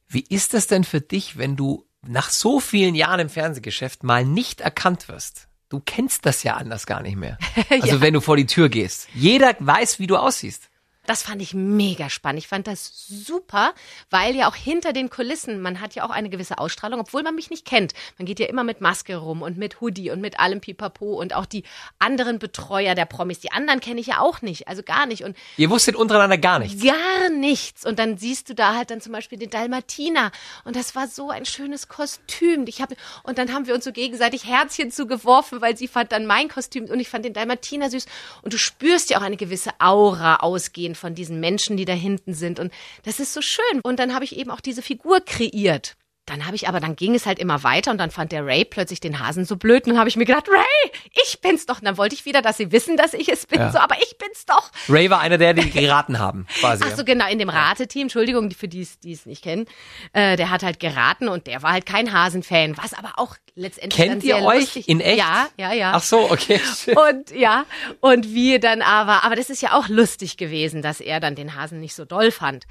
Wie 0.08 0.24
ist 0.28 0.54
das 0.54 0.66
denn 0.66 0.84
für 0.84 1.00
dich, 1.00 1.36
wenn 1.38 1.56
du 1.56 1.84
nach 2.06 2.30
so 2.30 2.58
vielen 2.58 2.94
Jahren 2.94 3.20
im 3.20 3.28
Fernsehgeschäft 3.28 4.02
mal 4.02 4.24
nicht 4.24 4.60
erkannt 4.60 5.08
wirst? 5.08 5.48
Du 5.68 5.78
kennst 5.78 6.26
das 6.26 6.42
ja 6.42 6.56
anders 6.56 6.86
gar 6.86 7.02
nicht 7.02 7.16
mehr. 7.16 7.38
Also 7.70 8.00
wenn 8.00 8.14
du 8.14 8.20
vor 8.20 8.36
die 8.36 8.46
Tür 8.46 8.68
gehst. 8.68 9.08
Jeder 9.14 9.54
weiß, 9.58 10.00
wie 10.00 10.06
du 10.06 10.16
aussiehst. 10.16 10.69
Das 11.10 11.24
fand 11.24 11.42
ich 11.42 11.54
mega 11.54 12.08
spannend. 12.08 12.38
Ich 12.38 12.46
fand 12.46 12.68
das 12.68 13.08
super, 13.08 13.74
weil 14.10 14.36
ja 14.36 14.48
auch 14.48 14.54
hinter 14.54 14.92
den 14.92 15.10
Kulissen, 15.10 15.60
man 15.60 15.80
hat 15.80 15.96
ja 15.96 16.04
auch 16.04 16.10
eine 16.10 16.30
gewisse 16.30 16.58
Ausstrahlung, 16.58 17.00
obwohl 17.00 17.24
man 17.24 17.34
mich 17.34 17.50
nicht 17.50 17.64
kennt. 17.64 17.94
Man 18.16 18.26
geht 18.26 18.38
ja 18.38 18.46
immer 18.46 18.62
mit 18.62 18.80
Maske 18.80 19.16
rum 19.16 19.42
und 19.42 19.58
mit 19.58 19.80
Hoodie 19.80 20.12
und 20.12 20.20
mit 20.20 20.38
allem 20.38 20.60
Pipapo 20.60 21.20
und 21.20 21.34
auch 21.34 21.46
die 21.46 21.64
anderen 21.98 22.38
Betreuer 22.38 22.94
der 22.94 23.06
Promis, 23.06 23.40
die 23.40 23.50
anderen 23.50 23.80
kenne 23.80 24.00
ich 24.00 24.06
ja 24.06 24.20
auch 24.20 24.40
nicht, 24.40 24.68
also 24.68 24.84
gar 24.84 25.06
nicht. 25.06 25.24
Und 25.24 25.36
Ihr 25.56 25.68
wusstet 25.68 25.96
untereinander 25.96 26.38
gar 26.38 26.60
nichts. 26.60 26.80
gar 26.80 27.28
nichts. 27.28 27.84
Und 27.84 27.98
dann 27.98 28.16
siehst 28.16 28.48
du 28.48 28.54
da 28.54 28.76
halt 28.76 28.92
dann 28.92 29.00
zum 29.00 29.10
Beispiel 29.10 29.36
den 29.36 29.50
Dalmatiner. 29.50 30.30
Und 30.64 30.76
das 30.76 30.94
war 30.94 31.08
so 31.08 31.30
ein 31.30 31.44
schönes 31.44 31.88
Kostüm. 31.88 32.66
Ich 32.68 32.80
hab, 32.80 32.90
und 33.24 33.36
dann 33.36 33.52
haben 33.52 33.66
wir 33.66 33.74
uns 33.74 33.82
so 33.82 33.90
gegenseitig 33.90 34.44
Herzchen 34.44 34.92
zugeworfen, 34.92 35.60
weil 35.60 35.76
sie 35.76 35.88
fand 35.88 36.12
dann 36.12 36.26
mein 36.26 36.46
Kostüm 36.46 36.84
und 36.84 37.00
ich 37.00 37.08
fand 37.08 37.24
den 37.24 37.32
Dalmatiner 37.32 37.90
süß. 37.90 38.06
Und 38.42 38.52
du 38.52 38.58
spürst 38.58 39.10
ja 39.10 39.18
auch 39.18 39.22
eine 39.22 39.36
gewisse 39.36 39.72
Aura 39.80 40.36
ausgehen 40.36 40.94
von 41.00 41.14
diesen 41.14 41.40
Menschen, 41.40 41.76
die 41.76 41.84
da 41.84 41.94
hinten 41.94 42.34
sind. 42.34 42.60
Und 42.60 42.72
das 43.04 43.18
ist 43.18 43.32
so 43.32 43.42
schön. 43.42 43.80
Und 43.82 43.98
dann 43.98 44.14
habe 44.14 44.24
ich 44.24 44.36
eben 44.36 44.50
auch 44.50 44.60
diese 44.60 44.82
Figur 44.82 45.20
kreiert. 45.20 45.96
Dann 46.30 46.46
habe 46.46 46.54
ich 46.56 46.68
aber, 46.68 46.80
dann 46.80 46.96
ging 46.96 47.14
es 47.14 47.26
halt 47.26 47.38
immer 47.38 47.62
weiter 47.64 47.90
und 47.90 47.98
dann 47.98 48.10
fand 48.10 48.32
der 48.32 48.46
Ray 48.46 48.64
plötzlich 48.64 49.00
den 49.00 49.18
Hasen 49.18 49.44
so 49.44 49.56
blöd 49.56 49.84
und 49.84 49.90
dann 49.90 49.98
habe 49.98 50.08
ich 50.08 50.16
mir 50.16 50.24
gedacht, 50.24 50.48
Ray, 50.48 50.92
ich 51.24 51.40
bin's 51.40 51.66
doch. 51.66 51.78
Und 51.78 51.84
dann 51.84 51.98
wollte 51.98 52.14
ich 52.14 52.24
wieder, 52.24 52.40
dass 52.40 52.56
sie 52.56 52.70
wissen, 52.72 52.96
dass 52.96 53.12
ich 53.14 53.28
es 53.28 53.46
bin, 53.46 53.58
Ja. 53.60 53.72
so, 53.72 53.78
aber 53.78 53.96
ich 54.00 54.16
bin's 54.16 54.46
doch. 54.46 54.70
Ray 54.88 55.10
war 55.10 55.20
einer 55.20 55.38
der, 55.38 55.54
die 55.54 55.68
geraten 55.70 56.18
haben, 56.18 56.46
quasi. 56.60 56.84
Ach 56.86 56.96
so, 56.96 57.04
genau, 57.04 57.28
in 57.28 57.38
dem 57.38 57.48
Rateteam, 57.50 58.02
Entschuldigung, 58.02 58.48
die- 58.48 58.54
für 58.54 58.68
die 58.68 58.86
die 59.02 59.12
es 59.12 59.26
nicht 59.26 59.42
kennen, 59.42 59.66
äh, 60.12 60.36
der 60.36 60.50
hat 60.50 60.62
halt 60.62 60.80
geraten 60.80 61.28
und 61.28 61.46
der 61.46 61.62
war 61.62 61.72
halt 61.72 61.84
kein 61.84 62.12
Hasenfan, 62.12 62.76
was 62.78 62.94
aber 62.94 63.14
auch 63.16 63.36
letztendlich 63.56 63.96
dann 63.98 64.08
Kennt 64.10 64.24
ihr 64.24 64.36
sehr 64.36 64.44
euch 64.46 64.60
lustig. 64.60 64.88
in 64.88 65.00
echt? 65.00 65.18
Ja, 65.18 65.48
ja, 65.58 65.72
ja. 65.72 65.92
Ach 65.94 66.02
so, 66.02 66.30
okay. 66.30 66.60
Und 67.10 67.30
ja, 67.32 67.64
und 68.00 68.32
wie 68.32 68.58
dann 68.60 68.80
aber, 68.82 69.24
aber 69.24 69.36
das 69.36 69.50
ist 69.50 69.60
ja 69.62 69.72
auch 69.78 69.88
lustig 69.88 70.36
gewesen, 70.36 70.80
dass 70.82 71.00
er 71.00 71.18
dann 71.20 71.34
den 71.34 71.54
Hasen 71.56 71.80
nicht 71.80 71.94
so 71.94 72.04
doll 72.04 72.30
fand. 72.30 72.66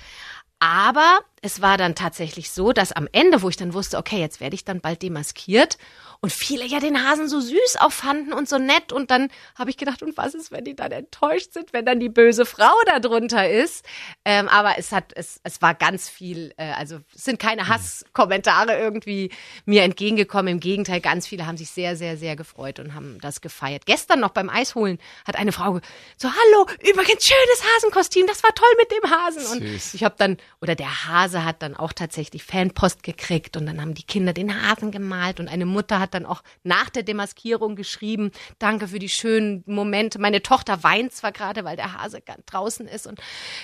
Aber 0.59 1.19
es 1.41 1.61
war 1.61 1.77
dann 1.77 1.95
tatsächlich 1.95 2.51
so, 2.51 2.73
dass 2.73 2.91
am 2.91 3.07
Ende, 3.13 3.41
wo 3.41 3.49
ich 3.49 3.55
dann 3.55 3.73
wusste, 3.73 3.97
okay, 3.97 4.19
jetzt 4.19 4.41
werde 4.41 4.55
ich 4.55 4.65
dann 4.65 4.81
bald 4.81 5.01
demaskiert 5.01 5.77
Und 6.21 6.33
viele 6.33 6.65
ja 6.65 6.81
den 6.81 7.07
Hasen 7.07 7.29
so 7.29 7.39
süß 7.39 7.77
auch 7.79 7.93
fanden 7.93 8.33
und 8.33 8.49
so 8.49 8.57
nett. 8.57 8.91
Und 8.91 9.09
dann 9.09 9.29
habe 9.55 9.69
ich 9.69 9.77
gedacht, 9.77 10.03
und 10.03 10.17
was 10.17 10.33
ist, 10.33 10.51
wenn 10.51 10.65
die 10.65 10.75
dann 10.75 10.91
enttäuscht 10.91 11.53
sind, 11.53 11.71
wenn 11.71 11.85
dann 11.85 12.01
die 12.01 12.09
böse 12.09 12.45
Frau 12.45 12.73
da 12.87 12.99
drunter 12.99 13.49
ist? 13.49 13.85
Ähm, 14.25 14.49
aber 14.49 14.77
es 14.77 14.91
hat, 14.91 15.13
es, 15.15 15.39
es 15.43 15.61
war 15.61 15.75
ganz 15.75 16.09
viel, 16.09 16.53
äh, 16.57 16.73
also 16.73 16.99
es 17.15 17.23
sind 17.23 17.39
keine 17.39 17.63
Mhm. 17.63 17.69
Hasskommentare 17.69 18.77
irgendwie 18.77 19.31
mir 19.65 19.83
entgegengekommen. 19.83 20.49
Im 20.55 20.59
Gegenteil, 20.59 20.99
ganz 20.99 21.25
viele 21.25 21.47
haben 21.47 21.55
sich 21.57 21.69
sehr, 21.69 21.95
sehr, 21.95 22.17
sehr 22.17 22.35
gefreut 22.35 22.79
und 22.79 22.93
haben 22.95 23.17
das 23.21 23.39
gefeiert. 23.39 23.85
Gestern 23.85 24.19
noch 24.19 24.31
beim 24.31 24.49
Eisholen 24.49 24.99
hat 25.25 25.37
eine 25.37 25.53
Frau 25.53 25.79
so, 26.17 26.27
hallo, 26.29 26.67
übrigens 26.81 27.25
schönes 27.25 27.63
Hasenkostüm, 27.75 28.27
das 28.27 28.43
war 28.43 28.53
toll 28.53 28.67
mit 28.77 28.91
dem 28.91 29.09
Hasen. 29.09 29.45
Und 29.53 29.67
Süß. 29.67 29.93
ich 29.93 30.03
habe 30.03 30.15
dann, 30.17 30.35
oder 30.61 30.75
der 30.75 31.07
Hase 31.07 31.45
hat 31.45 31.61
dann 31.61 31.75
auch 31.75 31.93
tatsächlich 31.93 32.43
Fanpost 32.43 33.03
gekriegt 33.03 33.55
und 33.55 33.65
dann 33.65 33.81
haben 33.81 33.93
die 33.93 34.03
Kinder 34.03 34.33
den 34.33 34.61
Hasen 34.61 34.91
gemalt 34.91 35.39
und 35.39 35.47
eine 35.47 35.65
Mutter 35.65 35.99
hat 35.99 36.13
dann 36.13 36.25
auch 36.25 36.41
nach 36.63 36.89
der 36.89 37.03
Demaskierung 37.03 37.75
geschrieben, 37.75 38.31
danke 38.59 38.87
für 38.87 38.99
die 38.99 39.09
schönen 39.09 39.63
Momente. 39.65 40.19
Meine 40.19 40.41
Tochter 40.41 40.83
weint 40.83 41.13
zwar 41.13 41.31
gerade, 41.31 41.63
weil 41.63 41.75
der 41.75 41.93
Hase 41.93 42.21
draußen 42.45 42.87
ist 42.87 43.07
und 43.07 43.19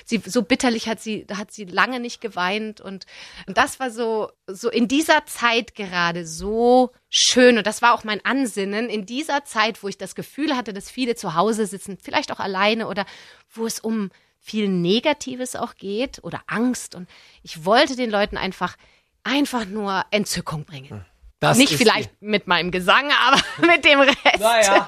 sie 0.05 0.21
so 0.25 0.41
bitterlich 0.41 0.87
hat 0.87 1.01
sie 1.01 1.25
hat 1.33 1.51
sie 1.51 1.65
lange 1.65 1.99
nicht 1.99 2.21
geweint 2.21 2.81
und, 2.81 3.05
und 3.47 3.57
das 3.57 3.79
war 3.79 3.91
so 3.91 4.31
so 4.47 4.69
in 4.69 4.87
dieser 4.87 5.25
Zeit 5.25 5.75
gerade 5.75 6.25
so 6.25 6.91
schön 7.09 7.57
und 7.57 7.67
das 7.67 7.81
war 7.81 7.93
auch 7.93 8.03
mein 8.03 8.23
Ansinnen 8.23 8.89
in 8.89 9.05
dieser 9.05 9.45
Zeit, 9.45 9.83
wo 9.83 9.87
ich 9.87 9.97
das 9.97 10.15
Gefühl 10.15 10.55
hatte, 10.55 10.73
dass 10.73 10.89
viele 10.89 11.15
zu 11.15 11.35
Hause 11.35 11.65
sitzen, 11.65 11.97
vielleicht 12.01 12.31
auch 12.31 12.39
alleine 12.39 12.87
oder 12.87 13.05
wo 13.53 13.65
es 13.65 13.79
um 13.79 14.11
viel 14.45 14.67
Negatives 14.69 15.55
auch 15.55 15.75
geht 15.75 16.23
oder 16.23 16.41
Angst 16.45 16.93
und 16.93 17.09
ich 17.41 17.65
wollte 17.65 17.95
den 17.95 18.11
Leuten 18.11 18.37
einfach 18.37 18.75
einfach 19.23 19.65
nur 19.65 20.05
Entzückung 20.11 20.65
bringen. 20.65 21.03
Das 21.39 21.57
Nicht 21.57 21.73
vielleicht 21.73 22.11
mit 22.21 22.47
meinem 22.47 22.69
Gesang, 22.71 23.09
aber 23.27 23.41
mit 23.67 23.83
dem 23.83 23.99
Rest. 23.99 24.17
Die, 24.35 24.39
naja, 24.39 24.87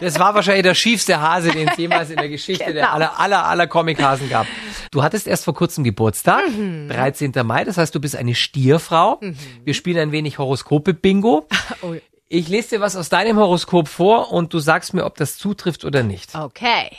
das 0.00 0.18
war 0.18 0.34
wahrscheinlich 0.34 0.62
der 0.62 0.74
schiefste 0.74 1.20
Hase, 1.20 1.50
den 1.50 1.68
es 1.68 1.76
jemals 1.76 2.10
in 2.10 2.16
der 2.16 2.28
Geschichte 2.28 2.64
der 2.72 2.74
Genau. 2.74 2.92
aller, 2.94 3.18
aller, 3.20 3.44
aller 3.46 3.66
Comichasen 3.66 4.28
gab. 4.30 4.46
Du 4.92 5.02
hattest 5.02 5.26
erst 5.26 5.44
vor 5.44 5.54
kurzem 5.54 5.82
Geburtstag, 5.84 6.48
Mhm. 6.48 6.88
13. 6.88 7.32
Mai, 7.44 7.64
das 7.64 7.76
heißt, 7.78 7.94
du 7.94 8.00
bist 8.00 8.14
eine 8.16 8.34
Stierfrau. 8.36 9.20
Wir 9.64 9.74
spielen 9.74 9.98
ein 9.98 10.12
wenig 10.12 10.38
Horoskope-Bingo. 10.38 11.46
Oh. 11.82 11.94
Ich 12.28 12.48
lese 12.48 12.76
dir 12.76 12.80
was 12.80 12.96
aus 12.96 13.10
deinem 13.10 13.36
Horoskop 13.36 13.88
vor 13.88 14.32
und 14.32 14.54
du 14.54 14.58
sagst 14.60 14.94
mir, 14.94 15.04
ob 15.04 15.16
das 15.16 15.36
zutrifft 15.36 15.84
oder 15.84 16.02
nicht. 16.02 16.34
Okay. 16.34 16.90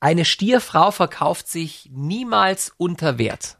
Eine 0.00 0.24
Stierfrau 0.24 0.90
verkauft 0.90 1.48
sich 1.48 1.90
niemals 1.92 2.72
unter 2.78 3.18
Wert. 3.18 3.58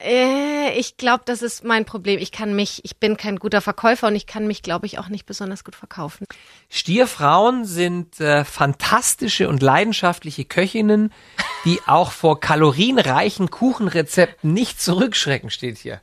Äh, 0.00 0.78
ich 0.78 0.96
glaube, 0.96 1.22
das 1.26 1.42
ist 1.42 1.64
mein 1.64 1.84
Problem. 1.84 2.18
Ich 2.18 2.32
kann 2.32 2.54
mich, 2.54 2.84
ich 2.84 2.96
bin 2.96 3.16
kein 3.16 3.36
guter 3.36 3.60
Verkäufer 3.60 4.08
und 4.08 4.16
ich 4.16 4.26
kann 4.26 4.46
mich, 4.46 4.62
glaube 4.62 4.86
ich, 4.86 4.98
auch 4.98 5.08
nicht 5.08 5.26
besonders 5.26 5.64
gut 5.64 5.74
verkaufen. 5.74 6.26
Stierfrauen 6.68 7.64
sind 7.64 8.20
äh, 8.20 8.44
fantastische 8.44 9.48
und 9.48 9.62
leidenschaftliche 9.62 10.44
Köchinnen, 10.44 11.12
die 11.64 11.80
auch 11.86 12.10
vor 12.10 12.40
kalorienreichen 12.40 13.50
Kuchenrezepten 13.50 14.52
nicht 14.52 14.80
zurückschrecken, 14.80 15.50
steht 15.50 15.78
hier. 15.78 16.02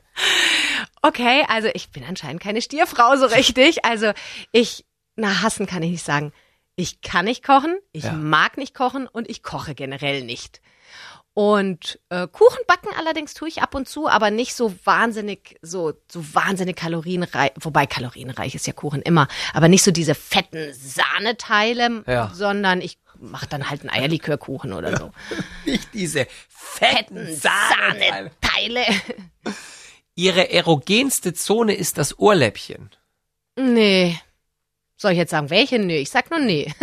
Okay, 1.02 1.46
also 1.48 1.70
ich 1.74 1.90
bin 1.90 2.04
anscheinend 2.04 2.42
keine 2.42 2.62
Stierfrau 2.62 3.16
so 3.18 3.26
richtig. 3.26 3.86
Also 3.86 4.12
ich, 4.52 4.86
na, 5.16 5.42
hassen 5.42 5.68
kann 5.68 5.84
ich 5.84 5.92
nicht 5.92 6.06
sagen. 6.06 6.32
Ich 6.76 7.02
kann 7.02 7.26
nicht 7.26 7.44
kochen, 7.44 7.78
ich 7.92 8.06
Ja. 8.06 8.14
mag 8.14 8.58
nicht 8.58 8.74
kochen 8.74 9.08
und 9.08 9.30
ich 9.30 9.44
koche 9.44 9.76
generell 9.76 10.24
nicht. 10.24 10.62
Und 11.36 12.00
äh, 12.10 12.28
Kuchen 12.28 12.60
backen 12.68 12.90
allerdings 12.98 13.34
tue 13.34 13.48
ich 13.48 13.64
ab 13.64 13.74
und 13.74 13.90
zu, 13.90 14.08
aber 14.08 14.30
nicht 14.30 14.54
so 14.54 14.74
wahnsinnig, 14.84 15.58
so, 15.64 15.94
so 16.12 16.24
wahnsinnig 16.36 16.76
kalorienreich, 16.76 17.52
wobei 17.60 17.88
kalorienreich 17.88 18.54
ist 18.54 18.68
ja 18.68 18.74
Kuchen 18.74 19.02
immer, 19.02 19.28
aber 19.52 19.68
nicht 19.68 19.84
so 19.84 19.90
diese 19.90 20.14
fetten 20.14 20.72
Sahneteile, 20.74 22.04
Ja. 22.06 22.30
sondern 22.36 22.82
ich 22.82 23.00
mache 23.20 23.48
dann 23.48 23.70
halt 23.70 23.82
einen 23.82 23.90
Eierlikörkuchen 23.90 24.74
oder 24.74 24.96
so. 24.98 25.12
Nicht 25.66 25.94
diese 25.94 26.28
fetten 26.50 27.34
Sahneteile. 27.36 28.32
Sahneteile. 28.42 28.86
Ihre 30.16 30.52
erogenste 30.52 31.34
Zone 31.34 31.74
ist 31.74 31.98
das 31.98 32.20
Ohrläppchen. 32.20 32.92
Nee. 33.56 34.20
Soll 35.04 35.12
ich 35.12 35.18
jetzt 35.18 35.32
sagen, 35.32 35.50
welche? 35.50 35.80
Nee, 35.80 35.98
ich 35.98 36.10
sag 36.10 36.32
nur 36.32 36.40
nee. 36.40 36.74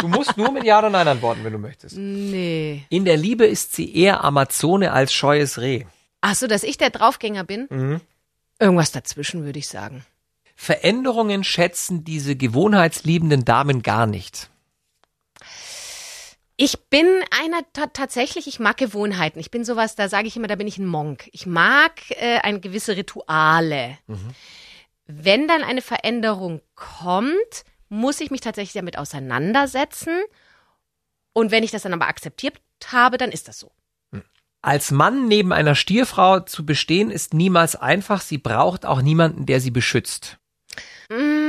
Du, 0.00 0.08
musst 0.08 0.38
nur 0.38 0.50
mit 0.50 0.64
Ja 0.64 0.78
oder 0.78 0.88
Nein 0.88 1.06
antworten, 1.08 1.44
wenn 1.44 1.52
du 1.52 1.58
möchtest. 1.58 1.94
nee. 1.94 2.86
In 2.88 3.04
der 3.04 3.18
Liebe 3.18 3.44
ist 3.44 3.74
sie 3.74 3.94
eher 3.94 4.24
Amazone 4.24 4.92
als 4.92 5.12
scheues 5.12 5.58
Reh. 5.58 5.84
Ach 6.22 6.34
so, 6.34 6.46
dass 6.46 6.62
ich 6.62 6.78
der 6.78 6.88
Draufgänger 6.88 7.44
bin? 7.44 8.00
Irgendwas 8.58 8.92
dazwischen, 8.92 9.44
würde 9.44 9.58
ich 9.58 9.68
sagen. 9.68 10.06
Veränderungen 10.54 11.44
schätzen 11.44 12.02
diese 12.02 12.34
gewohnheitsliebenden 12.34 13.44
Damen 13.44 13.82
gar 13.82 14.06
nicht. 14.06 14.48
Ich 16.56 16.78
bin 16.88 17.06
einer 17.42 17.60
ta 17.74 17.88
tatsächlich, 17.88 18.46
ich 18.46 18.58
mag 18.58 18.78
Gewohnheiten. 18.78 19.38
Ich 19.38 19.50
bin 19.50 19.66
sowas, 19.66 19.96
da 19.96 20.08
sage 20.08 20.28
ich 20.28 20.36
immer, 20.38 20.48
da 20.48 20.54
bin 20.54 20.66
ich 20.66 20.78
ein 20.78 20.86
Monk. 20.86 21.28
Ich 21.32 21.44
mag 21.44 21.92
äh, 22.12 22.38
ein 22.38 22.62
gewisse 22.62 22.96
Rituale. 22.96 23.98
Wenn 25.06 25.46
dann 25.46 25.62
eine 25.62 25.82
Veränderung 25.82 26.60
kommt, 26.74 27.64
muss 27.88 28.20
ich 28.20 28.30
mich 28.30 28.40
tatsächlich 28.40 28.74
damit 28.74 28.98
auseinandersetzen. 28.98 30.14
Und 31.32 31.50
wenn 31.50 31.62
ich 31.62 31.70
das 31.70 31.82
dann 31.82 31.92
aber 31.92 32.08
akzeptiert 32.08 32.60
habe, 32.86 33.18
dann 33.18 33.30
ist 33.30 33.48
das 33.48 33.60
so. 33.60 33.70
Als 34.62 34.90
Mann 34.90 35.28
neben 35.28 35.52
einer 35.52 35.76
Stierfrau 35.76 36.40
zu 36.40 36.66
bestehen 36.66 37.12
ist 37.12 37.34
niemals 37.34 37.76
einfach. 37.76 38.20
Sie 38.20 38.38
braucht 38.38 38.84
auch 38.84 39.00
niemanden, 39.00 39.46
der 39.46 39.60
sie 39.60 39.70
beschützt. 39.70 40.38
Mm, 41.08 41.45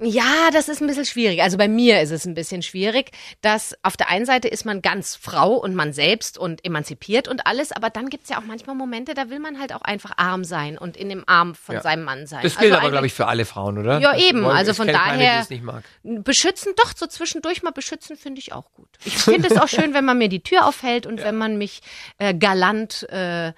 Ja, 0.00 0.50
das 0.52 0.68
ist 0.68 0.80
ein 0.80 0.88
bisschen 0.88 1.04
schwierig. 1.04 1.40
Also 1.42 1.56
bei 1.56 1.68
mir 1.68 2.00
ist 2.00 2.10
es 2.10 2.24
ein 2.26 2.34
bisschen 2.34 2.62
schwierig, 2.62 3.12
dass 3.42 3.76
auf 3.82 3.96
der 3.96 4.08
einen 4.10 4.26
Seite 4.26 4.48
ist 4.48 4.64
man 4.64 4.82
ganz 4.82 5.14
Frau 5.14 5.52
und 5.54 5.76
man 5.76 5.92
selbst 5.92 6.36
und 6.36 6.64
emanzipiert 6.64 7.28
und 7.28 7.46
alles, 7.46 7.70
aber 7.70 7.90
dann 7.90 8.08
gibt's 8.10 8.28
ja 8.28 8.38
auch 8.38 8.44
manchmal 8.44 8.74
Momente, 8.74 9.14
da 9.14 9.30
will 9.30 9.38
man 9.38 9.60
halt 9.60 9.72
auch 9.72 9.82
einfach 9.82 10.10
arm 10.16 10.42
sein 10.42 10.76
und 10.78 10.96
in 10.96 11.08
dem 11.10 11.22
Arm 11.28 11.54
von 11.54 11.76
Ja. 11.76 11.80
seinem 11.80 12.02
Mann 12.02 12.26
sein. 12.26 12.40
Das 12.42 12.56
gilt 12.58 12.72
also 12.72 12.82
aber, 12.82 12.90
glaube 12.90 13.06
ich, 13.06 13.14
für 13.14 13.28
alle 13.28 13.44
Frauen, 13.44 13.78
oder? 13.78 14.00
Ja, 14.00 14.12
Das 14.14 14.22
eben. 14.22 14.44
Also 14.44 14.74
von 14.74 14.88
keine, 14.88 14.98
daher- 15.24 15.46
mag. 15.62 15.84
Beschützen, 16.02 16.72
doch, 16.76 16.92
so 16.96 17.06
zwischendurch 17.06 17.62
mal 17.62 17.70
beschützen, 17.70 18.16
finde 18.16 18.40
ich 18.40 18.52
auch 18.52 18.72
gut. 18.72 18.88
Ich 19.04 19.16
finde 19.18 19.48
es 19.48 19.56
auch 19.56 19.68
schön, 19.68 19.94
wenn 19.94 20.04
man 20.04 20.18
mir 20.18 20.28
die 20.28 20.42
Tür 20.42 20.66
aufhält 20.66 21.06
und 21.06 21.22
wenn 21.22 21.36
man 21.36 21.56
mich 21.56 21.82
äh, 22.18 22.34
galant 22.34 23.04
äh, 23.10 23.52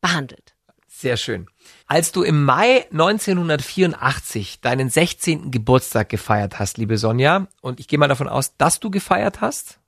behandelt. 0.00 0.54
Sehr 1.00 1.16
schön. 1.16 1.46
Als 1.86 2.12
du 2.12 2.22
im 2.22 2.44
Mai 2.44 2.84
1984 2.92 4.60
deinen 4.60 4.90
16. 4.90 5.50
Geburtstag 5.50 6.10
gefeiert 6.10 6.58
hast, 6.58 6.76
liebe 6.76 6.98
Sonja, 6.98 7.46
und 7.62 7.80
ich 7.80 7.88
gehe 7.88 7.98
mal 7.98 8.06
davon 8.06 8.28
aus, 8.28 8.58
dass 8.58 8.80
du 8.80 8.90
gefeiert 8.90 9.40
hast, 9.40 9.78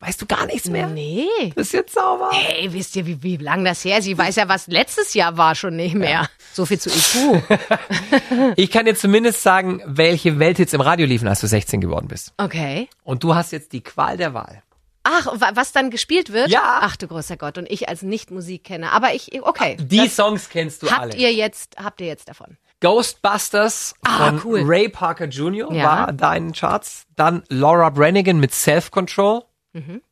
weißt 0.00 0.20
du 0.20 0.26
gar 0.26 0.44
nichts 0.46 0.68
mehr? 0.68 0.88
Nee. 0.88 1.28
Das 1.54 1.68
ist 1.68 1.72
jetzt 1.72 1.94
sauber. 1.94 2.30
Hey, 2.32 2.72
wisst 2.72 2.96
ihr, 2.96 3.06
wie, 3.06 3.22
wie 3.22 3.36
lang 3.36 3.64
das 3.64 3.84
her 3.84 3.98
ist? 3.98 4.08
Ich 4.08 4.18
weiß 4.18 4.34
ja, 4.34 4.48
was 4.48 4.66
letztes 4.66 5.14
Jahr 5.14 5.36
war 5.36 5.54
schon 5.54 5.76
nicht 5.76 5.94
mehr. 5.94 6.28
So 6.52 6.66
viel 6.66 6.80
zu 6.80 6.90
IQ. 6.90 7.42
Ich 8.56 8.72
kann 8.72 8.86
dir 8.86 8.96
zumindest 8.96 9.44
sagen, 9.44 9.80
welche 9.86 10.40
Welthits 10.40 10.72
im 10.72 10.80
Radio 10.80 11.06
liefen, 11.06 11.28
als 11.28 11.40
du 11.42 11.46
16 11.46 11.80
geworden 11.80 12.08
bist. 12.08 12.32
Okay. 12.38 12.88
Und 13.04 13.22
du 13.22 13.36
hast 13.36 13.52
jetzt 13.52 13.72
die 13.72 13.82
Qual 13.82 14.16
der 14.16 14.34
Wahl. 14.34 14.64
Ach, 15.08 15.26
wa- 15.40 15.50
was 15.54 15.70
dann 15.72 15.90
gespielt 15.90 16.32
wird? 16.32 16.48
Ja. 16.48 16.80
Ach 16.82 16.96
du 16.96 17.06
großer 17.06 17.36
Gott. 17.36 17.58
Und 17.58 17.70
ich 17.70 17.88
als 17.88 18.02
Nicht-Musikkenner. 18.02 18.90
Aber 18.92 19.14
ich, 19.14 19.40
okay. 19.42 19.76
Die 19.80 20.08
Songs 20.08 20.48
kennst 20.48 20.82
du 20.82 20.90
habt 20.90 21.00
alle. 21.00 21.16
ihr 21.16 21.32
jetzt, 21.32 21.76
habt 21.82 22.00
ihr 22.00 22.08
jetzt 22.08 22.28
davon? 22.28 22.56
Ghostbusters 22.80 23.94
Ah, 24.04 24.26
von 24.26 24.40
cool. 24.44 24.62
Ray 24.64 24.88
Parker 24.88 25.26
Jr. 25.26 25.72
Ja. 25.72 25.84
war 25.84 26.12
da 26.12 26.34
in 26.34 26.48
den 26.48 26.52
Charts. 26.54 27.04
Dann 27.14 27.44
Laura 27.48 27.90
Branigan 27.90 28.38
mit 28.40 28.52
Self 28.54 28.90
Control. 28.90 29.44
Mhm. 29.72 30.02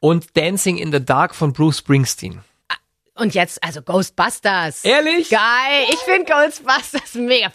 Und 0.00 0.36
Dancing 0.36 0.76
in 0.78 0.92
the 0.92 1.04
Dark 1.04 1.34
von 1.34 1.52
Bruce 1.52 1.78
Springsteen. 1.78 2.42
Und 3.14 3.34
jetzt, 3.34 3.62
also 3.62 3.82
Ghostbusters. 3.82 4.84
Ehrlich? 4.84 5.28
Geil. 5.28 5.84
Ich 5.90 5.98
finde 5.98 6.32
Ghostbusters 6.32 7.14
mega. 7.14 7.50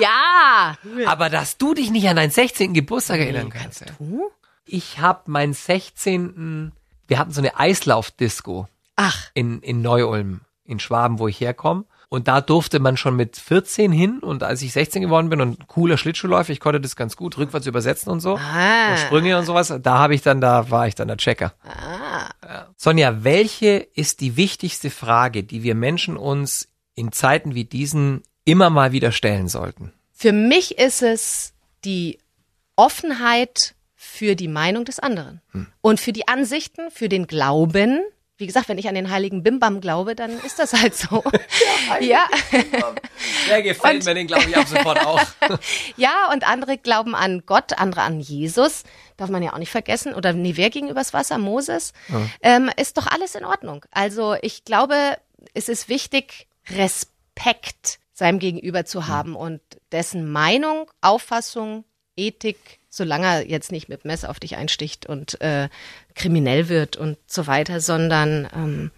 Ja. 0.00 0.76
Aber 1.06 1.30
dass 1.30 1.56
du 1.56 1.74
dich 1.74 1.90
nicht 1.90 2.06
an 2.08 2.16
deinen 2.16 2.30
16. 2.30 2.74
Geburtstag 2.74 3.20
erinnern 3.20 3.50
kannst. 3.50 3.80
ja. 3.80 3.86
Du? 3.98 4.30
Ich 4.68 5.00
habe 5.00 5.30
meinen 5.30 5.52
16. 5.54 6.72
Wir 7.06 7.18
hatten 7.18 7.32
so 7.32 7.40
eine 7.40 7.58
Eislauf-Disco 7.58 8.68
Ach. 8.96 9.30
in, 9.34 9.60
in 9.62 9.82
Neu-Ulm, 9.82 10.42
in 10.64 10.78
Schwaben, 10.78 11.18
wo 11.18 11.28
ich 11.28 11.40
herkomme. 11.40 11.84
Und 12.10 12.26
da 12.26 12.40
durfte 12.40 12.80
man 12.80 12.96
schon 12.96 13.16
mit 13.16 13.36
14 13.36 13.92
hin. 13.92 14.18
Und 14.20 14.42
als 14.42 14.62
ich 14.62 14.72
16 14.72 15.02
geworden 15.02 15.28
bin 15.28 15.40
und 15.40 15.68
cooler 15.68 15.98
Schlittschuhläufer, 15.98 16.52
ich 16.52 16.60
konnte 16.60 16.80
das 16.80 16.96
ganz 16.96 17.16
gut 17.16 17.36
rückwärts 17.36 17.66
übersetzen 17.66 18.10
und 18.10 18.20
so. 18.20 18.36
Ah. 18.36 18.92
Und 18.92 18.98
Sprünge 18.98 19.38
und 19.38 19.44
sowas. 19.44 19.72
Da 19.82 19.98
habe 19.98 20.14
ich 20.14 20.22
dann, 20.22 20.40
da 20.40 20.70
war 20.70 20.86
ich 20.86 20.94
dann 20.94 21.08
der 21.08 21.18
Checker. 21.18 21.52
Ah. 21.62 22.30
Ja. 22.46 22.66
Sonja, 22.76 23.24
welche 23.24 23.76
ist 23.94 24.20
die 24.20 24.36
wichtigste 24.36 24.90
Frage, 24.90 25.44
die 25.44 25.62
wir 25.62 25.74
Menschen 25.74 26.16
uns 26.16 26.68
in 26.94 27.12
Zeiten 27.12 27.54
wie 27.54 27.64
diesen 27.64 28.22
immer 28.44 28.70
mal 28.70 28.92
wieder 28.92 29.12
stellen 29.12 29.48
sollten? 29.48 29.92
Für 30.12 30.32
mich 30.32 30.78
ist 30.78 31.02
es 31.02 31.52
die 31.84 32.18
Offenheit 32.74 33.74
für 34.00 34.36
die 34.36 34.46
Meinung 34.48 34.84
des 34.84 35.00
anderen 35.00 35.42
und 35.80 35.98
für 35.98 36.12
die 36.12 36.28
Ansichten, 36.28 36.90
für 36.90 37.08
den 37.08 37.26
Glauben 37.26 38.00
wie 38.38 38.46
gesagt, 38.46 38.68
wenn 38.68 38.78
ich 38.78 38.88
an 38.88 38.94
den 38.94 39.10
heiligen 39.10 39.42
Bimbam 39.42 39.80
glaube, 39.80 40.14
dann 40.14 40.30
ist 40.44 40.60
das 40.60 40.72
halt 40.72 40.94
so. 40.94 41.24
ja. 42.00 42.24
Der 43.48 43.62
gefällt 43.62 43.96
und, 43.96 44.04
mir, 44.04 44.14
den 44.14 44.28
glaube 44.28 44.44
ich 44.48 44.56
ab 44.56 44.68
sofort 44.68 45.04
auch. 45.04 45.20
ja, 45.96 46.30
und 46.32 46.48
andere 46.48 46.78
glauben 46.78 47.16
an 47.16 47.42
Gott, 47.46 47.72
andere 47.76 48.02
an 48.02 48.20
Jesus. 48.20 48.84
Darf 49.16 49.28
man 49.28 49.42
ja 49.42 49.52
auch 49.54 49.58
nicht 49.58 49.72
vergessen. 49.72 50.14
Oder 50.14 50.32
nee, 50.32 50.52
wer 50.54 50.70
ging 50.70 50.88
übers 50.88 51.12
Wasser? 51.12 51.36
Moses. 51.38 51.92
Ja. 52.08 52.28
Ähm, 52.40 52.70
ist 52.76 52.96
doch 52.96 53.08
alles 53.08 53.34
in 53.34 53.44
Ordnung. 53.44 53.84
Also 53.90 54.36
ich 54.40 54.64
glaube, 54.64 55.18
es 55.52 55.68
ist 55.68 55.88
wichtig, 55.88 56.46
Respekt 56.70 57.98
seinem 58.12 58.38
Gegenüber 58.38 58.84
zu 58.84 59.08
haben 59.08 59.32
ja. 59.32 59.40
und 59.40 59.60
dessen 59.90 60.30
Meinung, 60.30 60.88
Auffassung, 61.00 61.84
Ethik, 62.18 62.58
solange 62.90 63.26
er 63.26 63.46
jetzt 63.46 63.72
nicht 63.72 63.88
mit 63.88 64.04
Messer 64.04 64.30
auf 64.30 64.40
dich 64.40 64.56
einsticht 64.56 65.06
und 65.06 65.40
äh, 65.40 65.68
kriminell 66.14 66.68
wird 66.68 66.96
und 66.96 67.16
so 67.26 67.46
weiter, 67.46 67.80
sondern 67.80 68.48
ähm, 68.54 68.90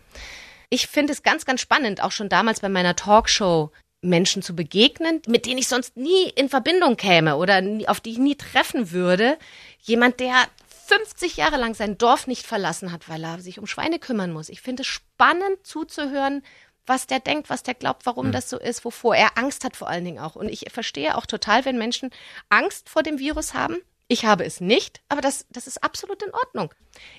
ich 0.71 0.87
finde 0.87 1.13
es 1.13 1.23
ganz, 1.23 1.45
ganz 1.45 1.61
spannend, 1.61 2.03
auch 2.03 2.13
schon 2.13 2.29
damals 2.29 2.61
bei 2.61 2.69
meiner 2.69 2.97
Talkshow 2.97 3.71
Menschen 4.03 4.43
zu 4.43 4.57
begegnen, 4.57 5.21
mit 5.27 5.47
denen 5.47 5.59
ich 5.59 5.69
sonst 5.69 5.97
nie 5.97 6.31
in 6.35 6.49
Verbindung 6.49 6.97
käme 6.97 7.37
oder 7.37 7.61
nie, 7.61 7.87
auf 7.87 8.01
die 8.01 8.13
ich 8.13 8.19
nie 8.19 8.37
treffen 8.37 8.93
würde. 8.93 9.37
Jemand, 9.81 10.21
der 10.21 10.47
50 10.87 11.37
Jahre 11.37 11.57
lang 11.57 11.75
sein 11.75 11.99
Dorf 11.99 12.27
nicht 12.27 12.47
verlassen 12.47 12.93
hat, 12.93 13.09
weil 13.09 13.23
er 13.23 13.41
sich 13.41 13.59
um 13.59 13.67
Schweine 13.67 13.99
kümmern 13.99 14.33
muss. 14.33 14.49
Ich 14.49 14.61
finde 14.61 14.83
es 14.83 14.89
spannend 14.89 15.59
zuzuhören, 15.65 16.43
was 16.87 17.07
der 17.07 17.21
denkt, 17.21 17.51
was 17.51 17.63
der 17.63 17.75
glaubt, 17.75 18.07
warum 18.07 18.29
mhm. 18.29 18.33
das 18.33 18.51
so 18.51 18.59
ist, 18.59 18.85
wovor 18.85 19.15
er 19.17 19.39
Angst 19.39 19.65
hat 19.65 19.77
vor 19.77 19.89
allen 19.89 20.05
Dingen 20.05 20.19
auch. 20.19 20.37
Und 20.37 20.49
ich 20.49 20.67
verstehe 20.71 21.17
auch 21.17 21.27
total, 21.27 21.65
wenn 21.65 21.79
Menschen 21.79 22.11
Angst 22.49 22.89
vor 22.89 23.03
dem 23.03 23.19
Virus 23.19 23.55
haben. 23.55 23.77
Ich 24.09 24.25
habe 24.25 24.45
es 24.45 24.61
nicht, 24.61 25.01
aber 25.09 25.21
das, 25.21 25.47
das 25.51 25.69
ist 25.69 25.85
absolut 25.85 26.21
in 26.25 26.35
Ordnung. 26.35 26.75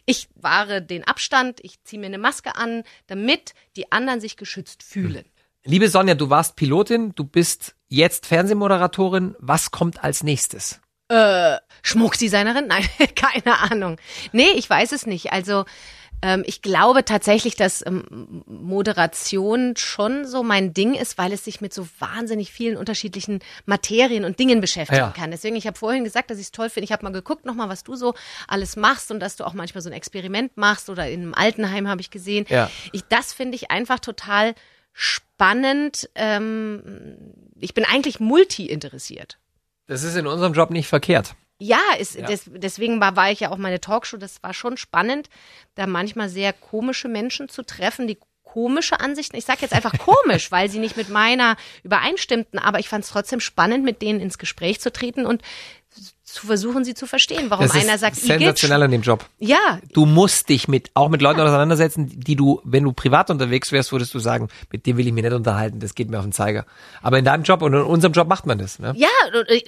Ich 0.05 0.27
wahre 0.35 0.81
den 0.81 1.05
Abstand, 1.05 1.61
ich 1.63 1.81
ziehe 1.83 1.99
mir 1.99 2.07
eine 2.07 2.17
Maske 2.17 2.57
an, 2.57 2.83
damit 3.07 3.53
die 3.77 3.93
anderen 3.93 4.19
sich 4.19 4.35
geschützt 4.35 4.83
fühlen. 4.83 5.23
Liebe 5.63 5.87
Sonja, 5.89 6.15
du 6.15 6.29
warst 6.29 6.57
Pilotin, 6.57 7.13
du 7.15 7.23
bist 7.23 7.75
jetzt 7.87 8.25
Fernsehmoderatorin. 8.25 9.35
Was 9.39 9.71
kommt 9.71 10.03
als 10.03 10.23
nächstes? 10.23 10.81
Äh, 11.07 11.57
Schmuckdesignerin? 11.83 12.67
Nein, 12.67 12.87
keine 13.15 13.59
Ahnung. 13.71 13.97
Nee, 14.31 14.51
ich 14.55 14.69
weiß 14.69 14.91
es 14.91 15.05
nicht. 15.05 15.31
Also 15.31 15.65
ähm, 16.21 16.43
ich 16.45 16.61
glaube 16.61 17.03
tatsächlich, 17.05 17.55
dass 17.55 17.85
ähm, 17.85 18.43
Moderation 18.45 19.75
schon 19.77 20.25
so 20.25 20.43
mein 20.43 20.73
Ding 20.73 20.93
ist, 20.93 21.17
weil 21.17 21.33
es 21.33 21.43
sich 21.45 21.61
mit 21.61 21.73
so 21.73 21.87
wahnsinnig 21.99 22.51
vielen 22.51 22.77
unterschiedlichen 22.77 23.39
Materien 23.65 24.25
und 24.25 24.39
Dingen 24.39 24.61
beschäftigen 24.61 24.99
ja. 24.99 25.13
kann. 25.15 25.31
Deswegen, 25.31 25.55
ich 25.55 25.67
habe 25.67 25.77
vorhin 25.77 26.03
gesagt, 26.03 26.29
dass 26.29 26.37
ich 26.37 26.45
es 26.45 26.51
toll 26.51 26.69
finde. 26.69 26.85
Ich 26.85 26.91
habe 26.91 27.03
mal 27.03 27.11
geguckt 27.11 27.45
nochmal, 27.45 27.69
was 27.69 27.83
du 27.83 27.95
so 27.95 28.13
alles 28.47 28.75
machst 28.75 29.11
und 29.11 29.19
dass 29.19 29.35
du 29.35 29.45
auch 29.45 29.53
manchmal 29.53 29.81
so 29.81 29.89
ein 29.89 29.93
Experiment 29.93 30.57
machst 30.57 30.89
oder 30.89 31.09
in 31.09 31.21
einem 31.21 31.33
Altenheim 31.33 31.87
habe 31.87 32.01
ich 32.01 32.11
gesehen. 32.11 32.45
Ja. 32.49 32.69
Ich, 32.91 33.03
das 33.09 33.33
finde 33.33 33.55
ich 33.55 33.71
einfach 33.71 33.99
total 33.99 34.53
spannend. 34.93 36.09
Ähm, 36.15 37.17
ich 37.59 37.73
bin 37.73 37.85
eigentlich 37.85 38.19
multi 38.19 38.65
interessiert. 38.67 39.37
Das 39.87 40.03
ist 40.03 40.15
in 40.15 40.27
unserem 40.27 40.53
Job 40.53 40.69
nicht 40.69 40.87
verkehrt. 40.87 41.35
Ja, 41.63 41.79
ist, 41.99 42.15
ja. 42.15 42.25
Des, 42.25 42.45
deswegen 42.47 42.99
war, 42.99 43.15
war 43.15 43.29
ich 43.31 43.41
ja 43.41 43.51
auch 43.51 43.57
meine 43.57 43.79
Talkshow. 43.79 44.17
Das 44.17 44.41
war 44.41 44.51
schon 44.51 44.77
spannend, 44.77 45.29
da 45.75 45.85
manchmal 45.85 46.27
sehr 46.27 46.53
komische 46.53 47.07
Menschen 47.07 47.49
zu 47.49 47.61
treffen, 47.61 48.07
die 48.07 48.17
komische 48.43 48.99
Ansichten. 48.99 49.37
Ich 49.37 49.45
sage 49.45 49.59
jetzt 49.61 49.73
einfach 49.73 49.93
komisch, 49.99 50.51
weil 50.51 50.69
sie 50.71 50.79
nicht 50.79 50.97
mit 50.97 51.09
meiner 51.09 51.57
übereinstimmten, 51.83 52.57
aber 52.57 52.79
ich 52.79 52.89
fand 52.89 53.03
es 53.03 53.11
trotzdem 53.11 53.39
spannend, 53.39 53.85
mit 53.85 54.01
denen 54.01 54.19
ins 54.19 54.39
Gespräch 54.39 54.81
zu 54.81 54.91
treten 54.91 55.27
und 55.27 55.43
zu 56.33 56.47
versuchen, 56.47 56.83
sie 56.83 56.93
zu 56.93 57.05
verstehen, 57.05 57.49
warum 57.49 57.67
das 57.67 57.75
einer 57.75 57.97
sagt, 57.97 58.15
sensationell 58.15 58.83
an 58.83 58.91
dem 58.91 59.01
Job. 59.01 59.25
Ja. 59.39 59.79
Du 59.93 60.05
musst 60.05 60.49
dich 60.49 60.67
mit 60.67 60.91
auch 60.93 61.09
mit 61.09 61.21
Leuten 61.21 61.39
ja. 61.39 61.45
auseinandersetzen, 61.45 62.11
die 62.19 62.35
du, 62.35 62.61
wenn 62.63 62.83
du 62.83 62.93
privat 62.93 63.29
unterwegs 63.29 63.71
wärst, 63.71 63.91
würdest 63.91 64.13
du 64.13 64.19
sagen, 64.19 64.49
mit 64.71 64.85
dem 64.85 64.97
will 64.97 65.07
ich 65.07 65.13
mich 65.13 65.23
nicht 65.23 65.33
unterhalten, 65.33 65.79
das 65.79 65.95
geht 65.95 66.09
mir 66.09 66.19
auf 66.19 66.25
den 66.25 66.31
Zeiger. 66.31 66.65
Aber 67.01 67.19
in 67.19 67.25
deinem 67.25 67.43
Job 67.43 67.61
und 67.61 67.73
in 67.73 67.81
unserem 67.81 68.13
Job 68.13 68.27
macht 68.27 68.45
man 68.45 68.57
das. 68.57 68.79
Ne? 68.79 68.93
Ja, 68.95 69.09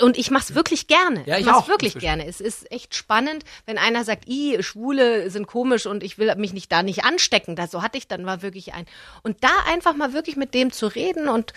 und 0.01 0.17
ich 0.17 0.31
mach's 0.31 0.55
wirklich 0.55 0.87
gerne. 0.87 1.23
Ja, 1.25 1.35
ich, 1.35 1.41
ich 1.41 1.45
mach's 1.45 1.59
auch, 1.59 1.67
wirklich 1.67 1.95
inzwischen. 1.95 2.17
gerne. 2.17 2.27
Es 2.27 2.41
ist 2.41 2.71
echt 2.71 2.95
spannend, 2.95 3.43
wenn 3.65 3.77
einer 3.77 4.03
sagt, 4.03 4.27
i 4.27 4.61
Schwule 4.61 5.29
sind 5.29 5.47
komisch 5.47 5.85
und 5.85 6.03
ich 6.03 6.17
will 6.17 6.33
mich 6.35 6.53
nicht 6.53 6.71
da 6.71 6.83
nicht 6.83 7.05
anstecken. 7.05 7.55
Das 7.55 7.71
so 7.71 7.81
hatte 7.81 7.97
ich 7.97 8.07
dann 8.07 8.23
mal 8.23 8.41
wirklich 8.41 8.73
ein. 8.73 8.85
Und 9.23 9.43
da 9.43 9.51
einfach 9.71 9.95
mal 9.95 10.13
wirklich 10.13 10.35
mit 10.35 10.53
dem 10.53 10.71
zu 10.71 10.87
reden 10.87 11.27
und 11.27 11.53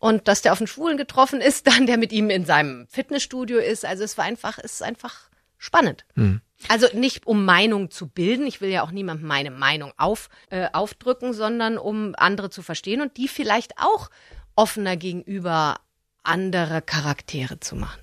und 0.00 0.28
dass 0.28 0.42
der 0.42 0.52
auf 0.52 0.60
einen 0.60 0.68
Schwulen 0.68 0.96
getroffen 0.96 1.40
ist, 1.40 1.66
dann 1.66 1.86
der 1.86 1.98
mit 1.98 2.12
ihm 2.12 2.30
in 2.30 2.44
seinem 2.44 2.86
Fitnessstudio 2.88 3.58
ist. 3.58 3.84
Also 3.84 4.04
es 4.04 4.16
war 4.16 4.24
einfach, 4.24 4.47
es 4.56 4.74
ist 4.74 4.82
einfach 4.82 5.28
spannend. 5.58 6.06
Hm. 6.14 6.40
Also 6.68 6.86
nicht 6.92 7.26
um 7.26 7.44
Meinung 7.44 7.90
zu 7.90 8.08
bilden, 8.08 8.46
ich 8.46 8.60
will 8.60 8.70
ja 8.70 8.82
auch 8.82 8.90
niemandem 8.90 9.28
meine 9.28 9.50
Meinung 9.50 9.92
auf, 9.96 10.28
äh, 10.50 10.68
aufdrücken, 10.72 11.32
sondern 11.32 11.78
um 11.78 12.14
andere 12.16 12.50
zu 12.50 12.62
verstehen 12.62 13.00
und 13.00 13.16
die 13.16 13.28
vielleicht 13.28 13.78
auch 13.78 14.10
offener 14.56 14.96
gegenüber 14.96 15.76
andere 16.24 16.82
Charaktere 16.82 17.60
zu 17.60 17.76
machen. 17.76 18.00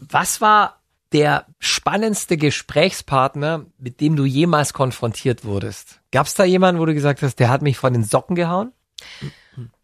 Was 0.00 0.40
war 0.40 0.80
der 1.12 1.46
spannendste 1.58 2.36
Gesprächspartner, 2.36 3.66
mit 3.78 4.00
dem 4.00 4.16
du 4.16 4.24
jemals 4.24 4.72
konfrontiert 4.72 5.44
wurdest? 5.44 6.00
Gab 6.12 6.26
es 6.26 6.34
da 6.34 6.44
jemanden, 6.44 6.80
wo 6.80 6.86
du 6.86 6.94
gesagt 6.94 7.22
hast, 7.22 7.36
der 7.36 7.50
hat 7.50 7.62
mich 7.62 7.78
von 7.78 7.92
den 7.92 8.04
Socken 8.04 8.34
gehauen? 8.36 8.72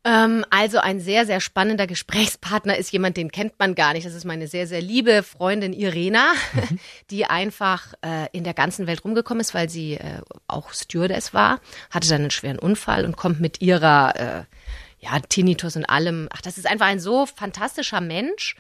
Ähm, 0.07 0.45
also 0.51 0.79
ein 0.79 1.01
sehr, 1.01 1.27
sehr 1.27 1.41
spannender 1.41 1.89
Gesprächspartner 1.89 2.77
ist 2.77 2.93
jemand, 2.93 3.17
den 3.17 3.33
kennt 3.33 3.59
man 3.59 3.75
gar 3.75 3.93
nicht. 3.93 4.07
Das 4.07 4.15
ist 4.15 4.25
meine 4.25 4.47
sehr, 4.47 4.69
sehr 4.69 4.81
liebe 4.81 5.25
Freundin 5.25 5.73
Irena, 5.73 6.33
mhm. 6.53 6.79
die 7.11 7.27
einfach 7.27 7.93
äh, 8.03 8.29
in 8.31 8.45
der 8.45 8.55
ganzen 8.55 8.87
Welt 8.87 9.05
rumgekommen 9.05 9.41
ist, 9.41 9.53
weil 9.53 9.69
sie 9.69 9.95
äh, 9.95 10.21
auch 10.47 10.73
Stewardess 10.73 11.35
war, 11.35 11.61
hatte 11.91 12.09
dann 12.09 12.21
einen 12.21 12.31
schweren 12.31 12.61
Unfall 12.61 13.05
und 13.05 13.17
kommt 13.17 13.41
mit 13.41 13.61
ihrer 13.61 14.15
äh, 14.17 14.45
ja, 15.01 15.19
Tinnitus 15.29 15.75
und 15.75 15.85
allem. 15.85 16.29
Ach, 16.33 16.41
das 16.41 16.57
ist 16.57 16.69
einfach 16.69 16.87
ein 16.87 17.01
so 17.01 17.27
fantastischer 17.27 18.01
Mensch 18.01 18.55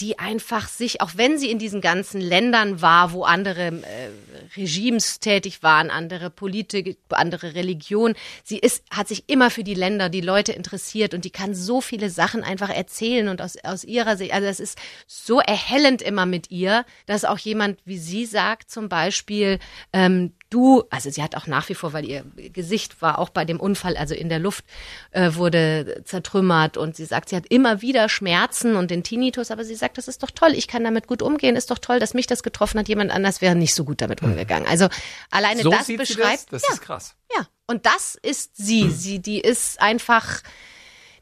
die 0.00 0.18
einfach 0.18 0.68
sich, 0.68 1.00
auch 1.00 1.12
wenn 1.16 1.38
sie 1.38 1.50
in 1.50 1.58
diesen 1.58 1.80
ganzen 1.80 2.20
Ländern 2.20 2.82
war, 2.82 3.12
wo 3.12 3.24
andere 3.24 3.66
äh, 3.68 4.10
Regimes 4.56 5.20
tätig 5.20 5.62
waren, 5.62 5.90
andere 5.90 6.28
Politik, 6.30 6.98
andere 7.08 7.54
Religion, 7.54 8.14
sie 8.44 8.58
ist, 8.58 8.84
hat 8.90 9.08
sich 9.08 9.24
immer 9.28 9.50
für 9.50 9.64
die 9.64 9.74
Länder, 9.74 10.08
die 10.08 10.20
Leute 10.20 10.52
interessiert 10.52 11.14
und 11.14 11.24
die 11.24 11.30
kann 11.30 11.54
so 11.54 11.80
viele 11.80 12.10
Sachen 12.10 12.42
einfach 12.44 12.70
erzählen 12.70 13.28
und 13.28 13.40
aus, 13.40 13.56
aus 13.64 13.84
ihrer 13.84 14.16
Sicht, 14.16 14.32
also 14.34 14.46
es 14.46 14.60
ist 14.60 14.78
so 15.06 15.40
erhellend 15.40 16.02
immer 16.02 16.26
mit 16.26 16.50
ihr, 16.50 16.84
dass 17.06 17.24
auch 17.24 17.38
jemand 17.38 17.80
wie 17.84 17.98
sie 17.98 18.26
sagt 18.26 18.70
zum 18.70 18.88
Beispiel, 18.88 19.58
ähm, 19.92 20.32
du, 20.50 20.84
also 20.90 21.10
sie 21.10 21.22
hat 21.22 21.36
auch 21.36 21.46
nach 21.46 21.68
wie 21.68 21.74
vor, 21.74 21.92
weil 21.92 22.04
ihr 22.04 22.24
Gesicht 22.52 23.02
war 23.02 23.18
auch 23.18 23.30
bei 23.30 23.44
dem 23.44 23.60
Unfall, 23.60 23.96
also 23.96 24.14
in 24.14 24.28
der 24.28 24.38
Luft, 24.38 24.64
äh, 25.10 25.34
wurde 25.34 26.02
zertrümmert 26.04 26.76
und 26.76 26.96
sie 26.96 27.04
sagt, 27.04 27.30
sie 27.30 27.36
hat 27.36 27.46
immer 27.48 27.82
wieder 27.82 28.08
Schmerzen 28.08 28.76
und 28.76 28.90
den 28.90 29.02
Tinnitus, 29.02 29.50
aber 29.50 29.64
sie 29.64 29.74
sagt, 29.74 29.98
das 29.98 30.08
ist 30.08 30.22
doch 30.22 30.30
toll, 30.30 30.52
ich 30.54 30.68
kann 30.68 30.84
damit 30.84 31.06
gut 31.06 31.22
umgehen, 31.22 31.56
ist 31.56 31.70
doch 31.70 31.78
toll, 31.78 31.98
dass 31.98 32.14
mich 32.14 32.26
das 32.26 32.42
getroffen 32.42 32.78
hat, 32.78 32.88
jemand 32.88 33.10
anders 33.10 33.40
wäre 33.40 33.54
nicht 33.54 33.74
so 33.74 33.84
gut 33.84 34.00
damit 34.00 34.22
mhm. 34.22 34.30
umgegangen. 34.30 34.68
Also 34.68 34.88
alleine 35.30 35.62
so 35.62 35.70
das 35.70 35.86
beschreibt. 35.86 36.52
Das, 36.52 36.62
das 36.62 36.68
ja, 36.68 36.74
ist 36.74 36.82
krass. 36.82 37.14
Ja, 37.36 37.46
und 37.66 37.86
das 37.86 38.14
ist 38.14 38.56
sie, 38.56 38.84
mhm. 38.84 38.90
sie, 38.90 39.18
die 39.18 39.40
ist 39.40 39.80
einfach, 39.80 40.42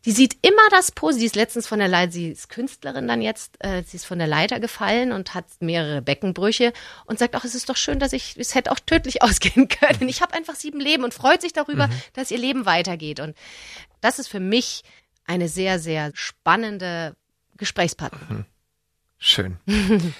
die 0.05 0.13
sieht 0.13 0.37
immer 0.43 0.69
das 0.71 0.93
Positive. 0.93 1.21
Sie 1.21 1.27
ist 1.27 1.37
letztens 1.37 1.67
von 1.67 1.79
der 1.79 1.89
Leiter, 1.89 2.13
sie 2.13 2.31
ist 2.31 2.49
Künstlerin 2.49 3.09
dann 3.09 3.23
jetzt, 3.23 3.57
äh, 3.61 3.83
sie 3.85 3.97
ist 3.97 4.05
von 4.05 4.19
der 4.19 4.27
Leiter 4.27 4.61
gefallen 4.61 5.13
und 5.13 5.35
hat 5.35 5.47
mehrere 5.61 6.03
Beckenbrüche 6.03 6.73
und 7.07 7.19
sagt 7.19 7.37
auch, 7.37 7.45
es 7.45 7.55
ist 7.55 7.69
doch 7.69 7.77
schön, 7.77 7.99
dass 7.99 8.13
ich, 8.13 8.37
es 8.37 8.55
hätte 8.55 8.73
auch 8.73 8.81
tödlich 8.81 9.23
ausgehen 9.23 9.69
können. 9.69 10.09
Ich 10.09 10.21
habe 10.21 10.35
einfach 10.35 10.55
sieben 10.55 10.81
Leben 10.81 11.05
und 11.05 11.15
freut 11.15 11.41
sich 11.41 11.53
darüber, 11.53 11.87
mhm. 11.87 11.93
dass 12.13 12.31
ihr 12.31 12.39
Leben 12.39 12.67
weitergeht. 12.67 13.21
Und 13.21 13.37
das 14.01 14.19
ist 14.19 14.29
für 14.29 14.41
mich 14.41 14.83
eine 15.27 15.49
sehr, 15.49 15.79
sehr 15.79 16.11
spannende 16.15 17.17
Gesprächspartnerin. 17.57 18.39
Mhm. 18.39 18.45
Schön. 19.19 19.57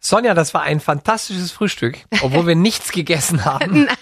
Sonja, 0.00 0.34
das 0.34 0.54
war 0.54 0.62
ein 0.62 0.80
fantastisches 0.80 1.50
Frühstück, 1.50 1.98
obwohl 2.20 2.46
wir 2.46 2.54
nichts 2.54 2.92
gegessen 2.92 3.44
haben. 3.44 3.84
Nein. 3.84 3.96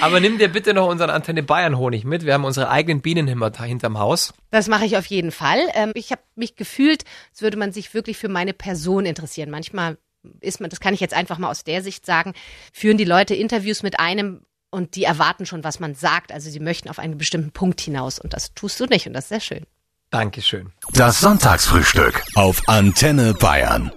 Aber 0.00 0.18
nimm 0.18 0.38
dir 0.38 0.48
bitte 0.48 0.72
noch 0.72 0.88
unseren 0.88 1.10
Antenne 1.10 1.42
Bayern 1.42 1.76
Honig 1.76 2.04
mit. 2.04 2.24
Wir 2.24 2.34
haben 2.34 2.44
unsere 2.44 2.70
eigenen 2.70 3.02
Bienen 3.02 3.28
hinterm 3.28 3.98
Haus. 3.98 4.32
Das 4.50 4.68
mache 4.68 4.86
ich 4.86 4.96
auf 4.96 5.06
jeden 5.06 5.30
Fall. 5.30 5.60
Ähm, 5.74 5.92
ich 5.94 6.10
habe 6.10 6.22
mich 6.34 6.56
gefühlt, 6.56 7.04
als 7.30 7.42
würde 7.42 7.58
man 7.58 7.72
sich 7.72 7.92
wirklich 7.92 8.16
für 8.16 8.28
meine 8.28 8.54
Person 8.54 9.04
interessieren. 9.04 9.50
Manchmal 9.50 9.98
ist 10.40 10.60
man, 10.60 10.70
das 10.70 10.80
kann 10.80 10.94
ich 10.94 11.00
jetzt 11.00 11.14
einfach 11.14 11.38
mal 11.38 11.50
aus 11.50 11.64
der 11.64 11.82
Sicht 11.82 12.06
sagen, 12.06 12.32
führen 12.72 12.96
die 12.96 13.04
Leute 13.04 13.34
Interviews 13.34 13.82
mit 13.82 14.00
einem 14.00 14.40
und 14.70 14.96
die 14.96 15.04
erwarten 15.04 15.44
schon, 15.44 15.64
was 15.64 15.80
man 15.80 15.94
sagt. 15.94 16.32
Also 16.32 16.50
sie 16.50 16.60
möchten 16.60 16.88
auf 16.88 16.98
einen 16.98 17.18
bestimmten 17.18 17.52
Punkt 17.52 17.80
hinaus 17.80 18.18
und 18.18 18.32
das 18.32 18.54
tust 18.54 18.80
du 18.80 18.86
nicht 18.86 19.06
und 19.06 19.12
das 19.12 19.24
ist 19.24 19.28
sehr 19.28 19.40
schön. 19.40 19.66
Dankeschön. 20.10 20.72
Das 20.92 21.20
Sonntagsfrühstück 21.20 22.22
auf 22.34 22.68
Antenne 22.68 23.34
Bayern. 23.34 23.92